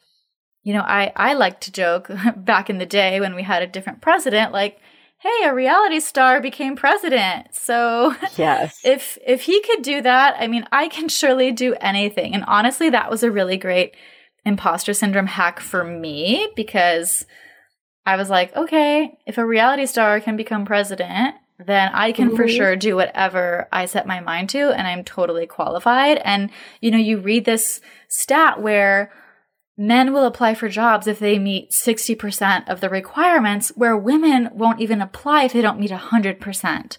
you 0.62 0.74
know, 0.74 0.82
I, 0.82 1.12
I 1.14 1.34
like 1.34 1.60
to 1.60 1.72
joke 1.72 2.10
back 2.36 2.68
in 2.68 2.78
the 2.78 2.86
day 2.86 3.20
when 3.20 3.34
we 3.34 3.44
had 3.44 3.62
a 3.62 3.68
different 3.68 4.00
president, 4.00 4.52
like, 4.52 4.78
hey, 5.20 5.44
a 5.44 5.54
reality 5.54 6.00
star 6.00 6.40
became 6.40 6.76
president. 6.76 7.54
So 7.54 8.14
yes. 8.36 8.80
if 8.84 9.18
if 9.24 9.42
he 9.42 9.60
could 9.62 9.82
do 9.82 10.00
that, 10.02 10.36
I 10.38 10.46
mean, 10.46 10.66
I 10.72 10.88
can 10.88 11.08
surely 11.08 11.52
do 11.52 11.74
anything. 11.80 12.34
And 12.34 12.44
honestly, 12.46 12.90
that 12.90 13.10
was 13.10 13.22
a 13.22 13.30
really 13.30 13.56
great 13.56 13.94
imposter 14.46 14.94
syndrome 14.94 15.26
hack 15.26 15.60
for 15.60 15.84
me 15.84 16.48
because 16.56 17.26
I 18.06 18.16
was 18.16 18.30
like, 18.30 18.56
okay, 18.56 19.18
if 19.26 19.36
a 19.36 19.46
reality 19.46 19.84
star 19.84 20.20
can 20.20 20.36
become 20.36 20.64
president, 20.64 21.34
then 21.58 21.90
I 21.92 22.12
can 22.12 22.28
mm-hmm. 22.28 22.36
for 22.36 22.48
sure 22.48 22.74
do 22.74 22.96
whatever 22.96 23.68
I 23.70 23.84
set 23.84 24.06
my 24.06 24.20
mind 24.20 24.48
to 24.50 24.70
and 24.70 24.86
I'm 24.86 25.04
totally 25.04 25.46
qualified. 25.46 26.16
And, 26.24 26.50
you 26.80 26.90
know, 26.90 26.96
you 26.96 27.18
read 27.18 27.44
this 27.44 27.82
stat 28.08 28.62
where 28.62 29.12
men 29.80 30.12
will 30.12 30.24
apply 30.24 30.54
for 30.54 30.68
jobs 30.68 31.06
if 31.06 31.18
they 31.18 31.38
meet 31.38 31.70
60% 31.70 32.68
of 32.68 32.80
the 32.80 32.88
requirements, 32.88 33.70
where 33.70 33.96
women 33.96 34.50
won't 34.52 34.80
even 34.80 35.00
apply 35.00 35.44
if 35.44 35.52
they 35.52 35.62
don't 35.62 35.80
meet 35.80 35.90
100%, 35.90 36.98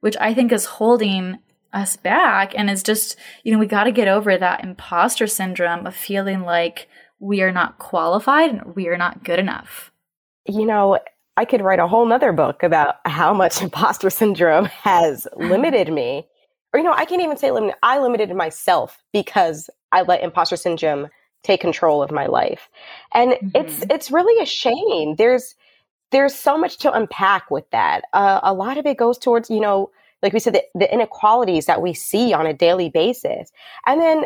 which 0.00 0.16
I 0.20 0.34
think 0.34 0.50
is 0.50 0.64
holding 0.64 1.38
us 1.72 1.96
back 1.96 2.52
and 2.56 2.68
is 2.68 2.82
just, 2.82 3.16
you 3.44 3.52
know, 3.52 3.58
we 3.58 3.66
got 3.66 3.84
to 3.84 3.92
get 3.92 4.08
over 4.08 4.36
that 4.36 4.64
imposter 4.64 5.26
syndrome 5.26 5.86
of 5.86 5.94
feeling 5.94 6.42
like 6.42 6.88
we 7.18 7.42
are 7.42 7.52
not 7.52 7.78
qualified 7.78 8.50
and 8.50 8.74
we 8.74 8.88
are 8.88 8.96
not 8.96 9.24
good 9.24 9.38
enough 9.38 9.92
you 10.46 10.66
know, 10.66 10.98
I 11.36 11.44
could 11.44 11.62
write 11.62 11.78
a 11.78 11.86
whole 11.86 12.06
nother 12.06 12.32
book 12.32 12.62
about 12.62 12.96
how 13.04 13.32
much 13.32 13.62
imposter 13.62 14.10
syndrome 14.10 14.66
has 14.66 15.26
limited 15.36 15.92
me. 15.92 16.26
Or, 16.72 16.78
you 16.78 16.84
know, 16.84 16.94
I 16.94 17.04
can't 17.04 17.22
even 17.22 17.36
say 17.36 17.50
limit. 17.50 17.74
I 17.82 17.98
limited 17.98 18.34
myself 18.34 18.98
because 19.12 19.68
I 19.92 20.02
let 20.02 20.22
imposter 20.22 20.56
syndrome 20.56 21.08
take 21.42 21.60
control 21.60 22.02
of 22.02 22.10
my 22.10 22.26
life. 22.26 22.68
And 23.12 23.32
mm-hmm. 23.32 23.48
it's, 23.54 23.84
it's 23.90 24.10
really 24.10 24.42
a 24.42 24.46
shame. 24.46 25.16
There's, 25.16 25.54
there's 26.10 26.34
so 26.34 26.56
much 26.56 26.78
to 26.78 26.92
unpack 26.92 27.50
with 27.50 27.68
that. 27.70 28.04
Uh, 28.12 28.40
a 28.42 28.54
lot 28.54 28.78
of 28.78 28.86
it 28.86 28.96
goes 28.96 29.18
towards, 29.18 29.50
you 29.50 29.60
know, 29.60 29.90
like 30.22 30.32
we 30.32 30.38
said, 30.38 30.54
the, 30.54 30.62
the 30.74 30.92
inequalities 30.92 31.66
that 31.66 31.82
we 31.82 31.94
see 31.94 32.32
on 32.32 32.46
a 32.46 32.54
daily 32.54 32.88
basis. 32.88 33.50
And 33.86 34.00
then 34.00 34.24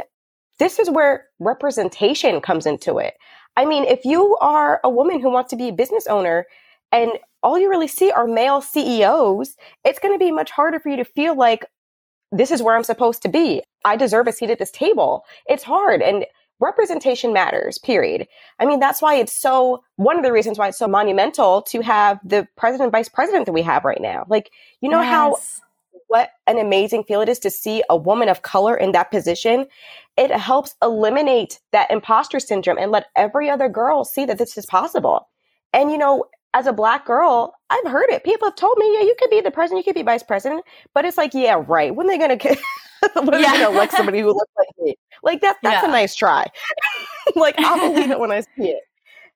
this 0.58 0.78
is 0.78 0.90
where 0.90 1.26
representation 1.38 2.40
comes 2.40 2.66
into 2.66 2.98
it. 2.98 3.14
I 3.56 3.64
mean, 3.64 3.84
if 3.84 4.04
you 4.04 4.36
are 4.40 4.80
a 4.84 4.90
woman 4.90 5.20
who 5.20 5.30
wants 5.30 5.50
to 5.50 5.56
be 5.56 5.68
a 5.68 5.72
business 5.72 6.06
owner 6.06 6.46
and 6.92 7.12
all 7.42 7.58
you 7.58 7.70
really 7.70 7.88
see 7.88 8.10
are 8.10 8.26
male 8.26 8.60
CEOs, 8.60 9.56
it's 9.84 9.98
going 9.98 10.14
to 10.14 10.22
be 10.22 10.30
much 10.30 10.50
harder 10.50 10.78
for 10.78 10.90
you 10.90 10.96
to 10.96 11.04
feel 11.04 11.34
like 11.34 11.64
this 12.32 12.50
is 12.50 12.62
where 12.62 12.76
I'm 12.76 12.84
supposed 12.84 13.22
to 13.22 13.28
be. 13.28 13.62
I 13.84 13.96
deserve 13.96 14.26
a 14.26 14.32
seat 14.32 14.50
at 14.50 14.58
this 14.58 14.70
table. 14.70 15.24
It's 15.46 15.62
hard. 15.62 16.02
And 16.02 16.26
representation 16.60 17.32
matters, 17.32 17.78
period. 17.78 18.26
I 18.58 18.66
mean, 18.66 18.80
that's 18.80 19.02
why 19.02 19.14
it's 19.14 19.32
so, 19.32 19.82
one 19.96 20.16
of 20.16 20.24
the 20.24 20.32
reasons 20.32 20.58
why 20.58 20.68
it's 20.68 20.78
so 20.78 20.88
monumental 20.88 21.62
to 21.62 21.80
have 21.82 22.18
the 22.24 22.48
president, 22.56 22.92
vice 22.92 23.08
president 23.08 23.46
that 23.46 23.52
we 23.52 23.62
have 23.62 23.84
right 23.84 24.00
now. 24.00 24.26
Like, 24.28 24.50
you 24.80 24.88
know 24.88 25.00
yes. 25.00 25.10
how, 25.10 25.36
what 26.08 26.30
an 26.46 26.58
amazing 26.58 27.04
feel 27.04 27.20
it 27.20 27.28
is 27.28 27.38
to 27.40 27.50
see 27.50 27.82
a 27.90 27.96
woman 27.96 28.28
of 28.28 28.42
color 28.42 28.76
in 28.76 28.92
that 28.92 29.10
position. 29.10 29.66
It 30.16 30.30
helps 30.30 30.74
eliminate 30.82 31.60
that 31.72 31.90
imposter 31.90 32.40
syndrome 32.40 32.78
and 32.78 32.90
let 32.90 33.06
every 33.16 33.50
other 33.50 33.68
girl 33.68 34.04
see 34.04 34.24
that 34.24 34.38
this 34.38 34.56
is 34.56 34.66
possible. 34.66 35.28
And, 35.72 35.90
you 35.90 35.98
know, 35.98 36.24
as 36.54 36.66
a 36.66 36.72
black 36.72 37.04
girl, 37.04 37.54
I've 37.68 37.90
heard 37.90 38.08
it. 38.08 38.24
People 38.24 38.48
have 38.48 38.56
told 38.56 38.78
me, 38.78 38.90
yeah, 38.94 39.02
you 39.02 39.14
could 39.18 39.28
be 39.28 39.42
the 39.42 39.50
president, 39.50 39.84
you 39.84 39.92
could 39.92 39.98
be 39.98 40.04
vice 40.04 40.22
president. 40.22 40.64
But 40.94 41.04
it's 41.04 41.18
like, 41.18 41.34
yeah, 41.34 41.62
right. 41.66 41.94
When 41.94 42.06
are 42.06 42.10
they 42.10 42.18
going 42.18 42.38
to 42.38 42.56
when 43.14 43.40
yeah. 43.40 43.52
going 43.52 43.60
to 43.60 43.66
elect 43.66 43.92
somebody 43.92 44.20
who 44.20 44.28
looks 44.28 44.52
like 44.56 44.68
me? 44.78 44.96
Like 45.22 45.40
that, 45.40 45.56
that's 45.62 45.82
yeah. 45.82 45.88
a 45.88 45.92
nice 45.92 46.14
try. 46.14 46.46
like 47.34 47.54
I'll 47.58 47.92
believe 47.92 48.10
it 48.10 48.18
when 48.18 48.32
I 48.32 48.40
see 48.40 48.70
it. 48.70 48.82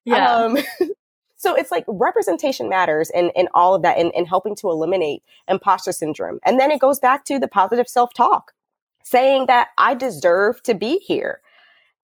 Yeah. 0.04 0.34
Um, 0.34 0.58
so 1.36 1.54
it's 1.54 1.70
like 1.70 1.84
representation 1.86 2.68
matters 2.68 3.10
and, 3.10 3.30
and 3.36 3.48
all 3.54 3.74
of 3.74 3.82
that 3.82 3.98
and, 3.98 4.12
and 4.14 4.28
helping 4.28 4.54
to 4.56 4.68
eliminate 4.68 5.22
imposter 5.48 5.92
syndrome. 5.92 6.38
And 6.44 6.58
then 6.58 6.70
it 6.70 6.80
goes 6.80 6.98
back 6.98 7.24
to 7.26 7.38
the 7.38 7.48
positive 7.48 7.88
self-talk, 7.88 8.52
saying 9.02 9.46
that 9.46 9.68
I 9.78 9.94
deserve 9.94 10.62
to 10.64 10.74
be 10.74 10.98
here. 10.98 11.40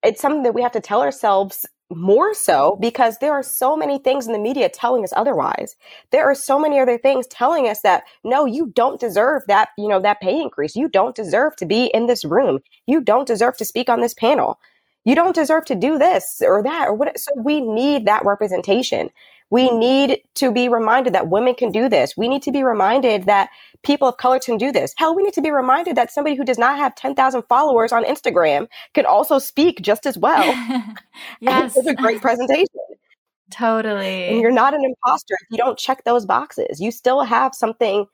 It's 0.03 0.21
something 0.21 0.43
that 0.43 0.53
we 0.53 0.61
have 0.61 0.71
to 0.73 0.81
tell 0.81 1.01
ourselves 1.01 1.65
more 1.89 2.33
so 2.33 2.77
because 2.81 3.17
there 3.19 3.33
are 3.33 3.43
so 3.43 3.77
many 3.77 3.97
things 3.97 4.27
in 4.27 4.33
the 4.33 4.39
media 4.39 4.69
telling 4.69 5.03
us 5.03 5.13
otherwise. 5.15 5.75
There 6.11 6.25
are 6.25 6.35
so 6.35 6.59
many 6.59 6.79
other 6.79 6.97
things 6.97 7.27
telling 7.27 7.67
us 7.67 7.81
that 7.81 8.03
no, 8.23 8.45
you 8.45 8.67
don't 8.75 8.99
deserve 8.99 9.43
that, 9.47 9.69
you 9.77 9.87
know, 9.87 10.01
that 10.01 10.21
pay 10.21 10.39
increase. 10.39 10.75
You 10.75 10.89
don't 10.89 11.15
deserve 11.15 11.55
to 11.57 11.65
be 11.65 11.85
in 11.93 12.07
this 12.07 12.25
room. 12.25 12.59
You 12.87 13.01
don't 13.01 13.27
deserve 13.27 13.57
to 13.57 13.65
speak 13.65 13.89
on 13.89 14.01
this 14.01 14.13
panel. 14.13 14.59
You 15.05 15.15
don't 15.15 15.35
deserve 15.35 15.63
to 15.65 15.75
do 15.75 15.97
this 15.97 16.41
or 16.45 16.61
that 16.63 16.89
or 16.89 16.93
what. 16.93 17.17
So 17.17 17.31
we 17.37 17.61
need 17.61 18.05
that 18.05 18.25
representation. 18.25 19.09
We 19.49 19.71
need 19.71 20.21
to 20.35 20.51
be 20.51 20.67
reminded 20.67 21.13
that 21.13 21.29
women 21.29 21.55
can 21.55 21.71
do 21.71 21.87
this. 21.87 22.17
We 22.17 22.27
need 22.27 22.43
to 22.43 22.51
be 22.51 22.63
reminded 22.63 23.25
that 23.25 23.49
people 23.83 24.07
of 24.07 24.17
color 24.17 24.39
can 24.39 24.57
do 24.57 24.71
this. 24.71 24.93
Hell, 24.97 25.15
we 25.15 25.23
need 25.23 25.33
to 25.33 25.41
be 25.41 25.51
reminded 25.51 25.95
that 25.95 26.11
somebody 26.11 26.35
who 26.35 26.43
does 26.43 26.57
not 26.57 26.77
have 26.77 26.95
10,000 26.95 27.43
followers 27.43 27.91
on 27.91 28.03
Instagram 28.03 28.67
can 28.93 29.05
also 29.05 29.39
speak 29.39 29.81
just 29.81 30.05
as 30.05 30.17
well. 30.17 30.43
yes. 31.39 31.77
It's 31.77 31.87
a 31.87 31.95
great 31.95 32.21
presentation. 32.21 32.67
Totally. 33.51 34.27
And 34.27 34.41
you're 34.41 34.51
not 34.51 34.73
an 34.73 34.83
imposter 34.83 35.35
if 35.41 35.47
you 35.51 35.57
don't 35.57 35.77
check 35.77 36.03
those 36.03 36.25
boxes. 36.25 36.81
You 36.81 36.91
still 36.91 37.23
have 37.23 37.55
something 37.55 38.05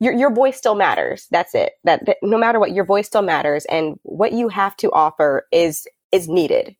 your 0.00 0.12
your 0.12 0.34
voice 0.34 0.56
still 0.56 0.74
matters. 0.74 1.28
That's 1.30 1.54
it. 1.54 1.74
That, 1.84 2.04
that 2.06 2.16
no 2.22 2.36
matter 2.36 2.58
what 2.58 2.72
your 2.72 2.84
voice 2.84 3.06
still 3.06 3.22
matters 3.22 3.64
and 3.66 4.00
what 4.02 4.32
you 4.32 4.48
have 4.48 4.76
to 4.78 4.90
offer 4.90 5.46
is 5.52 5.86
is 6.10 6.28
needed. 6.28 6.74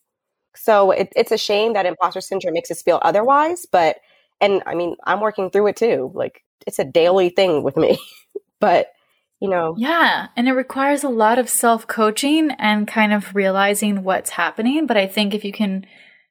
So 0.54 0.90
it, 0.90 1.12
it's 1.16 1.32
a 1.32 1.38
shame 1.38 1.72
that 1.74 1.86
imposter 1.86 2.20
syndrome 2.20 2.54
makes 2.54 2.70
us 2.70 2.82
feel 2.82 3.00
otherwise, 3.02 3.66
but 3.70 3.96
and 4.40 4.62
I 4.66 4.74
mean, 4.74 4.96
I'm 5.04 5.20
working 5.20 5.50
through 5.50 5.68
it 5.68 5.76
too. 5.76 6.10
Like 6.14 6.42
it's 6.66 6.78
a 6.78 6.84
daily 6.84 7.30
thing 7.30 7.62
with 7.62 7.76
me. 7.76 7.98
but 8.60 8.92
you 9.40 9.48
know. 9.48 9.74
Yeah. 9.76 10.28
And 10.36 10.48
it 10.48 10.52
requires 10.52 11.02
a 11.02 11.08
lot 11.08 11.38
of 11.38 11.48
self 11.48 11.86
coaching 11.86 12.52
and 12.58 12.86
kind 12.86 13.12
of 13.12 13.34
realizing 13.34 14.04
what's 14.04 14.30
happening. 14.30 14.86
But 14.86 14.96
I 14.96 15.08
think 15.08 15.34
if 15.34 15.44
you 15.44 15.52
can, 15.52 15.84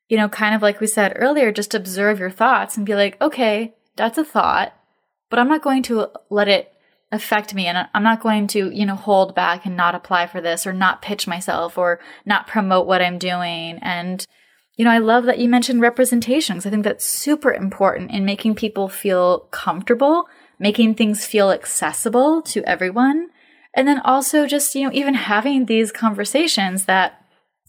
you 0.08 0.18
know, 0.18 0.30
kind 0.30 0.56
of 0.56 0.62
like 0.62 0.80
we 0.80 0.88
said 0.88 1.14
earlier, 1.18 1.52
just 1.52 1.74
observe 1.74 2.20
your 2.20 2.32
thoughts 2.32 2.78
and 2.78 2.86
be 2.86 2.96
like, 2.96 3.22
okay, 3.22 3.74
that's 3.98 4.18
a 4.18 4.24
thought, 4.24 4.74
but 5.30 5.40
I'm 5.40 5.50
not 5.50 5.62
going 5.62 5.84
to 5.84 6.10
let 6.30 6.48
it 6.48 6.71
affect 7.12 7.54
me 7.54 7.68
and 7.68 7.88
I'm 7.94 8.04
not 8.04 8.22
going 8.22 8.48
to, 8.48 8.70
you 8.72 8.86
know, 8.86 8.96
hold 8.96 9.36
back 9.36 9.66
and 9.66 9.76
not 9.76 9.96
apply 9.96 10.28
for 10.28 10.40
this 10.40 10.66
or 10.66 10.74
not 10.74 11.02
pitch 11.02 11.28
myself 11.28 11.78
or 11.78 12.00
not 12.26 12.48
promote 12.48 12.88
what 12.88 13.02
I'm 13.02 13.18
doing. 13.18 13.80
And, 13.82 14.26
you 14.78 14.86
know, 14.86 14.92
I 14.92 15.00
love 15.00 15.26
that 15.26 15.40
you 15.40 15.50
mentioned 15.50 15.82
representations. 15.82 16.66
I 16.66 16.70
think 16.70 16.84
that's 16.84 17.04
super 17.04 17.54
important 17.54 18.12
in 18.12 18.24
making 18.24 18.56
people 18.56 18.88
feel 18.88 19.40
comfortable, 19.52 20.28
making 20.58 20.96
things 20.96 21.26
feel 21.26 21.52
accessible 21.52 22.42
to 22.44 22.64
everyone. 22.64 23.28
And 23.76 23.88
then 23.88 24.00
also 24.00 24.48
just, 24.48 24.74
you 24.74 24.86
know, 24.86 24.94
even 24.94 25.14
having 25.14 25.66
these 25.66 25.92
conversations 25.92 26.86
that 26.86 27.22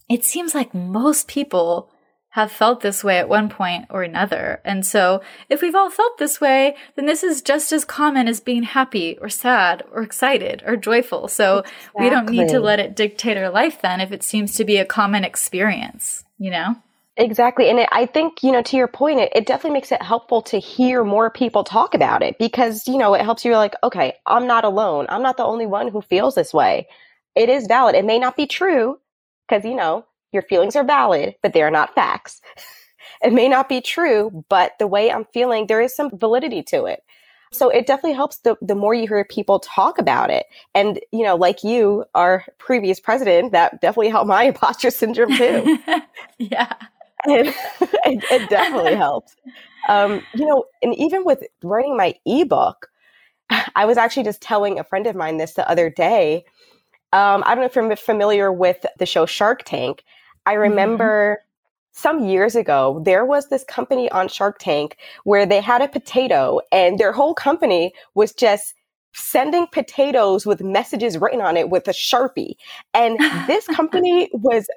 it 0.09 0.23
seems 0.23 0.55
like 0.55 0.73
most 0.73 1.27
people 1.27 1.89
have 2.33 2.51
felt 2.51 2.81
this 2.81 3.03
way 3.03 3.19
at 3.19 3.29
one 3.29 3.47
point 3.47 3.85
or 3.91 4.01
another. 4.01 4.59
And 4.65 4.83
so, 4.83 5.21
if 5.49 5.61
we've 5.61 5.75
all 5.75 5.91
felt 5.91 6.17
this 6.17 6.41
way, 6.41 6.75
then 6.95 7.05
this 7.05 7.23
is 7.23 7.43
just 7.43 7.71
as 7.71 7.85
common 7.85 8.27
as 8.27 8.39
being 8.39 8.63
happy 8.63 9.19
or 9.21 9.29
sad 9.29 9.83
or 9.91 10.01
excited 10.01 10.63
or 10.65 10.75
joyful. 10.75 11.27
So, 11.27 11.59
exactly. 11.59 12.03
we 12.03 12.09
don't 12.09 12.29
need 12.29 12.49
to 12.49 12.59
let 12.59 12.79
it 12.79 12.95
dictate 12.95 13.37
our 13.37 13.51
life 13.51 13.81
then 13.83 14.01
if 14.01 14.11
it 14.11 14.23
seems 14.23 14.55
to 14.55 14.65
be 14.65 14.77
a 14.77 14.85
common 14.85 15.23
experience, 15.23 16.23
you 16.39 16.49
know? 16.49 16.75
Exactly. 17.17 17.69
And 17.69 17.77
it, 17.77 17.89
I 17.91 18.07
think, 18.07 18.41
you 18.41 18.51
know, 18.51 18.63
to 18.63 18.77
your 18.77 18.87
point, 18.87 19.19
it, 19.19 19.31
it 19.35 19.45
definitely 19.45 19.75
makes 19.75 19.91
it 19.91 20.01
helpful 20.01 20.41
to 20.41 20.57
hear 20.57 21.03
more 21.03 21.29
people 21.29 21.63
talk 21.63 21.93
about 21.93 22.23
it 22.23 22.39
because, 22.39 22.87
you 22.87 22.97
know, 22.97 23.13
it 23.13 23.21
helps 23.21 23.45
you 23.45 23.55
like, 23.55 23.75
okay, 23.83 24.15
I'm 24.25 24.47
not 24.47 24.65
alone. 24.65 25.05
I'm 25.07 25.21
not 25.21 25.37
the 25.37 25.45
only 25.45 25.67
one 25.67 25.89
who 25.89 26.01
feels 26.01 26.33
this 26.33 26.51
way. 26.51 26.87
It 27.35 27.49
is 27.49 27.67
valid. 27.67 27.93
It 27.93 28.05
may 28.05 28.17
not 28.17 28.35
be 28.35 28.47
true 28.47 28.97
because, 29.47 29.63
you 29.63 29.75
know, 29.75 30.05
your 30.33 30.43
feelings 30.43 30.75
are 30.75 30.83
valid, 30.83 31.35
but 31.41 31.53
they 31.53 31.61
are 31.61 31.71
not 31.71 31.95
facts. 31.95 32.41
it 33.23 33.33
may 33.33 33.47
not 33.47 33.69
be 33.69 33.81
true, 33.81 34.43
but 34.49 34.73
the 34.79 34.87
way 34.87 35.11
I'm 35.11 35.25
feeling, 35.33 35.67
there 35.67 35.81
is 35.81 35.95
some 35.95 36.17
validity 36.17 36.63
to 36.63 36.85
it. 36.85 37.03
So 37.53 37.69
it 37.69 37.85
definitely 37.85 38.13
helps 38.13 38.37
the, 38.39 38.57
the 38.61 38.75
more 38.75 38.93
you 38.93 39.07
hear 39.07 39.23
people 39.23 39.59
talk 39.59 39.99
about 39.99 40.29
it. 40.29 40.47
And, 40.73 40.99
you 41.11 41.23
know, 41.23 41.35
like 41.35 41.63
you, 41.63 42.03
our 42.15 42.43
previous 42.57 42.99
president, 42.99 43.51
that 43.51 43.79
definitely 43.79 44.09
helped 44.09 44.27
my 44.27 44.43
imposter 44.45 44.89
syndrome 44.89 45.35
too. 45.35 45.77
yeah. 46.39 46.73
it, 47.25 47.55
it, 48.05 48.49
definitely 48.49 48.95
helped. 48.95 49.35
Um, 49.87 50.21
you 50.33 50.45
know, 50.45 50.65
and 50.81 50.95
even 50.95 51.23
with 51.23 51.43
writing 51.63 51.95
my 51.95 52.15
ebook, 52.25 52.89
I 53.75 53.85
was 53.85 53.97
actually 53.97 54.23
just 54.23 54.41
telling 54.41 54.79
a 54.79 54.83
friend 54.83 55.07
of 55.07 55.15
mine 55.15 55.37
this 55.37 55.53
the 55.53 55.69
other 55.69 55.89
day. 55.89 56.45
Um, 57.13 57.43
I 57.45 57.53
don't 57.53 57.59
know 57.59 57.65
if 57.65 57.75
you're 57.75 57.95
familiar 57.95 58.51
with 58.51 58.85
the 58.97 59.05
show 59.05 59.25
Shark 59.25 59.63
Tank. 59.63 60.03
I 60.45 60.53
mm-hmm. 60.53 60.61
remember 60.61 61.37
mm-hmm. 61.39 61.99
some 61.99 62.25
years 62.25 62.55
ago, 62.55 63.01
there 63.05 63.25
was 63.25 63.49
this 63.49 63.63
company 63.63 64.09
on 64.11 64.27
Shark 64.27 64.57
Tank 64.59 64.97
where 65.23 65.45
they 65.45 65.61
had 65.61 65.81
a 65.81 65.87
potato 65.87 66.59
and 66.71 66.99
their 66.99 67.11
whole 67.11 67.33
company 67.33 67.93
was 68.15 68.33
just 68.33 68.73
sending 69.15 69.67
potatoes 69.67 70.45
with 70.45 70.61
messages 70.61 71.17
written 71.17 71.41
on 71.41 71.55
it 71.55 71.69
with 71.69 71.87
a 71.87 71.91
Sharpie. 71.91 72.55
And 72.93 73.19
this 73.47 73.67
company 73.67 74.29
was, 74.33 74.67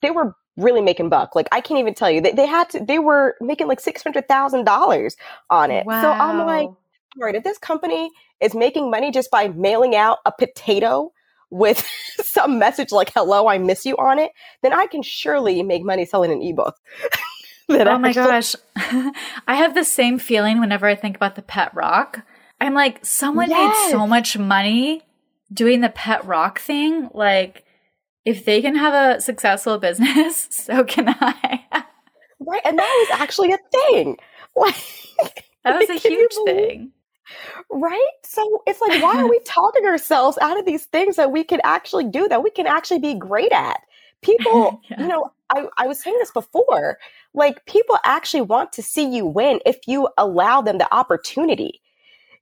they 0.00 0.10
were 0.10 0.34
really 0.56 0.80
making 0.80 1.08
buck. 1.08 1.34
Like 1.34 1.48
I 1.50 1.60
can't 1.60 1.80
even 1.80 1.94
tell 1.94 2.10
you. 2.10 2.20
They, 2.20 2.32
they 2.32 2.46
had 2.46 2.70
to, 2.70 2.84
they 2.84 2.98
were 2.98 3.36
making 3.40 3.66
like 3.66 3.82
$600,000 3.82 5.16
on 5.50 5.70
it. 5.70 5.86
Wow. 5.86 6.02
So 6.02 6.10
I'm 6.10 6.46
like, 6.46 6.68
all 6.68 6.78
right, 7.26 7.34
if 7.34 7.42
this 7.42 7.58
company 7.58 8.10
is 8.40 8.54
making 8.54 8.90
money 8.90 9.10
just 9.10 9.30
by 9.30 9.48
mailing 9.48 9.96
out 9.96 10.18
a 10.24 10.32
potato 10.32 11.12
with 11.50 11.86
some 12.22 12.58
message 12.58 12.92
like 12.92 13.12
"Hello, 13.14 13.48
I 13.48 13.58
miss 13.58 13.84
you" 13.84 13.96
on 13.96 14.18
it, 14.18 14.32
then 14.62 14.72
I 14.72 14.86
can 14.86 15.02
surely 15.02 15.62
make 15.62 15.84
money 15.84 16.04
selling 16.04 16.32
an 16.32 16.42
ebook. 16.42 16.76
that 17.68 17.88
oh 17.88 17.98
my 17.98 18.12
gosh, 18.12 18.54
I 18.76 19.54
have 19.54 19.74
the 19.74 19.84
same 19.84 20.18
feeling 20.18 20.60
whenever 20.60 20.86
I 20.86 20.94
think 20.94 21.16
about 21.16 21.36
the 21.36 21.42
pet 21.42 21.74
rock. 21.74 22.22
I'm 22.60 22.74
like, 22.74 23.04
someone 23.04 23.48
yes. 23.48 23.86
made 23.86 23.92
so 23.92 24.06
much 24.06 24.36
money 24.36 25.02
doing 25.52 25.80
the 25.80 25.88
pet 25.88 26.24
rock 26.26 26.58
thing. 26.58 27.08
Like, 27.14 27.64
if 28.24 28.44
they 28.44 28.60
can 28.60 28.74
have 28.76 28.94
a 28.94 29.20
successful 29.20 29.78
business, 29.78 30.48
so 30.50 30.84
can 30.84 31.08
I. 31.08 31.64
right, 32.40 32.62
and 32.64 32.78
that 32.78 33.06
was 33.10 33.20
actually 33.20 33.52
a 33.52 33.58
thing. 33.72 34.16
Like, 34.56 34.74
that 35.64 35.78
was 35.78 35.90
a 35.90 35.94
huge 35.94 36.34
thing. 36.44 36.92
Right? 37.70 38.00
So 38.24 38.62
it's 38.66 38.80
like, 38.80 39.02
why 39.02 39.16
are 39.18 39.28
we 39.28 39.40
talking 39.44 39.86
ourselves 39.86 40.38
out 40.40 40.58
of 40.58 40.66
these 40.66 40.86
things 40.86 41.16
that 41.16 41.32
we 41.32 41.44
can 41.44 41.60
actually 41.64 42.04
do, 42.04 42.28
that 42.28 42.42
we 42.42 42.50
can 42.50 42.66
actually 42.66 43.00
be 43.00 43.14
great 43.14 43.52
at? 43.52 43.80
People, 44.22 44.80
yeah. 44.90 45.00
you 45.00 45.08
know, 45.08 45.30
I, 45.50 45.66
I 45.78 45.86
was 45.86 46.00
saying 46.02 46.16
this 46.18 46.30
before, 46.30 46.98
like 47.34 47.64
people 47.66 47.98
actually 48.04 48.42
want 48.42 48.72
to 48.72 48.82
see 48.82 49.04
you 49.04 49.24
win 49.26 49.60
if 49.66 49.78
you 49.86 50.08
allow 50.18 50.60
them 50.60 50.78
the 50.78 50.92
opportunity. 50.94 51.80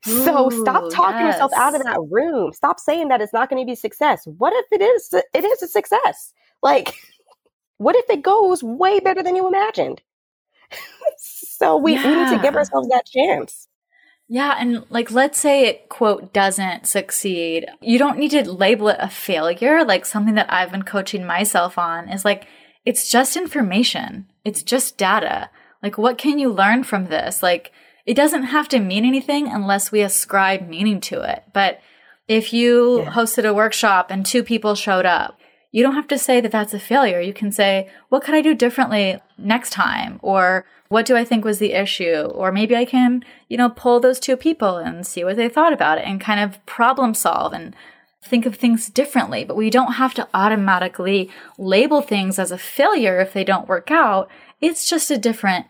Ooh, 0.07 0.25
so 0.25 0.51
stop 0.51 0.91
talking 0.93 1.27
yes. 1.27 1.35
yourself 1.35 1.53
out 1.55 1.75
of 1.75 1.83
that 1.83 2.01
room. 2.11 2.53
Stop 2.53 2.79
saying 2.79 3.09
that 3.09 3.21
it's 3.21 3.33
not 3.33 3.51
going 3.51 3.61
to 3.61 3.67
be 3.67 3.75
success. 3.75 4.27
What 4.27 4.53
if 4.55 4.67
it 4.73 4.83
is? 4.83 5.13
It 5.35 5.45
is 5.45 5.63
a 5.63 5.69
success. 5.69 6.33
Like, 6.63 6.95
what 7.79 7.97
if 7.97 8.09
it 8.09 8.23
goes 8.23 8.63
way 8.63 9.01
better 9.01 9.23
than 9.23 9.37
you 9.37 9.47
imagined? 9.49 10.01
so 11.19 11.77
we, 11.77 11.95
yeah. 11.95 12.07
we 12.07 12.25
need 12.25 12.37
to 12.37 12.43
give 12.43 12.55
ourselves 12.55 12.89
that 12.89 13.07
chance. 13.07 13.68
Yeah. 14.29 14.57
And 14.59 14.85
like, 14.91 15.11
let's 15.11 15.39
say 15.39 15.67
it, 15.67 15.89
quote, 15.89 16.33
doesn't 16.33 16.87
succeed. 16.87 17.67
You 17.81 17.99
don't 17.99 18.19
need 18.19 18.31
to 18.33 18.51
label 18.51 18.89
it 18.89 18.99
a 19.01 19.09
failure. 19.09 19.85
Like, 19.85 20.05
something 20.05 20.35
that 20.35 20.53
I've 20.53 20.71
been 20.71 20.83
coaching 20.83 21.25
myself 21.25 21.79
on 21.79 22.09
is 22.09 22.25
like, 22.25 22.47
it's 22.85 23.11
just 23.11 23.37
information, 23.37 24.27
it's 24.45 24.63
just 24.63 24.97
data. 24.97 25.51
Like, 25.83 25.99
what 25.99 26.19
can 26.19 26.39
you 26.39 26.51
learn 26.51 26.85
from 26.85 27.07
this? 27.07 27.43
Like, 27.43 27.73
it 28.07 28.15
doesn't 28.15 28.45
have 28.45 28.69
to 28.69 28.81
mean 28.81 29.05
anything 29.05 29.49
unless 29.49 29.93
we 29.93 30.01
ascribe 30.01 30.67
meaning 30.67 31.01
to 31.03 31.21
it. 31.21 31.45
But 31.53 31.81
if 32.27 32.53
you 32.53 33.01
yeah. 33.01 33.13
hosted 33.13 33.47
a 33.47 33.55
workshop 33.55 34.11
and 34.11 34.25
two 34.25 34.43
people 34.43 34.75
showed 34.75 35.07
up, 35.07 35.38
you 35.71 35.83
don't 35.83 35.95
have 35.95 36.09
to 36.09 36.19
say 36.19 36.41
that 36.41 36.53
that's 36.53 36.75
a 36.75 36.79
failure. 36.79 37.21
You 37.21 37.35
can 37.35 37.53
say, 37.53 37.91
what 38.09 38.25
could 38.25 38.35
I 38.35 38.41
do 38.41 38.55
differently 38.55 39.19
next 39.37 39.71
time? 39.71 40.19
Or 40.23 40.65
what 40.89 41.05
do 41.05 41.17
I 41.17 41.25
think 41.25 41.45
was 41.45 41.59
the 41.59 41.73
issue? 41.73 42.23
Or 42.23 42.51
maybe 42.51 42.75
I 42.75 42.85
can, 42.85 43.25
you 43.49 43.57
know, 43.59 43.69
pull 43.69 44.01
those 44.01 44.19
two 44.19 44.37
people 44.37 44.77
and 44.79 45.07
see 45.07 45.25
what 45.25 45.37
they 45.37 45.49
thought 45.49 45.73
about 45.73 45.99
it 45.99 46.07
and 46.07 46.21
kind 46.21 46.41
of 46.41 46.65
problem 46.65 47.13
solve 47.13 47.53
and 47.53 47.77
think 48.25 48.47
of 48.47 48.57
things 48.57 48.89
differently. 48.89 49.45
But 49.45 49.57
we 49.57 49.69
don't 49.71 49.95
have 49.95 50.15
to 50.15 50.29
automatically 50.33 51.31
label 51.59 52.01
things 52.01 52.39
as 52.39 52.51
a 52.51 52.59
failure 52.59 53.21
if 53.21 53.33
they 53.33 53.45
don't 53.45 53.69
work 53.69 53.91
out. 53.91 54.31
It's 54.61 54.89
just 54.89 55.11
a 55.11 55.19
different 55.19 55.67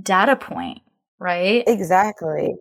data 0.00 0.36
point, 0.36 0.82
right? 1.18 1.64
Exactly. 1.66 2.54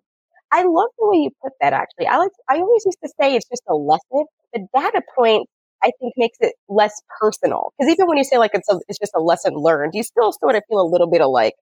I 0.51 0.63
love 0.63 0.89
the 0.97 1.07
way 1.07 1.17
you 1.17 1.29
put 1.43 1.53
that 1.61 1.73
actually. 1.73 2.07
I 2.07 2.17
like 2.17 2.31
I 2.49 2.55
always 2.55 2.83
used 2.83 2.97
to 3.03 3.09
say 3.19 3.35
it's 3.35 3.47
just 3.47 3.61
a 3.69 3.75
lesson. 3.75 4.25
The 4.53 4.67
data 4.73 5.03
point 5.15 5.47
I 5.83 5.91
think 5.99 6.13
makes 6.17 6.37
it 6.41 6.55
less 6.67 7.01
personal. 7.19 7.73
Because 7.77 7.91
even 7.91 8.07
when 8.07 8.17
you 8.17 8.23
say 8.23 8.37
like 8.37 8.51
it's 8.53 8.69
a, 8.69 8.79
it's 8.87 8.99
just 8.99 9.13
a 9.15 9.19
lesson 9.19 9.53
learned, 9.55 9.93
you 9.95 10.03
still 10.03 10.31
sort 10.33 10.55
of 10.55 10.63
feel 10.69 10.81
a 10.81 10.87
little 10.87 11.09
bit 11.09 11.21
of 11.21 11.29
like 11.31 11.55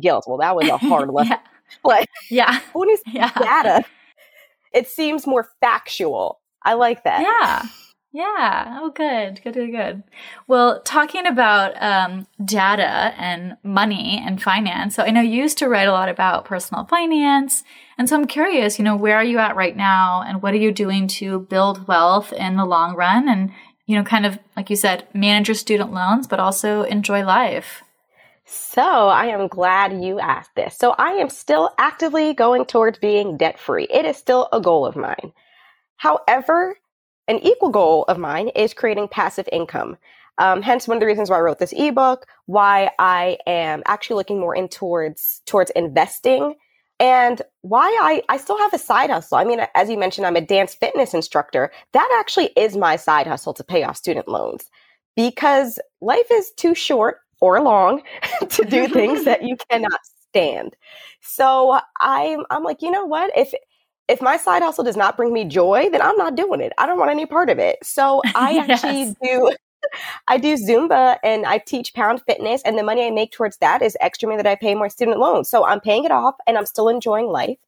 guilt. 0.00 0.24
Well, 0.26 0.38
that 0.38 0.56
was 0.56 0.68
a 0.68 0.76
hard 0.76 1.08
lesson. 1.12 1.32
yeah. 1.38 1.38
Like 1.84 2.08
yeah, 2.30 2.60
when 2.72 2.88
you 2.88 2.98
yeah. 3.06 3.32
data, 3.38 3.84
it 4.72 4.88
seems 4.88 5.26
more 5.26 5.48
factual. 5.60 6.40
I 6.62 6.74
like 6.74 7.04
that. 7.04 7.22
Yeah. 7.22 7.62
Yeah. 8.16 8.78
Oh, 8.80 8.88
good. 8.88 9.42
Good, 9.44 9.52
good, 9.52 9.72
good. 9.72 10.02
Well, 10.46 10.80
talking 10.80 11.26
about 11.26 11.74
um, 11.82 12.26
data 12.42 13.12
and 13.18 13.58
money 13.62 14.22
and 14.24 14.42
finance. 14.42 14.94
So 14.94 15.02
I 15.02 15.10
know 15.10 15.20
you 15.20 15.42
used 15.42 15.58
to 15.58 15.68
write 15.68 15.86
a 15.86 15.92
lot 15.92 16.08
about 16.08 16.46
personal 16.46 16.86
finance. 16.86 17.62
And 17.98 18.08
so 18.08 18.16
I'm 18.16 18.26
curious, 18.26 18.78
you 18.78 18.86
know, 18.86 18.96
where 18.96 19.16
are 19.16 19.24
you 19.24 19.36
at 19.36 19.54
right 19.54 19.76
now 19.76 20.22
and 20.26 20.40
what 20.40 20.54
are 20.54 20.56
you 20.56 20.72
doing 20.72 21.08
to 21.08 21.40
build 21.40 21.86
wealth 21.86 22.32
in 22.32 22.56
the 22.56 22.64
long 22.64 22.96
run 22.96 23.28
and, 23.28 23.52
you 23.84 23.98
know, 23.98 24.02
kind 24.02 24.24
of, 24.24 24.38
like 24.56 24.70
you 24.70 24.76
said, 24.76 25.06
manage 25.12 25.48
your 25.48 25.54
student 25.54 25.92
loans, 25.92 26.26
but 26.26 26.40
also 26.40 26.84
enjoy 26.84 27.22
life? 27.22 27.82
So 28.46 28.80
I 28.80 29.26
am 29.26 29.46
glad 29.46 30.02
you 30.02 30.20
asked 30.20 30.54
this. 30.56 30.74
So 30.78 30.94
I 30.96 31.10
am 31.10 31.28
still 31.28 31.68
actively 31.76 32.32
going 32.32 32.64
towards 32.64 32.98
being 32.98 33.36
debt 33.36 33.58
free. 33.58 33.86
It 33.90 34.06
is 34.06 34.16
still 34.16 34.48
a 34.54 34.60
goal 34.62 34.86
of 34.86 34.96
mine. 34.96 35.34
However, 35.98 36.76
an 37.28 37.38
equal 37.38 37.70
goal 37.70 38.04
of 38.08 38.18
mine 38.18 38.48
is 38.48 38.74
creating 38.74 39.08
passive 39.08 39.48
income. 39.52 39.96
Um, 40.38 40.62
hence, 40.62 40.86
one 40.86 40.98
of 40.98 41.00
the 41.00 41.06
reasons 41.06 41.30
why 41.30 41.38
I 41.38 41.40
wrote 41.40 41.58
this 41.58 41.72
ebook, 41.76 42.26
why 42.46 42.90
I 42.98 43.38
am 43.46 43.82
actually 43.86 44.16
looking 44.16 44.38
more 44.38 44.54
in 44.54 44.68
towards 44.68 45.40
towards 45.46 45.70
investing, 45.70 46.54
and 47.00 47.40
why 47.62 47.86
I 48.02 48.22
I 48.28 48.36
still 48.36 48.58
have 48.58 48.74
a 48.74 48.78
side 48.78 49.10
hustle. 49.10 49.38
I 49.38 49.44
mean, 49.44 49.60
as 49.74 49.88
you 49.88 49.98
mentioned, 49.98 50.26
I'm 50.26 50.36
a 50.36 50.40
dance 50.42 50.74
fitness 50.74 51.14
instructor. 51.14 51.72
That 51.92 52.16
actually 52.20 52.50
is 52.56 52.76
my 52.76 52.96
side 52.96 53.26
hustle 53.26 53.54
to 53.54 53.64
pay 53.64 53.82
off 53.82 53.96
student 53.96 54.28
loans, 54.28 54.70
because 55.16 55.78
life 56.02 56.30
is 56.30 56.52
too 56.56 56.74
short 56.74 57.18
or 57.40 57.60
long 57.62 58.02
to 58.50 58.64
do 58.64 58.88
things 58.88 59.24
that 59.26 59.42
you 59.42 59.56
cannot 59.70 60.00
stand. 60.28 60.76
So 61.22 61.80
I'm 62.00 62.44
I'm 62.50 62.62
like, 62.62 62.82
you 62.82 62.90
know 62.90 63.06
what? 63.06 63.30
If 63.36 63.54
if 64.08 64.22
my 64.22 64.36
side 64.36 64.62
hustle 64.62 64.84
does 64.84 64.96
not 64.96 65.16
bring 65.16 65.32
me 65.32 65.44
joy, 65.44 65.88
then 65.90 66.00
I'm 66.00 66.16
not 66.16 66.36
doing 66.36 66.60
it. 66.60 66.72
I 66.78 66.86
don't 66.86 66.98
want 66.98 67.10
any 67.10 67.26
part 67.26 67.50
of 67.50 67.58
it. 67.58 67.78
So 67.82 68.22
I 68.34 68.50
yes. 68.66 68.84
actually 68.84 69.16
do 69.22 69.52
I 70.28 70.38
do 70.38 70.54
Zumba 70.54 71.18
and 71.22 71.46
I 71.46 71.58
teach 71.58 71.94
pound 71.94 72.22
fitness 72.22 72.62
and 72.62 72.78
the 72.78 72.82
money 72.82 73.06
I 73.06 73.10
make 73.10 73.32
towards 73.32 73.58
that 73.58 73.82
is 73.82 73.96
extra 74.00 74.28
money 74.28 74.42
that 74.42 74.50
I 74.50 74.56
pay 74.56 74.74
my 74.74 74.88
student 74.88 75.18
loans. 75.18 75.48
So 75.48 75.64
I'm 75.64 75.80
paying 75.80 76.04
it 76.04 76.10
off 76.10 76.34
and 76.46 76.56
I'm 76.56 76.66
still 76.66 76.88
enjoying 76.88 77.28
life. 77.28 77.58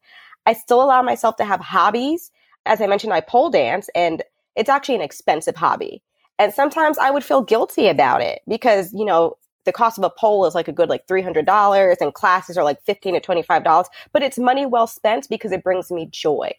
I 0.45 0.53
still 0.53 0.81
allow 0.81 1.01
myself 1.01 1.35
to 1.37 1.45
have 1.45 1.59
hobbies. 1.59 2.31
As 2.65 2.81
I 2.81 2.87
mentioned, 2.87 3.13
I 3.13 3.21
pole 3.21 3.49
dance 3.49 3.89
and 3.95 4.23
it's 4.55 4.69
actually 4.69 4.95
an 4.95 5.01
expensive 5.01 5.55
hobby. 5.55 6.01
And 6.37 6.53
sometimes 6.53 6.97
I 6.97 7.11
would 7.11 7.23
feel 7.23 7.41
guilty 7.41 7.87
about 7.87 8.21
it 8.21 8.41
because, 8.47 8.93
you 8.93 9.05
know, 9.05 9.37
the 9.65 9.71
cost 9.71 9.97
of 9.97 10.03
a 10.03 10.09
pole 10.09 10.45
is 10.45 10.55
like 10.55 10.67
a 10.67 10.73
good 10.73 10.89
like 10.89 11.05
$300 11.07 11.97
and 11.99 12.13
classes 12.13 12.57
are 12.57 12.63
like 12.63 12.81
15 12.83 13.15
to 13.15 13.19
$25 13.19 13.85
but 14.13 14.23
it's 14.23 14.37
money 14.37 14.65
well 14.65 14.87
spent 14.87 15.27
because 15.29 15.51
it 15.51 15.63
brings 15.63 15.91
me 15.91 16.07
joy 16.11 16.51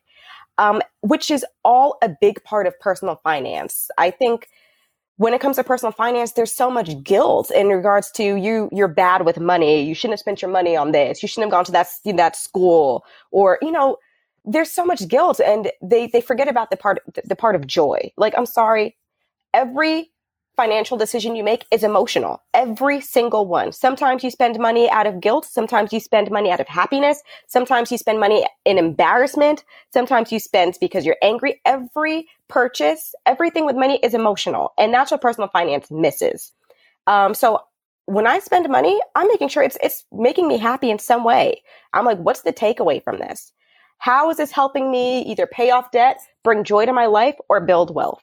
um, 0.61 0.82
which 1.01 1.30
is 1.30 1.44
all 1.64 1.96
a 2.03 2.11
big 2.20 2.44
part 2.44 2.66
of 2.66 2.78
personal 2.78 3.16
finance. 3.24 3.90
I 3.96 4.11
think 4.11 4.48
when 5.16 5.32
it 5.32 5.40
comes 5.40 5.57
to 5.57 5.64
personal 5.64 5.90
finance 5.90 6.32
there's 6.32 6.55
so 6.55 6.70
much 6.70 7.03
guilt 7.03 7.51
in 7.51 7.68
regards 7.68 8.11
to 8.12 8.36
you 8.36 8.68
you're 8.70 8.86
bad 8.88 9.24
with 9.24 9.40
money. 9.40 9.82
You 9.82 9.94
shouldn't 9.94 10.12
have 10.12 10.20
spent 10.20 10.42
your 10.42 10.51
money 10.51 10.76
on 10.76 10.92
this. 10.92 11.22
You 11.22 11.28
shouldn't 11.28 11.46
have 11.46 11.53
gone 11.53 11.64
to 11.64 11.72
that 11.72 11.88
that 12.16 12.36
school. 12.36 13.05
Or 13.30 13.59
you 13.62 13.72
know 13.72 13.96
there's 14.44 14.70
so 14.70 14.84
much 14.84 15.07
guilt 15.09 15.40
and 15.40 15.70
they 15.82 16.09
they 16.09 16.20
forget 16.20 16.48
about 16.48 16.70
the 16.70 16.76
part 16.76 17.03
the 17.24 17.36
part 17.36 17.55
of 17.55 17.66
joy. 17.66 18.12
Like 18.18 18.34
i'm 18.36 18.46
sorry 18.46 18.96
every 19.55 20.11
financial 20.61 20.99
decision 20.99 21.35
you 21.35 21.43
make 21.43 21.65
is 21.71 21.83
emotional. 21.83 22.43
Every 22.53 23.01
single 23.01 23.47
one. 23.47 23.73
Sometimes 23.73 24.23
you 24.23 24.31
spend 24.31 24.59
money 24.59 24.91
out 24.91 25.07
of 25.07 25.19
guilt. 25.19 25.47
Sometimes 25.47 25.91
you 25.91 26.01
spend 26.01 26.31
money 26.31 26.51
out 26.51 26.61
of 26.61 26.69
happiness. 26.69 27.23
Sometimes 27.47 27.91
you 27.91 27.97
spend 27.97 28.21
money 28.21 28.47
in 28.67 28.77
embarrassment. 28.77 29.65
Sometimes 29.91 30.31
you 30.31 30.39
spend 30.39 30.77
because 30.79 31.07
you're 31.07 31.17
angry. 31.23 31.63
Every 31.65 32.29
purchase, 32.49 33.15
everything 33.25 33.65
with 33.65 33.75
money 33.75 33.99
is 34.03 34.13
emotional. 34.13 34.75
And 34.79 34.93
that's 34.93 35.11
what 35.11 35.23
personal 35.23 35.49
finance 35.49 35.91
misses. 35.91 36.53
Um, 37.07 37.33
so 37.33 37.61
when 38.05 38.27
I 38.27 38.39
spend 38.39 38.69
money, 38.69 39.01
I'm 39.15 39.29
making 39.29 39.49
sure 39.49 39.63
it's, 39.63 39.79
it's 39.83 40.05
making 40.13 40.47
me 40.47 40.59
happy 40.59 40.91
in 40.91 40.99
some 40.99 41.25
way. 41.25 41.63
I'm 41.95 42.05
like, 42.05 42.19
what's 42.19 42.43
the 42.43 42.53
takeaway 42.53 43.03
from 43.03 43.19
this? 43.19 43.51
How 43.97 44.29
is 44.29 44.37
this 44.37 44.53
helping 44.53 44.91
me 44.91 45.23
either 45.23 45.47
pay 45.47 45.71
off 45.71 45.91
debt, 45.91 46.21
bring 46.45 46.65
joy 46.65 46.85
to 46.85 46.93
my 46.93 47.07
life, 47.07 47.37
or 47.49 47.63
build 47.63 47.95
wealth? 47.95 48.23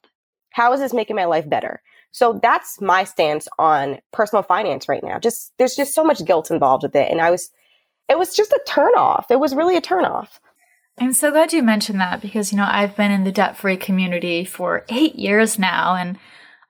How 0.52 0.72
is 0.74 0.80
this 0.80 0.94
making 0.94 1.16
my 1.16 1.26
life 1.26 1.50
better? 1.50 1.82
So 2.12 2.40
that's 2.42 2.82
my 2.82 3.04
stance 3.04 3.48
on 3.60 4.00
personal 4.12 4.44
finance 4.44 4.90
right 4.90 5.04
now. 5.04 5.20
Just 5.20 5.54
there's 5.58 5.76
just 5.76 5.94
so 5.94 6.04
much 6.04 6.26
guilt 6.26 6.50
involved 6.50 6.84
with 6.84 6.96
it. 6.96 7.12
And 7.12 7.22
I 7.22 7.32
was 7.32 7.52
it 8.10 8.18
was 8.18 8.36
just 8.36 8.54
a 8.54 8.62
turnoff. 8.68 9.26
It 9.30 9.40
was 9.40 9.56
really 9.56 9.78
a 9.78 9.82
turnoff. 9.82 10.40
I'm 11.00 11.14
so 11.14 11.30
glad 11.30 11.54
you 11.54 11.62
mentioned 11.62 12.00
that 12.00 12.22
because, 12.22 12.52
you 12.52 12.58
know, 12.58 12.68
I've 12.68 12.96
been 12.96 13.12
in 13.12 13.24
the 13.24 13.32
debt 13.32 13.56
free 13.56 13.78
community 13.78 14.44
for 14.44 14.84
eight 14.90 15.16
years 15.16 15.60
now. 15.60 15.96
And 15.96 16.18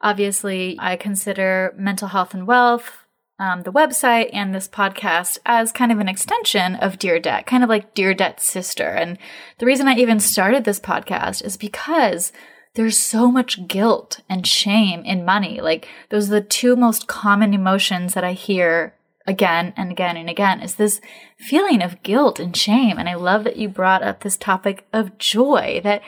obviously, 0.02 0.76
I 0.80 0.98
consider 0.98 1.74
mental 1.78 2.10
health 2.10 2.34
and 2.34 2.46
wealth, 2.46 3.06
um, 3.40 3.62
the 3.62 3.72
website, 3.72 4.30
and 4.34 4.54
this 4.54 4.68
podcast 4.68 5.38
as 5.46 5.72
kind 5.72 5.94
of 5.94 6.00
an 6.00 6.10
extension 6.10 6.76
of 6.76 7.00
Dear 7.00 7.20
Debt, 7.20 7.46
kind 7.46 7.64
of 7.64 7.70
like 7.70 7.94
Dear 7.94 8.14
Debt's 8.14 8.44
sister. 8.44 8.90
And 8.90 9.18
the 9.60 9.66
reason 9.66 9.88
I 9.88 9.96
even 9.96 10.20
started 10.20 10.66
this 10.66 10.80
podcast 10.80 11.46
is 11.46 11.56
because 11.56 12.34
there's 12.78 12.98
so 12.98 13.32
much 13.32 13.68
guilt 13.68 14.22
and 14.30 14.46
shame 14.46 15.04
in 15.04 15.26
money. 15.26 15.60
Like 15.60 15.88
those 16.10 16.30
are 16.30 16.36
the 16.36 16.42
two 16.42 16.76
most 16.76 17.08
common 17.08 17.56
emotions 17.56 18.14
that 18.14 18.24
I 18.24 18.34
hear 18.34 18.94
again 19.26 19.74
and 19.76 19.92
again 19.92 20.16
and 20.16 20.30
again 20.30 20.62
is 20.62 20.76
this 20.76 21.02
feeling 21.40 21.82
of 21.82 22.04
guilt 22.04 22.40
and 22.40 22.56
shame. 22.56 23.00
And 23.00 23.10
I 23.10 23.16
love 23.16 23.44
that 23.46 23.58
you 23.58 23.68
brought 23.68 24.04
up 24.04 24.20
this 24.22 24.38
topic 24.38 24.86
of 24.94 25.18
joy 25.18 25.82
that 25.84 26.04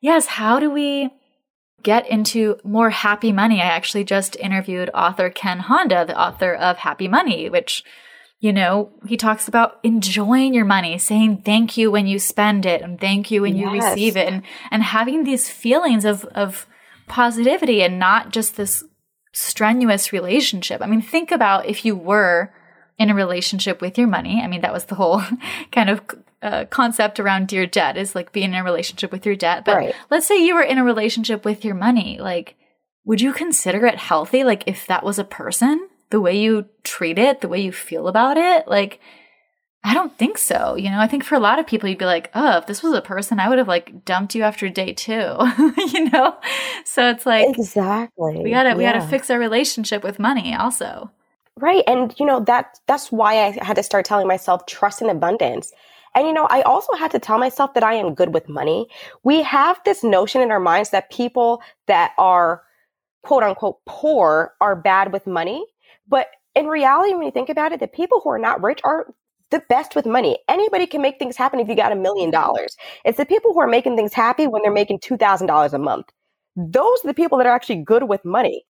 yes, 0.00 0.26
how 0.26 0.60
do 0.60 0.70
we 0.70 1.10
get 1.82 2.08
into 2.08 2.56
more 2.62 2.90
happy 2.90 3.32
money? 3.32 3.60
I 3.60 3.66
actually 3.66 4.04
just 4.04 4.36
interviewed 4.36 4.90
author 4.94 5.28
Ken 5.28 5.58
Honda, 5.58 6.04
the 6.06 6.18
author 6.18 6.54
of 6.54 6.76
Happy 6.78 7.08
Money, 7.08 7.50
which 7.50 7.82
you 8.42 8.52
know, 8.52 8.90
he 9.06 9.16
talks 9.16 9.46
about 9.46 9.78
enjoying 9.84 10.52
your 10.52 10.64
money, 10.64 10.98
saying 10.98 11.42
thank 11.44 11.76
you 11.76 11.92
when 11.92 12.08
you 12.08 12.18
spend 12.18 12.66
it 12.66 12.82
and 12.82 13.00
thank 13.00 13.30
you 13.30 13.42
when 13.42 13.54
yes. 13.54 13.62
you 13.62 13.80
receive 13.80 14.16
it 14.16 14.26
and, 14.26 14.42
and 14.72 14.82
having 14.82 15.22
these 15.22 15.48
feelings 15.48 16.04
of, 16.04 16.24
of 16.24 16.66
positivity 17.06 17.84
and 17.84 18.00
not 18.00 18.32
just 18.32 18.56
this 18.56 18.82
strenuous 19.32 20.12
relationship. 20.12 20.82
I 20.82 20.86
mean, 20.86 21.00
think 21.00 21.30
about 21.30 21.66
if 21.66 21.84
you 21.84 21.94
were 21.94 22.52
in 22.98 23.10
a 23.10 23.14
relationship 23.14 23.80
with 23.80 23.96
your 23.96 24.08
money. 24.08 24.42
I 24.42 24.48
mean, 24.48 24.62
that 24.62 24.72
was 24.72 24.86
the 24.86 24.96
whole 24.96 25.22
kind 25.70 25.88
of 25.88 26.00
uh, 26.42 26.64
concept 26.64 27.20
around 27.20 27.46
dear 27.46 27.64
debt 27.64 27.96
is 27.96 28.16
like 28.16 28.32
being 28.32 28.54
in 28.54 28.56
a 28.56 28.64
relationship 28.64 29.12
with 29.12 29.24
your 29.24 29.36
debt. 29.36 29.64
But 29.64 29.76
right. 29.76 29.94
let's 30.10 30.26
say 30.26 30.44
you 30.44 30.56
were 30.56 30.62
in 30.62 30.78
a 30.78 30.84
relationship 30.84 31.44
with 31.44 31.64
your 31.64 31.76
money. 31.76 32.18
Like, 32.20 32.56
would 33.04 33.20
you 33.20 33.32
consider 33.32 33.86
it 33.86 33.98
healthy? 33.98 34.42
Like, 34.42 34.64
if 34.66 34.88
that 34.88 35.04
was 35.04 35.20
a 35.20 35.24
person? 35.24 35.88
The 36.12 36.20
way 36.20 36.38
you 36.38 36.66
treat 36.84 37.18
it, 37.18 37.40
the 37.40 37.48
way 37.48 37.60
you 37.60 37.72
feel 37.72 38.06
about 38.06 38.36
it, 38.36 38.68
like 38.68 39.00
I 39.82 39.94
don't 39.94 40.16
think 40.16 40.38
so. 40.38 40.76
You 40.76 40.90
know, 40.90 41.00
I 41.00 41.08
think 41.08 41.24
for 41.24 41.34
a 41.34 41.40
lot 41.40 41.58
of 41.58 41.66
people, 41.66 41.88
you'd 41.88 41.98
be 41.98 42.04
like, 42.04 42.30
oh, 42.34 42.58
if 42.58 42.66
this 42.66 42.82
was 42.82 42.92
a 42.92 43.00
person, 43.00 43.40
I 43.40 43.48
would 43.48 43.58
have 43.58 43.66
like 43.66 44.04
dumped 44.04 44.34
you 44.34 44.42
after 44.42 44.68
day 44.68 44.92
two, 44.92 45.08
you 45.92 46.10
know? 46.10 46.36
So 46.84 47.08
it's 47.10 47.26
like, 47.26 47.48
exactly. 47.48 48.42
We 48.44 48.50
gotta, 48.50 48.76
we 48.76 48.84
gotta 48.84 49.00
fix 49.00 49.28
our 49.30 49.40
relationship 49.40 50.04
with 50.04 50.20
money 50.20 50.54
also. 50.54 51.10
Right. 51.56 51.82
And, 51.86 52.14
you 52.18 52.26
know, 52.26 52.40
that, 52.44 52.78
that's 52.86 53.10
why 53.10 53.44
I 53.44 53.64
had 53.64 53.74
to 53.76 53.82
start 53.82 54.04
telling 54.04 54.28
myself 54.28 54.66
trust 54.66 55.02
and 55.02 55.10
abundance. 55.10 55.72
And, 56.14 56.26
you 56.26 56.32
know, 56.32 56.46
I 56.48 56.60
also 56.62 56.92
had 56.92 57.10
to 57.12 57.18
tell 57.18 57.38
myself 57.38 57.74
that 57.74 57.82
I 57.82 57.94
am 57.94 58.14
good 58.14 58.32
with 58.32 58.48
money. 58.48 58.86
We 59.24 59.42
have 59.42 59.80
this 59.84 60.04
notion 60.04 60.42
in 60.42 60.50
our 60.50 60.60
minds 60.60 60.90
that 60.90 61.10
people 61.10 61.62
that 61.86 62.12
are 62.18 62.62
quote 63.22 63.42
unquote 63.42 63.78
poor 63.86 64.52
are 64.60 64.76
bad 64.76 65.12
with 65.12 65.26
money. 65.26 65.64
But 66.08 66.28
in 66.54 66.66
reality, 66.66 67.14
when 67.14 67.24
you 67.24 67.30
think 67.30 67.48
about 67.48 67.72
it, 67.72 67.80
the 67.80 67.88
people 67.88 68.20
who 68.20 68.30
are 68.30 68.38
not 68.38 68.62
rich 68.62 68.80
are 68.84 69.06
the 69.50 69.62
best 69.68 69.94
with 69.94 70.06
money. 70.06 70.38
Anybody 70.48 70.86
can 70.86 71.02
make 71.02 71.18
things 71.18 71.36
happen 71.36 71.60
if 71.60 71.68
you 71.68 71.76
got 71.76 71.92
a 71.92 71.96
million 71.96 72.30
dollars. 72.30 72.76
It's 73.04 73.18
the 73.18 73.26
people 73.26 73.52
who 73.52 73.60
are 73.60 73.68
making 73.68 73.96
things 73.96 74.12
happy 74.12 74.46
when 74.46 74.62
they're 74.62 74.72
making 74.72 75.00
$2,000 75.00 75.72
a 75.72 75.78
month. 75.78 76.06
Those 76.56 77.04
are 77.04 77.08
the 77.08 77.14
people 77.14 77.38
that 77.38 77.46
are 77.46 77.54
actually 77.54 77.82
good 77.82 78.04
with 78.04 78.24
money. 78.24 78.64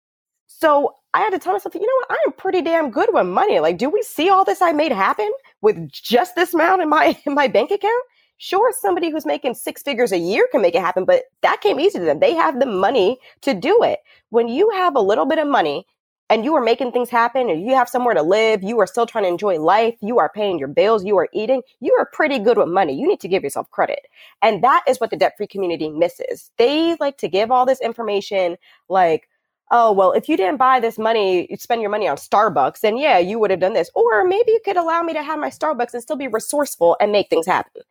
So 0.48 0.96
I 1.14 1.20
had 1.20 1.32
to 1.32 1.40
tell 1.40 1.54
myself, 1.54 1.76
you 1.76 1.82
know 1.82 1.88
what? 2.08 2.12
I 2.12 2.18
am 2.26 2.34
pretty 2.34 2.62
damn 2.62 2.92
good 2.92 3.10
with 3.14 3.28
money. 3.28 3.60
Like, 3.60 3.78
do 3.78 3.90
we 3.90 4.02
see 4.02 4.30
all 4.30 4.44
this 4.44 4.62
I 4.62 4.72
made 4.72 4.92
happen 4.92 5.32
with 5.62 5.92
just 5.92 6.36
this 6.36 6.54
amount 6.54 6.82
in 6.82 6.90
my 6.90 7.18
in 7.26 7.34
my 7.34 7.48
bank 7.48 7.72
account? 7.72 8.04
Sure, 8.38 8.74
somebody 8.80 9.12
who's 9.12 9.26
making 9.26 9.54
six 9.54 9.82
figures 9.82 10.14
a 10.14 10.18
year 10.18 10.48
can 10.50 10.62
make 10.62 10.74
it 10.74 10.82
happen, 10.82 11.04
but 11.04 11.24
that 11.42 11.60
came 11.60 11.78
easy 11.78 12.00
to 12.00 12.06
them. 12.06 12.20
They 12.20 12.34
have 12.34 12.60
the 12.60 12.66
money 12.66 13.18
to 13.42 13.54
do 13.54 13.84
it. 13.84 14.00
When 14.30 14.48
you 14.48 14.70
have 14.70 14.96
a 14.96 15.02
little 15.02 15.26
bit 15.26 15.40
of 15.40 15.48
money 15.48 15.86
and 16.30 16.46
you 16.46 16.56
are 16.56 16.62
making 16.62 16.92
things 16.92 17.10
happen 17.10 17.50
and 17.50 17.66
you 17.66 17.74
have 17.74 17.90
somewhere 17.90 18.14
to 18.14 18.22
live, 18.22 18.64
you 18.64 18.80
are 18.80 18.88
still 18.88 19.06
trying 19.06 19.24
to 19.24 19.30
enjoy 19.30 19.60
life, 19.60 19.96
you 20.02 20.20
are 20.20 20.30
paying 20.30 20.60
your 20.60 20.68
bills, 20.68 21.04
you 21.04 21.18
are 21.18 21.28
eating, 21.34 21.62
you 21.80 21.94
are 21.94 22.08
pretty 22.14 22.38
good 22.38 22.58
with 22.58 22.68
money. 22.68 22.94
You 23.00 23.08
need 23.08 23.20
to 23.22 23.28
give 23.28 23.44
yourself 23.44 23.70
credit. 23.72 24.08
And 24.42 24.64
that 24.64 24.84
is 24.88 25.00
what 25.00 25.10
the 25.10 25.18
debt 25.18 25.34
free 25.38 25.48
community 25.48 25.90
misses. 25.90 26.52
They 26.58 26.96
like 27.00 27.18
to 27.18 27.28
give 27.28 27.50
all 27.50 27.66
this 27.66 27.82
information 27.82 28.58
like, 28.90 29.28
oh, 29.72 29.92
well, 29.92 30.12
if 30.12 30.30
you 30.30 30.38
didn't 30.38 30.58
buy 30.58 30.80
this 30.80 30.98
money, 30.98 31.48
you 31.50 31.58
spend 31.58 31.82
your 31.82 31.92
money 31.92 32.08
on 32.08 32.18
Starbucks, 32.18 32.82
then 32.82 32.98
yeah, 32.98 33.18
you 33.18 33.40
would 33.40 33.52
have 33.52 33.60
done 33.60 33.74
this. 33.74 33.90
Or 33.96 34.24
maybe 34.24 34.52
you 34.52 34.60
could 34.64 34.78
allow 34.78 35.02
me 35.02 35.14
to 35.14 35.24
have 35.24 35.40
my 35.40 35.50
Starbucks 35.50 35.94
and 35.94 36.02
still 36.02 36.16
be 36.16 36.28
resourceful 36.28 36.96
and 37.00 37.12
make 37.12 37.30
things 37.30 37.46
happen. 37.46 37.82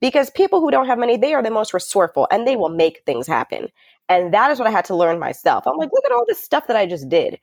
Because 0.00 0.28
people 0.30 0.60
who 0.60 0.70
don't 0.70 0.86
have 0.86 0.98
money, 0.98 1.16
they 1.16 1.34
are 1.34 1.42
the 1.42 1.50
most 1.50 1.72
resourceful 1.72 2.28
and 2.30 2.46
they 2.46 2.56
will 2.56 2.68
make 2.68 3.02
things 3.06 3.26
happen. 3.26 3.68
And 4.08 4.34
that 4.34 4.50
is 4.50 4.58
what 4.58 4.68
I 4.68 4.70
had 4.70 4.84
to 4.86 4.96
learn 4.96 5.18
myself. 5.18 5.66
I'm 5.66 5.78
like, 5.78 5.90
look 5.92 6.04
at 6.04 6.12
all 6.12 6.24
this 6.26 6.42
stuff 6.42 6.66
that 6.66 6.76
I 6.76 6.86
just 6.86 7.08
did. 7.08 7.40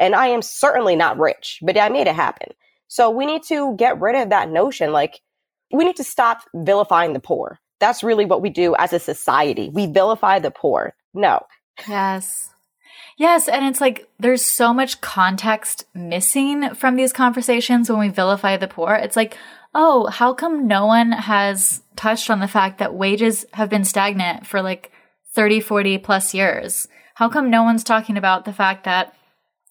And 0.00 0.16
I 0.16 0.28
am 0.28 0.42
certainly 0.42 0.96
not 0.96 1.18
rich, 1.18 1.60
but 1.62 1.78
I 1.78 1.90
made 1.90 2.08
it 2.08 2.16
happen. 2.16 2.48
So 2.88 3.10
we 3.10 3.26
need 3.26 3.44
to 3.44 3.76
get 3.76 4.00
rid 4.00 4.20
of 4.20 4.30
that 4.30 4.50
notion. 4.50 4.92
Like, 4.92 5.20
we 5.72 5.84
need 5.84 5.96
to 5.96 6.04
stop 6.04 6.40
vilifying 6.54 7.12
the 7.12 7.20
poor. 7.20 7.60
That's 7.78 8.02
really 8.02 8.24
what 8.24 8.42
we 8.42 8.50
do 8.50 8.74
as 8.76 8.92
a 8.92 8.98
society. 8.98 9.68
We 9.68 9.86
vilify 9.86 10.40
the 10.40 10.50
poor. 10.50 10.94
No. 11.14 11.40
Yes. 11.86 12.50
Yes, 13.16 13.48
and 13.48 13.66
it's 13.66 13.80
like 13.82 14.08
there's 14.18 14.44
so 14.44 14.72
much 14.72 15.02
context 15.02 15.84
missing 15.94 16.74
from 16.74 16.96
these 16.96 17.12
conversations 17.12 17.90
when 17.90 17.98
we 17.98 18.08
vilify 18.08 18.56
the 18.56 18.66
poor. 18.66 18.94
It's 18.94 19.16
like, 19.16 19.36
oh, 19.74 20.06
how 20.06 20.32
come 20.32 20.66
no 20.66 20.86
one 20.86 21.12
has 21.12 21.82
touched 21.96 22.30
on 22.30 22.40
the 22.40 22.48
fact 22.48 22.78
that 22.78 22.94
wages 22.94 23.44
have 23.52 23.68
been 23.68 23.84
stagnant 23.84 24.46
for 24.46 24.62
like 24.62 24.90
30, 25.34 25.60
40 25.60 25.98
plus 25.98 26.32
years? 26.32 26.88
How 27.14 27.28
come 27.28 27.50
no 27.50 27.62
one's 27.62 27.84
talking 27.84 28.16
about 28.16 28.46
the 28.46 28.54
fact 28.54 28.84
that 28.84 29.14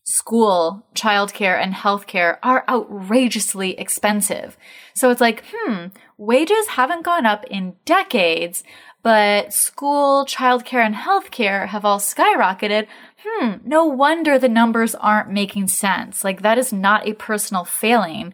school, 0.09 0.85
childcare, 0.95 1.61
and 1.61 1.73
healthcare 1.73 2.37
are 2.43 2.65
outrageously 2.67 3.79
expensive? 3.79 4.57
So 4.95 5.09
it's 5.09 5.21
like, 5.21 5.43
hmm, 5.53 5.87
wages 6.17 6.67
haven't 6.67 7.05
gone 7.05 7.25
up 7.25 7.45
in 7.45 7.75
decades, 7.85 8.63
but 9.01 9.53
school, 9.53 10.25
childcare, 10.25 10.85
and 10.85 10.95
healthcare 10.95 11.67
have 11.67 11.85
all 11.85 11.99
skyrocketed. 11.99 12.87
Hmm, 13.23 13.55
no 13.63 13.85
wonder 13.85 14.37
the 14.37 14.49
numbers 14.49 14.95
aren't 14.95 15.31
making 15.31 15.67
sense. 15.67 16.23
Like, 16.23 16.41
that 16.41 16.57
is 16.57 16.73
not 16.73 17.07
a 17.07 17.13
personal 17.13 17.63
failing 17.63 18.33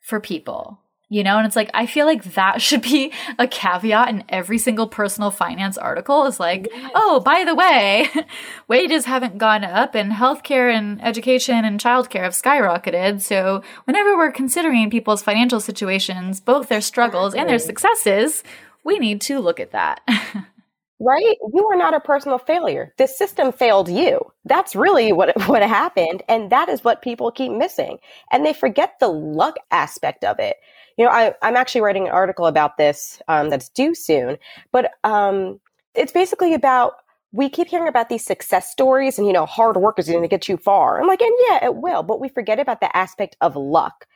for 0.00 0.20
people. 0.20 0.80
You 1.12 1.22
know, 1.22 1.36
and 1.36 1.46
it's 1.46 1.56
like, 1.56 1.68
I 1.74 1.84
feel 1.84 2.06
like 2.06 2.24
that 2.24 2.62
should 2.66 2.80
be 2.80 3.12
a 3.38 3.46
caveat 3.46 4.08
in 4.08 4.24
every 4.30 4.56
single 4.56 4.86
personal 4.86 5.30
finance 5.30 5.76
article 5.76 6.24
is 6.24 6.40
like, 6.40 6.68
yes. 6.72 6.90
oh, 6.94 7.20
by 7.20 7.44
the 7.44 7.54
way, 7.54 8.08
wages 8.68 9.04
haven't 9.04 9.36
gone 9.36 9.62
up 9.62 9.94
and 9.94 10.10
healthcare 10.10 10.72
and 10.72 11.04
education 11.04 11.66
and 11.66 11.78
childcare 11.78 12.22
have 12.22 12.32
skyrocketed. 12.32 13.20
So 13.20 13.62
whenever 13.84 14.16
we're 14.16 14.32
considering 14.32 14.88
people's 14.88 15.22
financial 15.22 15.60
situations, 15.60 16.40
both 16.40 16.70
their 16.70 16.80
struggles 16.80 17.34
and 17.34 17.46
their 17.46 17.58
successes, 17.58 18.42
we 18.82 18.98
need 18.98 19.20
to 19.22 19.38
look 19.38 19.60
at 19.60 19.72
that. 19.72 20.00
right? 20.98 21.36
You 21.52 21.68
are 21.72 21.76
not 21.76 21.94
a 21.94 22.00
personal 22.00 22.38
failure. 22.38 22.94
The 22.96 23.06
system 23.06 23.52
failed 23.52 23.90
you. 23.90 24.32
That's 24.46 24.74
really 24.74 25.12
what 25.12 25.36
what 25.46 25.62
happened, 25.62 26.22
and 26.28 26.50
that 26.50 26.68
is 26.68 26.82
what 26.82 27.02
people 27.02 27.30
keep 27.32 27.52
missing, 27.52 27.98
and 28.30 28.46
they 28.46 28.54
forget 28.54 28.94
the 28.98 29.08
luck 29.08 29.56
aspect 29.70 30.24
of 30.24 30.38
it. 30.38 30.56
You 30.98 31.04
know, 31.04 31.10
I, 31.10 31.34
am 31.42 31.56
actually 31.56 31.80
writing 31.80 32.06
an 32.06 32.12
article 32.12 32.46
about 32.46 32.76
this 32.76 33.20
um, 33.28 33.50
that's 33.50 33.68
due 33.68 33.94
soon, 33.94 34.36
but 34.72 34.92
um, 35.04 35.60
it's 35.94 36.12
basically 36.12 36.54
about 36.54 36.94
we 37.32 37.48
keep 37.48 37.68
hearing 37.68 37.88
about 37.88 38.08
these 38.08 38.24
success 38.24 38.70
stories, 38.70 39.18
and 39.18 39.26
you 39.26 39.32
know, 39.32 39.46
hard 39.46 39.76
work 39.76 39.98
is 39.98 40.08
going 40.08 40.22
to 40.22 40.28
get 40.28 40.48
you 40.48 40.56
far. 40.56 41.00
I'm 41.00 41.06
like, 41.06 41.22
and 41.22 41.34
yeah, 41.48 41.64
it 41.64 41.76
will, 41.76 42.02
but 42.02 42.20
we 42.20 42.28
forget 42.28 42.60
about 42.60 42.80
the 42.80 42.94
aspect 42.96 43.36
of 43.40 43.56
luck. 43.56 44.06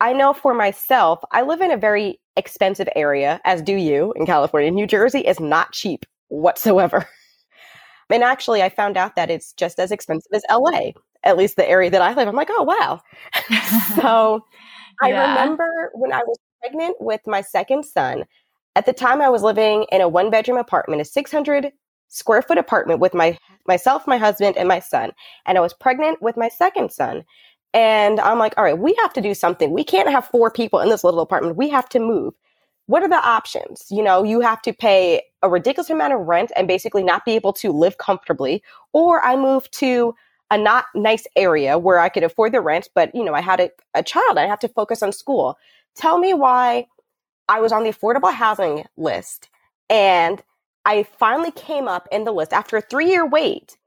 I 0.00 0.12
know 0.12 0.32
for 0.32 0.54
myself, 0.54 1.20
I 1.30 1.42
live 1.42 1.60
in 1.60 1.70
a 1.70 1.76
very 1.76 2.20
expensive 2.36 2.88
area, 2.96 3.40
as 3.44 3.62
do 3.62 3.74
you 3.74 4.12
in 4.16 4.26
California. 4.26 4.70
New 4.70 4.86
Jersey 4.86 5.20
is 5.20 5.40
not 5.40 5.72
cheap 5.72 6.06
whatsoever. 6.28 7.08
And 8.10 8.22
actually, 8.22 8.62
I 8.62 8.68
found 8.68 8.98
out 8.98 9.16
that 9.16 9.30
it's 9.30 9.54
just 9.54 9.78
as 9.78 9.90
expensive 9.90 10.30
as 10.34 10.44
LA, 10.50 10.90
at 11.24 11.38
least 11.38 11.56
the 11.56 11.66
area 11.66 11.88
that 11.88 12.02
I 12.02 12.12
live. 12.12 12.28
I'm 12.28 12.34
like, 12.34 12.50
oh, 12.50 12.62
wow. 12.62 13.00
so. 13.96 14.44
I 15.00 15.10
remember 15.10 15.90
when 15.94 16.12
I 16.12 16.22
was 16.26 16.38
pregnant 16.60 16.96
with 17.00 17.20
my 17.26 17.40
second 17.40 17.84
son, 17.84 18.24
at 18.76 18.86
the 18.86 18.92
time 18.92 19.20
I 19.20 19.28
was 19.28 19.42
living 19.42 19.86
in 19.92 20.00
a 20.00 20.08
one 20.08 20.30
bedroom 20.30 20.58
apartment, 20.58 21.02
a 21.02 21.04
600 21.04 21.72
square 22.08 22.42
foot 22.42 22.58
apartment 22.58 23.00
with 23.00 23.14
my 23.14 23.38
myself, 23.66 24.06
my 24.06 24.18
husband, 24.18 24.56
and 24.56 24.68
my 24.68 24.80
son. 24.80 25.12
And 25.46 25.56
I 25.56 25.60
was 25.60 25.72
pregnant 25.72 26.20
with 26.20 26.36
my 26.36 26.48
second 26.48 26.92
son. 26.92 27.24
And 27.74 28.20
I'm 28.20 28.38
like, 28.38 28.54
all 28.56 28.64
right, 28.64 28.78
we 28.78 28.94
have 29.00 29.12
to 29.14 29.20
do 29.20 29.34
something. 29.34 29.72
We 29.72 29.84
can't 29.84 30.10
have 30.10 30.26
four 30.26 30.50
people 30.50 30.80
in 30.80 30.90
this 30.90 31.04
little 31.04 31.20
apartment. 31.20 31.56
We 31.56 31.70
have 31.70 31.88
to 31.90 31.98
move. 31.98 32.34
What 32.86 33.02
are 33.02 33.08
the 33.08 33.14
options? 33.16 33.86
You 33.90 34.02
know, 34.02 34.22
you 34.22 34.40
have 34.40 34.60
to 34.62 34.72
pay 34.72 35.22
a 35.42 35.48
ridiculous 35.48 35.88
amount 35.88 36.12
of 36.12 36.20
rent 36.20 36.52
and 36.54 36.68
basically 36.68 37.02
not 37.02 37.24
be 37.24 37.32
able 37.32 37.52
to 37.54 37.72
live 37.72 37.96
comfortably, 37.98 38.62
or 38.92 39.24
I 39.24 39.36
move 39.36 39.70
to 39.72 40.14
a 40.52 40.58
not 40.58 40.84
nice 40.94 41.26
area 41.34 41.78
where 41.78 41.98
I 41.98 42.10
could 42.10 42.22
afford 42.22 42.52
the 42.52 42.60
rent, 42.60 42.90
but 42.94 43.12
you 43.14 43.24
know, 43.24 43.32
I 43.32 43.40
had 43.40 43.58
a, 43.58 43.70
a 43.94 44.02
child, 44.02 44.36
I 44.36 44.46
have 44.46 44.58
to 44.60 44.68
focus 44.68 45.02
on 45.02 45.10
school. 45.10 45.56
Tell 45.96 46.18
me 46.18 46.34
why 46.34 46.86
I 47.48 47.60
was 47.60 47.72
on 47.72 47.84
the 47.84 47.90
affordable 47.90 48.32
housing 48.32 48.84
list 48.98 49.48
and 49.88 50.42
I 50.84 51.04
finally 51.04 51.52
came 51.52 51.88
up 51.88 52.06
in 52.12 52.24
the 52.24 52.32
list 52.32 52.52
after 52.52 52.76
a 52.76 52.82
three 52.82 53.08
year 53.08 53.26
wait 53.26 53.78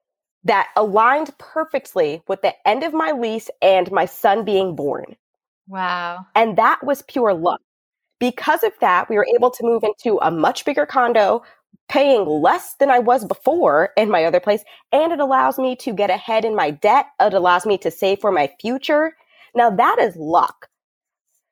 that 0.44 0.70
aligned 0.76 1.38
perfectly 1.38 2.24
with 2.28 2.42
the 2.42 2.56
end 2.68 2.84
of 2.84 2.94
my 2.94 3.12
lease 3.12 3.50
and 3.62 3.92
my 3.92 4.06
son 4.06 4.44
being 4.44 4.76
born. 4.76 5.16
Wow. 5.68 6.26
And 6.34 6.58
that 6.58 6.84
was 6.84 7.04
pure 7.04 7.36
luck. 7.36 7.62
Because 8.20 8.64
of 8.64 8.72
that, 8.82 9.08
we 9.08 9.18
were 9.18 9.28
able 9.36 9.52
to 9.52 9.64
move 9.64 9.84
into 9.84 10.18
a 10.20 10.32
much 10.32 10.66
bigger 10.66 10.86
condo, 10.88 11.44
paying 11.90 12.26
less 12.26 12.76
than 12.80 12.90
I 12.90 13.00
was 13.00 13.26
before 13.26 13.90
in 13.98 14.10
my 14.10 14.26
other 14.26 14.40
place. 14.40 14.64
And 14.92 15.12
it 15.12 15.20
allows 15.20 15.58
me 15.58 15.76
to 15.78 15.94
get 15.94 16.10
ahead 16.10 16.46
in 16.46 16.56
my 16.56 16.72
debt. 16.72 17.08
It 17.20 17.34
allows 17.34 17.66
me 17.66 17.78
to 17.80 17.92
save 17.92 18.20
for 18.20 18.32
my 18.32 18.52
future. 18.60 19.16
Now, 19.56 19.70
that 19.70 19.98
is 20.00 20.16
luck. 20.16 20.68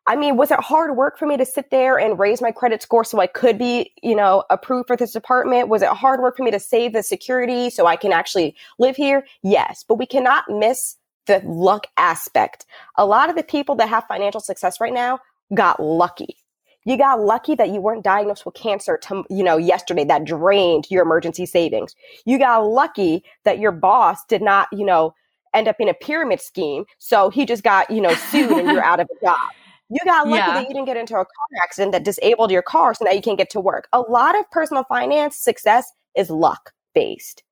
I 0.05 0.17
mean, 0.17 0.35
was 0.35 0.51
it 0.51 0.59
hard 0.59 0.97
work 0.97 1.17
for 1.17 1.25
me 1.25 1.37
to 1.37 1.45
sit 1.45 1.71
there 1.71 1.97
and 1.97 2.19
raise 2.19 2.41
my 2.41 2.51
credit 2.51 2.81
score 2.81 3.05
so 3.05 3.21
I 3.21 3.27
could 3.27 3.57
be, 3.57 3.91
you 4.03 4.15
know, 4.15 4.43
approved 4.49 4.87
for 4.87 4.97
this 4.97 5.15
apartment? 5.15 5.69
Was 5.69 5.81
it 5.81 5.89
hard 5.89 6.19
work 6.19 6.35
for 6.35 6.43
me 6.43 6.51
to 6.51 6.59
save 6.59 6.91
the 6.91 7.03
security 7.03 7.69
so 7.69 7.85
I 7.85 7.95
can 7.95 8.11
actually 8.11 8.53
live 8.79 8.97
here? 8.97 9.25
Yes, 9.43 9.85
but 9.87 9.95
we 9.95 10.05
cannot 10.05 10.43
miss 10.49 10.97
the 11.25 11.41
luck 11.45 11.87
aspect. 11.95 12.65
A 12.97 13.05
lot 13.05 13.29
of 13.29 13.37
the 13.37 13.43
people 13.43 13.75
that 13.75 13.87
have 13.87 14.03
financial 14.07 14.41
success 14.41 14.81
right 14.81 14.93
now 14.93 15.19
got 15.53 15.81
lucky. 15.81 16.42
You 16.85 16.97
got 16.97 17.21
lucky 17.21 17.55
that 17.55 17.69
you 17.69 17.79
weren't 17.79 18.03
diagnosed 18.03 18.45
with 18.45 18.55
cancer, 18.55 18.97
to, 19.03 19.23
you 19.29 19.43
know, 19.43 19.57
yesterday 19.57 20.03
that 20.05 20.25
drained 20.25 20.87
your 20.89 21.03
emergency 21.03 21.45
savings. 21.45 21.95
You 22.25 22.37
got 22.37 22.65
lucky 22.65 23.23
that 23.45 23.59
your 23.59 23.71
boss 23.71 24.25
did 24.25 24.41
not, 24.41 24.67
you 24.71 24.85
know, 24.85 25.13
end 25.53 25.67
up 25.67 25.77
in 25.79 25.87
a 25.87 25.93
pyramid 25.93 26.41
scheme. 26.41 26.85
So 26.99 27.29
he 27.29 27.45
just 27.45 27.63
got, 27.63 27.89
you 27.89 28.01
know, 28.01 28.13
sued 28.13 28.51
and 28.51 28.67
you're 28.69 28.83
out 28.85 28.99
of 28.99 29.07
a 29.15 29.25
job. 29.25 29.39
You 29.89 29.99
got 30.05 30.27
lucky 30.27 30.37
yeah. 30.39 30.53
that 30.53 30.67
you 30.67 30.73
didn't 30.73 30.85
get 30.85 30.97
into 30.97 31.13
a 31.13 31.17
car 31.17 31.47
accident 31.63 31.91
that 31.91 32.03
disabled 32.03 32.51
your 32.51 32.61
car, 32.63 32.93
so 32.95 33.05
now 33.05 33.11
you 33.11 33.21
can't 33.21 33.37
get 33.37 33.49
to 33.51 33.59
work. 33.59 33.87
A 33.93 34.01
lot 34.01 34.37
of 34.37 34.49
personal 34.49 34.83
finance 34.85 35.35
success 35.35 35.91
is 36.15 36.29
luck 36.29 36.71
based. 36.95 37.43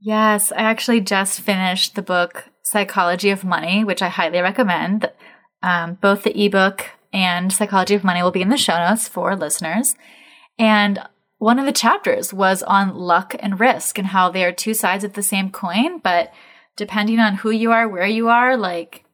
Yes, 0.00 0.50
I 0.50 0.62
actually 0.62 1.02
just 1.02 1.40
finished 1.40 1.94
the 1.94 2.02
book 2.02 2.46
Psychology 2.62 3.30
of 3.30 3.44
Money, 3.44 3.84
which 3.84 4.00
I 4.00 4.08
highly 4.08 4.40
recommend. 4.40 5.10
Um, 5.62 5.98
both 6.00 6.22
the 6.22 6.42
ebook 6.42 6.86
and 7.12 7.52
Psychology 7.52 7.94
of 7.94 8.04
Money 8.04 8.22
will 8.22 8.30
be 8.30 8.42
in 8.42 8.48
the 8.48 8.56
show 8.56 8.78
notes 8.78 9.08
for 9.08 9.34
listeners. 9.36 9.94
And 10.58 11.00
one 11.38 11.58
of 11.58 11.66
the 11.66 11.72
chapters 11.72 12.34
was 12.34 12.62
on 12.62 12.94
luck 12.94 13.34
and 13.38 13.58
risk 13.58 13.98
and 13.98 14.08
how 14.08 14.30
they 14.30 14.44
are 14.44 14.52
two 14.52 14.74
sides 14.74 15.04
of 15.04 15.14
the 15.14 15.22
same 15.22 15.50
coin, 15.50 15.98
but 15.98 16.32
depending 16.76 17.18
on 17.18 17.36
who 17.36 17.50
you 17.50 17.72
are, 17.72 17.88
where 17.88 18.06
you 18.06 18.28
are, 18.28 18.56
like 18.56 19.04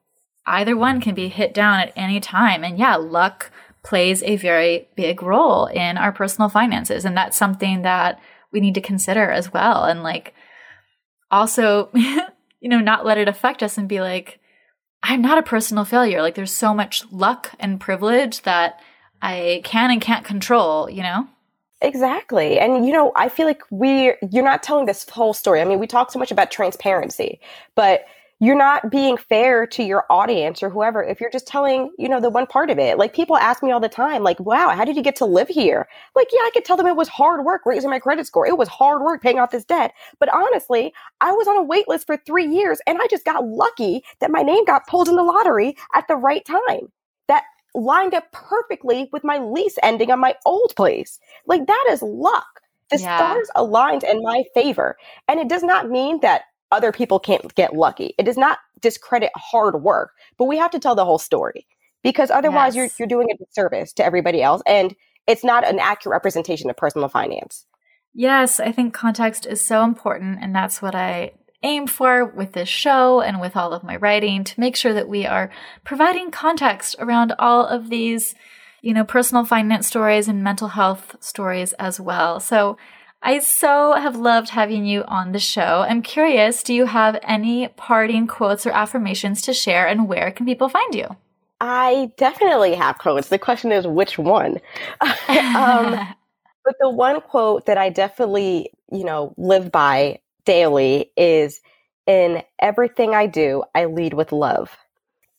either 0.46 0.76
one 0.76 1.00
can 1.00 1.14
be 1.14 1.28
hit 1.28 1.54
down 1.54 1.80
at 1.80 1.92
any 1.96 2.20
time. 2.20 2.64
And 2.64 2.78
yeah, 2.78 2.96
luck 2.96 3.50
plays 3.82 4.22
a 4.24 4.36
very 4.36 4.88
big 4.96 5.22
role 5.22 5.66
in 5.66 5.96
our 5.96 6.12
personal 6.12 6.48
finances. 6.48 7.04
And 7.04 7.16
that's 7.16 7.36
something 7.36 7.82
that 7.82 8.20
we 8.52 8.60
need 8.60 8.74
to 8.74 8.80
consider 8.80 9.30
as 9.30 9.52
well. 9.52 9.84
And 9.84 10.02
like 10.02 10.34
also, 11.30 11.90
you 11.94 12.68
know, 12.68 12.80
not 12.80 13.06
let 13.06 13.18
it 13.18 13.28
affect 13.28 13.62
us 13.62 13.78
and 13.78 13.88
be 13.88 14.00
like, 14.00 14.40
I'm 15.08 15.22
not 15.22 15.38
a 15.38 15.42
personal 15.42 15.84
failure. 15.84 16.20
Like 16.20 16.34
there's 16.34 16.52
so 16.52 16.74
much 16.74 17.04
luck 17.12 17.52
and 17.60 17.80
privilege 17.80 18.42
that 18.42 18.80
I 19.22 19.60
can 19.64 19.92
and 19.92 20.00
can't 20.00 20.24
control, 20.24 20.90
you 20.90 21.02
know? 21.02 21.28
Exactly. 21.80 22.58
And 22.58 22.84
you 22.84 22.92
know, 22.92 23.12
I 23.14 23.28
feel 23.28 23.46
like 23.46 23.62
we 23.70 24.14
you're 24.30 24.44
not 24.44 24.64
telling 24.64 24.86
this 24.86 25.08
whole 25.08 25.32
story. 25.32 25.60
I 25.60 25.64
mean, 25.64 25.78
we 25.78 25.86
talk 25.86 26.10
so 26.10 26.18
much 26.18 26.32
about 26.32 26.50
transparency, 26.50 27.38
but 27.76 28.06
you're 28.38 28.56
not 28.56 28.90
being 28.90 29.16
fair 29.16 29.66
to 29.66 29.82
your 29.82 30.04
audience 30.10 30.62
or 30.62 30.68
whoever 30.68 31.02
if 31.02 31.20
you're 31.20 31.30
just 31.30 31.46
telling 31.46 31.90
you 31.98 32.08
know 32.08 32.20
the 32.20 32.28
one 32.28 32.46
part 32.46 32.68
of 32.68 32.78
it. 32.78 32.98
Like 32.98 33.14
people 33.14 33.36
ask 33.36 33.62
me 33.62 33.70
all 33.70 33.80
the 33.80 33.88
time 33.88 34.22
like 34.22 34.38
wow 34.40 34.68
how 34.68 34.84
did 34.84 34.96
you 34.96 35.02
get 35.02 35.16
to 35.16 35.24
live 35.24 35.48
here? 35.48 35.88
Like 36.14 36.28
yeah 36.32 36.40
i 36.40 36.50
could 36.52 36.64
tell 36.64 36.76
them 36.76 36.86
it 36.86 36.96
was 36.96 37.08
hard 37.08 37.44
work 37.44 37.62
raising 37.64 37.90
my 37.90 37.98
credit 37.98 38.26
score. 38.26 38.46
It 38.46 38.58
was 38.58 38.68
hard 38.68 39.02
work 39.02 39.22
paying 39.22 39.38
off 39.38 39.50
this 39.50 39.64
debt. 39.64 39.92
But 40.18 40.32
honestly 40.34 40.92
i 41.20 41.32
was 41.32 41.48
on 41.48 41.56
a 41.56 41.62
wait 41.62 41.88
list 41.88 42.06
for 42.06 42.16
three 42.16 42.46
years 42.46 42.80
and 42.86 42.98
i 43.00 43.06
just 43.10 43.24
got 43.24 43.46
lucky 43.46 44.02
that 44.20 44.30
my 44.30 44.42
name 44.42 44.64
got 44.64 44.86
pulled 44.86 45.08
in 45.08 45.16
the 45.16 45.22
lottery 45.22 45.76
at 45.94 46.06
the 46.08 46.16
right 46.16 46.44
time. 46.44 46.92
That 47.28 47.44
lined 47.74 48.14
up 48.14 48.30
perfectly 48.32 49.08
with 49.12 49.24
my 49.24 49.38
lease 49.38 49.76
ending 49.82 50.10
on 50.10 50.20
my 50.20 50.34
old 50.44 50.74
place. 50.76 51.18
Like 51.46 51.66
that 51.66 51.86
is 51.90 52.02
luck. 52.02 52.60
The 52.90 52.98
yeah. 52.98 53.16
stars 53.16 53.50
aligned 53.56 54.04
in 54.04 54.22
my 54.22 54.44
favor. 54.54 54.96
And 55.26 55.40
it 55.40 55.48
does 55.48 55.64
not 55.64 55.90
mean 55.90 56.20
that 56.20 56.42
other 56.72 56.92
people 56.92 57.18
can't 57.18 57.54
get 57.54 57.74
lucky. 57.74 58.14
It 58.18 58.24
does 58.24 58.36
not 58.36 58.58
discredit 58.80 59.30
hard 59.36 59.82
work, 59.82 60.12
but 60.38 60.46
we 60.46 60.58
have 60.58 60.70
to 60.72 60.78
tell 60.78 60.94
the 60.94 61.04
whole 61.04 61.18
story 61.18 61.66
because 62.02 62.30
otherwise 62.30 62.76
yes. 62.76 62.98
you're 62.98 63.06
you're 63.06 63.08
doing 63.08 63.30
a 63.30 63.44
disservice 63.44 63.92
to 63.94 64.04
everybody 64.04 64.42
else 64.42 64.62
and 64.66 64.94
it's 65.26 65.44
not 65.44 65.66
an 65.66 65.78
accurate 65.78 66.12
representation 66.12 66.70
of 66.70 66.76
personal 66.76 67.08
finance. 67.08 67.66
Yes, 68.14 68.60
I 68.60 68.72
think 68.72 68.94
context 68.94 69.46
is 69.46 69.64
so 69.64 69.84
important 69.84 70.38
and 70.40 70.54
that's 70.54 70.80
what 70.80 70.94
I 70.94 71.32
aim 71.62 71.86
for 71.86 72.24
with 72.24 72.52
this 72.52 72.68
show 72.68 73.20
and 73.20 73.40
with 73.40 73.56
all 73.56 73.72
of 73.72 73.82
my 73.82 73.96
writing 73.96 74.44
to 74.44 74.60
make 74.60 74.76
sure 74.76 74.94
that 74.94 75.08
we 75.08 75.26
are 75.26 75.50
providing 75.84 76.30
context 76.30 76.96
around 76.98 77.34
all 77.38 77.66
of 77.66 77.90
these, 77.90 78.34
you 78.82 78.94
know, 78.94 79.04
personal 79.04 79.44
finance 79.44 79.86
stories 79.86 80.28
and 80.28 80.44
mental 80.44 80.68
health 80.68 81.16
stories 81.20 81.72
as 81.74 81.98
well. 81.98 82.38
So 82.40 82.76
I 83.22 83.40
so 83.40 83.94
have 83.94 84.16
loved 84.16 84.50
having 84.50 84.84
you 84.84 85.02
on 85.08 85.32
the 85.32 85.38
show. 85.38 85.84
I'm 85.88 86.02
curious, 86.02 86.62
do 86.62 86.74
you 86.74 86.86
have 86.86 87.18
any 87.22 87.68
parting 87.68 88.26
quotes 88.26 88.66
or 88.66 88.70
affirmations 88.70 89.42
to 89.42 89.54
share 89.54 89.86
and 89.86 90.08
where 90.08 90.30
can 90.30 90.46
people 90.46 90.68
find 90.68 90.94
you? 90.94 91.16
I 91.60 92.12
definitely 92.16 92.74
have 92.74 92.98
quotes. 92.98 93.28
The 93.28 93.38
question 93.38 93.72
is 93.72 93.86
which 93.86 94.18
one? 94.18 94.58
um, 95.00 95.08
but 96.64 96.74
the 96.80 96.90
one 96.90 97.20
quote 97.20 97.66
that 97.66 97.78
I 97.78 97.88
definitely, 97.88 98.70
you 98.92 99.04
know, 99.04 99.34
live 99.36 99.72
by 99.72 100.20
daily 100.44 101.10
is 101.16 101.60
in 102.06 102.42
everything 102.60 103.14
I 103.14 103.26
do, 103.26 103.64
I 103.74 103.86
lead 103.86 104.14
with 104.14 104.32
love. 104.32 104.76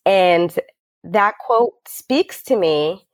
And 0.04 0.58
that 1.04 1.34
quote 1.38 1.74
speaks 1.86 2.42
to 2.44 2.56
me 2.56 3.06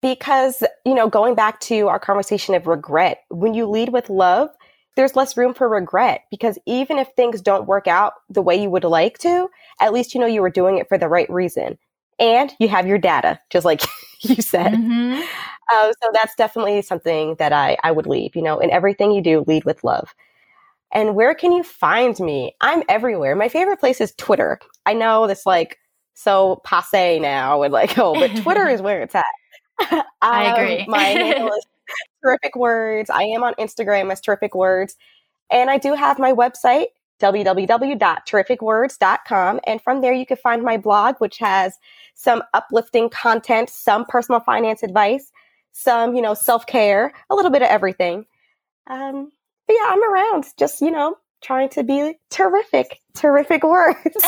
because, 0.00 0.62
you 0.84 0.94
know, 0.94 1.08
going 1.08 1.34
back 1.34 1.60
to 1.60 1.88
our 1.88 1.98
conversation 1.98 2.54
of 2.54 2.66
regret, 2.66 3.24
when 3.30 3.54
you 3.54 3.66
lead 3.66 3.90
with 3.90 4.10
love, 4.10 4.50
there's 4.96 5.16
less 5.16 5.36
room 5.36 5.54
for 5.54 5.68
regret 5.68 6.22
because 6.30 6.58
even 6.66 6.98
if 6.98 7.08
things 7.10 7.40
don't 7.40 7.68
work 7.68 7.86
out 7.86 8.14
the 8.28 8.42
way 8.42 8.60
you 8.60 8.70
would 8.70 8.84
like 8.84 9.18
to, 9.18 9.48
at 9.80 9.92
least 9.92 10.14
you 10.14 10.20
know 10.20 10.26
you 10.26 10.42
were 10.42 10.50
doing 10.50 10.78
it 10.78 10.88
for 10.88 10.98
the 10.98 11.08
right 11.08 11.30
reason. 11.30 11.78
And 12.18 12.52
you 12.58 12.68
have 12.68 12.86
your 12.86 12.98
data, 12.98 13.38
just 13.48 13.64
like 13.64 13.82
you 14.20 14.42
said. 14.42 14.72
Mm-hmm. 14.72 15.22
Uh, 15.72 15.92
so 16.02 16.10
that's 16.12 16.34
definitely 16.34 16.82
something 16.82 17.36
that 17.38 17.52
I, 17.52 17.76
I 17.84 17.92
would 17.92 18.06
leave, 18.06 18.34
you 18.34 18.42
know, 18.42 18.58
in 18.58 18.70
everything 18.70 19.12
you 19.12 19.22
do, 19.22 19.44
lead 19.46 19.64
with 19.64 19.84
love. 19.84 20.14
And 20.92 21.14
where 21.14 21.34
can 21.34 21.52
you 21.52 21.62
find 21.62 22.18
me? 22.18 22.56
I'm 22.60 22.82
everywhere. 22.88 23.36
My 23.36 23.48
favorite 23.48 23.78
place 23.78 24.00
is 24.00 24.14
Twitter. 24.16 24.58
I 24.86 24.94
know 24.94 25.26
this 25.26 25.44
like 25.44 25.78
so 26.14 26.60
passe 26.64 27.20
now 27.20 27.62
and 27.62 27.72
like, 27.72 27.98
oh, 27.98 28.14
but 28.14 28.34
Twitter 28.42 28.66
is 28.68 28.82
where 28.82 29.02
it's 29.02 29.14
at. 29.14 29.24
I 30.22 30.54
agree. 30.54 30.84
my 30.88 30.98
handle 30.98 31.48
is 31.56 31.66
terrific 32.22 32.56
words. 32.56 33.10
I 33.10 33.24
am 33.24 33.42
on 33.42 33.54
Instagram 33.54 34.12
as 34.12 34.20
terrific 34.20 34.54
words. 34.54 34.96
And 35.50 35.70
I 35.70 35.78
do 35.78 35.94
have 35.94 36.18
my 36.18 36.32
website, 36.32 36.86
www.terrificwords.com. 37.20 39.60
And 39.66 39.80
from 39.80 40.00
there, 40.00 40.12
you 40.12 40.26
can 40.26 40.36
find 40.36 40.62
my 40.62 40.76
blog, 40.76 41.16
which 41.18 41.38
has 41.38 41.78
some 42.14 42.42
uplifting 42.52 43.08
content, 43.08 43.70
some 43.70 44.04
personal 44.04 44.40
finance 44.40 44.82
advice, 44.82 45.32
some, 45.72 46.14
you 46.14 46.22
know, 46.22 46.34
self 46.34 46.66
care, 46.66 47.12
a 47.30 47.34
little 47.34 47.50
bit 47.50 47.62
of 47.62 47.68
everything. 47.68 48.26
Um, 48.88 49.32
but 49.66 49.74
yeah, 49.74 49.86
I'm 49.88 50.02
around, 50.02 50.46
just, 50.58 50.80
you 50.80 50.90
know, 50.90 51.16
trying 51.42 51.68
to 51.70 51.84
be 51.84 52.14
terrific, 52.30 53.00
terrific 53.14 53.62
words. 53.62 53.98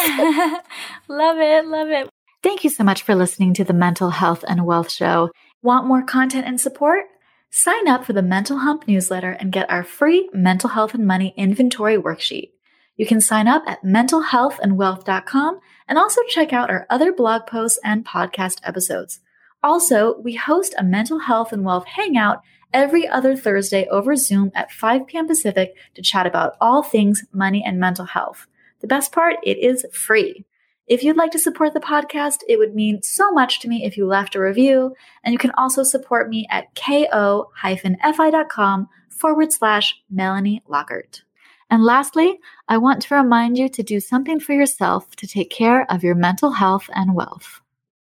love 1.08 1.38
it. 1.38 1.66
Love 1.66 1.88
it. 1.88 2.08
Thank 2.42 2.64
you 2.64 2.70
so 2.70 2.84
much 2.84 3.02
for 3.02 3.14
listening 3.14 3.52
to 3.54 3.64
the 3.64 3.74
Mental 3.74 4.08
Health 4.08 4.46
and 4.48 4.64
Wealth 4.64 4.90
Show. 4.90 5.30
Want 5.60 5.86
more 5.86 6.02
content 6.02 6.46
and 6.46 6.58
support? 6.58 7.04
Sign 7.50 7.86
up 7.86 8.06
for 8.06 8.14
the 8.14 8.22
Mental 8.22 8.60
Hump 8.60 8.88
newsletter 8.88 9.32
and 9.32 9.52
get 9.52 9.68
our 9.68 9.84
free 9.84 10.30
mental 10.32 10.70
health 10.70 10.94
and 10.94 11.06
money 11.06 11.34
inventory 11.36 11.98
worksheet. 11.98 12.52
You 12.96 13.04
can 13.04 13.20
sign 13.20 13.46
up 13.46 13.62
at 13.66 13.82
mentalhealthandwealth.com 13.82 15.60
and 15.86 15.98
also 15.98 16.22
check 16.30 16.54
out 16.54 16.70
our 16.70 16.86
other 16.88 17.12
blog 17.12 17.46
posts 17.46 17.78
and 17.84 18.06
podcast 18.06 18.60
episodes. 18.62 19.20
Also, 19.62 20.18
we 20.20 20.34
host 20.36 20.74
a 20.78 20.84
mental 20.84 21.18
health 21.18 21.52
and 21.52 21.62
wealth 21.62 21.84
hangout 21.88 22.40
every 22.72 23.06
other 23.06 23.36
Thursday 23.36 23.86
over 23.88 24.16
Zoom 24.16 24.50
at 24.54 24.72
5 24.72 25.06
p.m. 25.06 25.26
Pacific 25.26 25.74
to 25.94 26.00
chat 26.00 26.26
about 26.26 26.56
all 26.58 26.82
things 26.82 27.24
money 27.32 27.62
and 27.62 27.78
mental 27.78 28.06
health. 28.06 28.46
The 28.80 28.86
best 28.86 29.12
part, 29.12 29.36
it 29.42 29.58
is 29.58 29.84
free. 29.92 30.46
If 30.90 31.04
you'd 31.04 31.16
like 31.16 31.30
to 31.30 31.38
support 31.38 31.72
the 31.72 31.78
podcast, 31.78 32.38
it 32.48 32.58
would 32.58 32.74
mean 32.74 33.00
so 33.04 33.30
much 33.30 33.60
to 33.60 33.68
me 33.68 33.84
if 33.84 33.96
you 33.96 34.06
left 34.06 34.34
a 34.34 34.40
review. 34.40 34.96
And 35.22 35.32
you 35.32 35.38
can 35.38 35.52
also 35.52 35.84
support 35.84 36.28
me 36.28 36.48
at 36.50 36.74
ko-fi.com 36.74 38.88
forward 39.08 39.52
slash 39.52 40.02
Melanie 40.10 40.64
Lockert. 40.68 41.22
And 41.70 41.84
lastly, 41.84 42.40
I 42.66 42.78
want 42.78 43.02
to 43.02 43.14
remind 43.14 43.56
you 43.56 43.68
to 43.68 43.84
do 43.84 44.00
something 44.00 44.40
for 44.40 44.52
yourself 44.52 45.14
to 45.14 45.28
take 45.28 45.48
care 45.48 45.88
of 45.88 46.02
your 46.02 46.16
mental 46.16 46.50
health 46.50 46.90
and 46.92 47.14
wealth. 47.14 47.60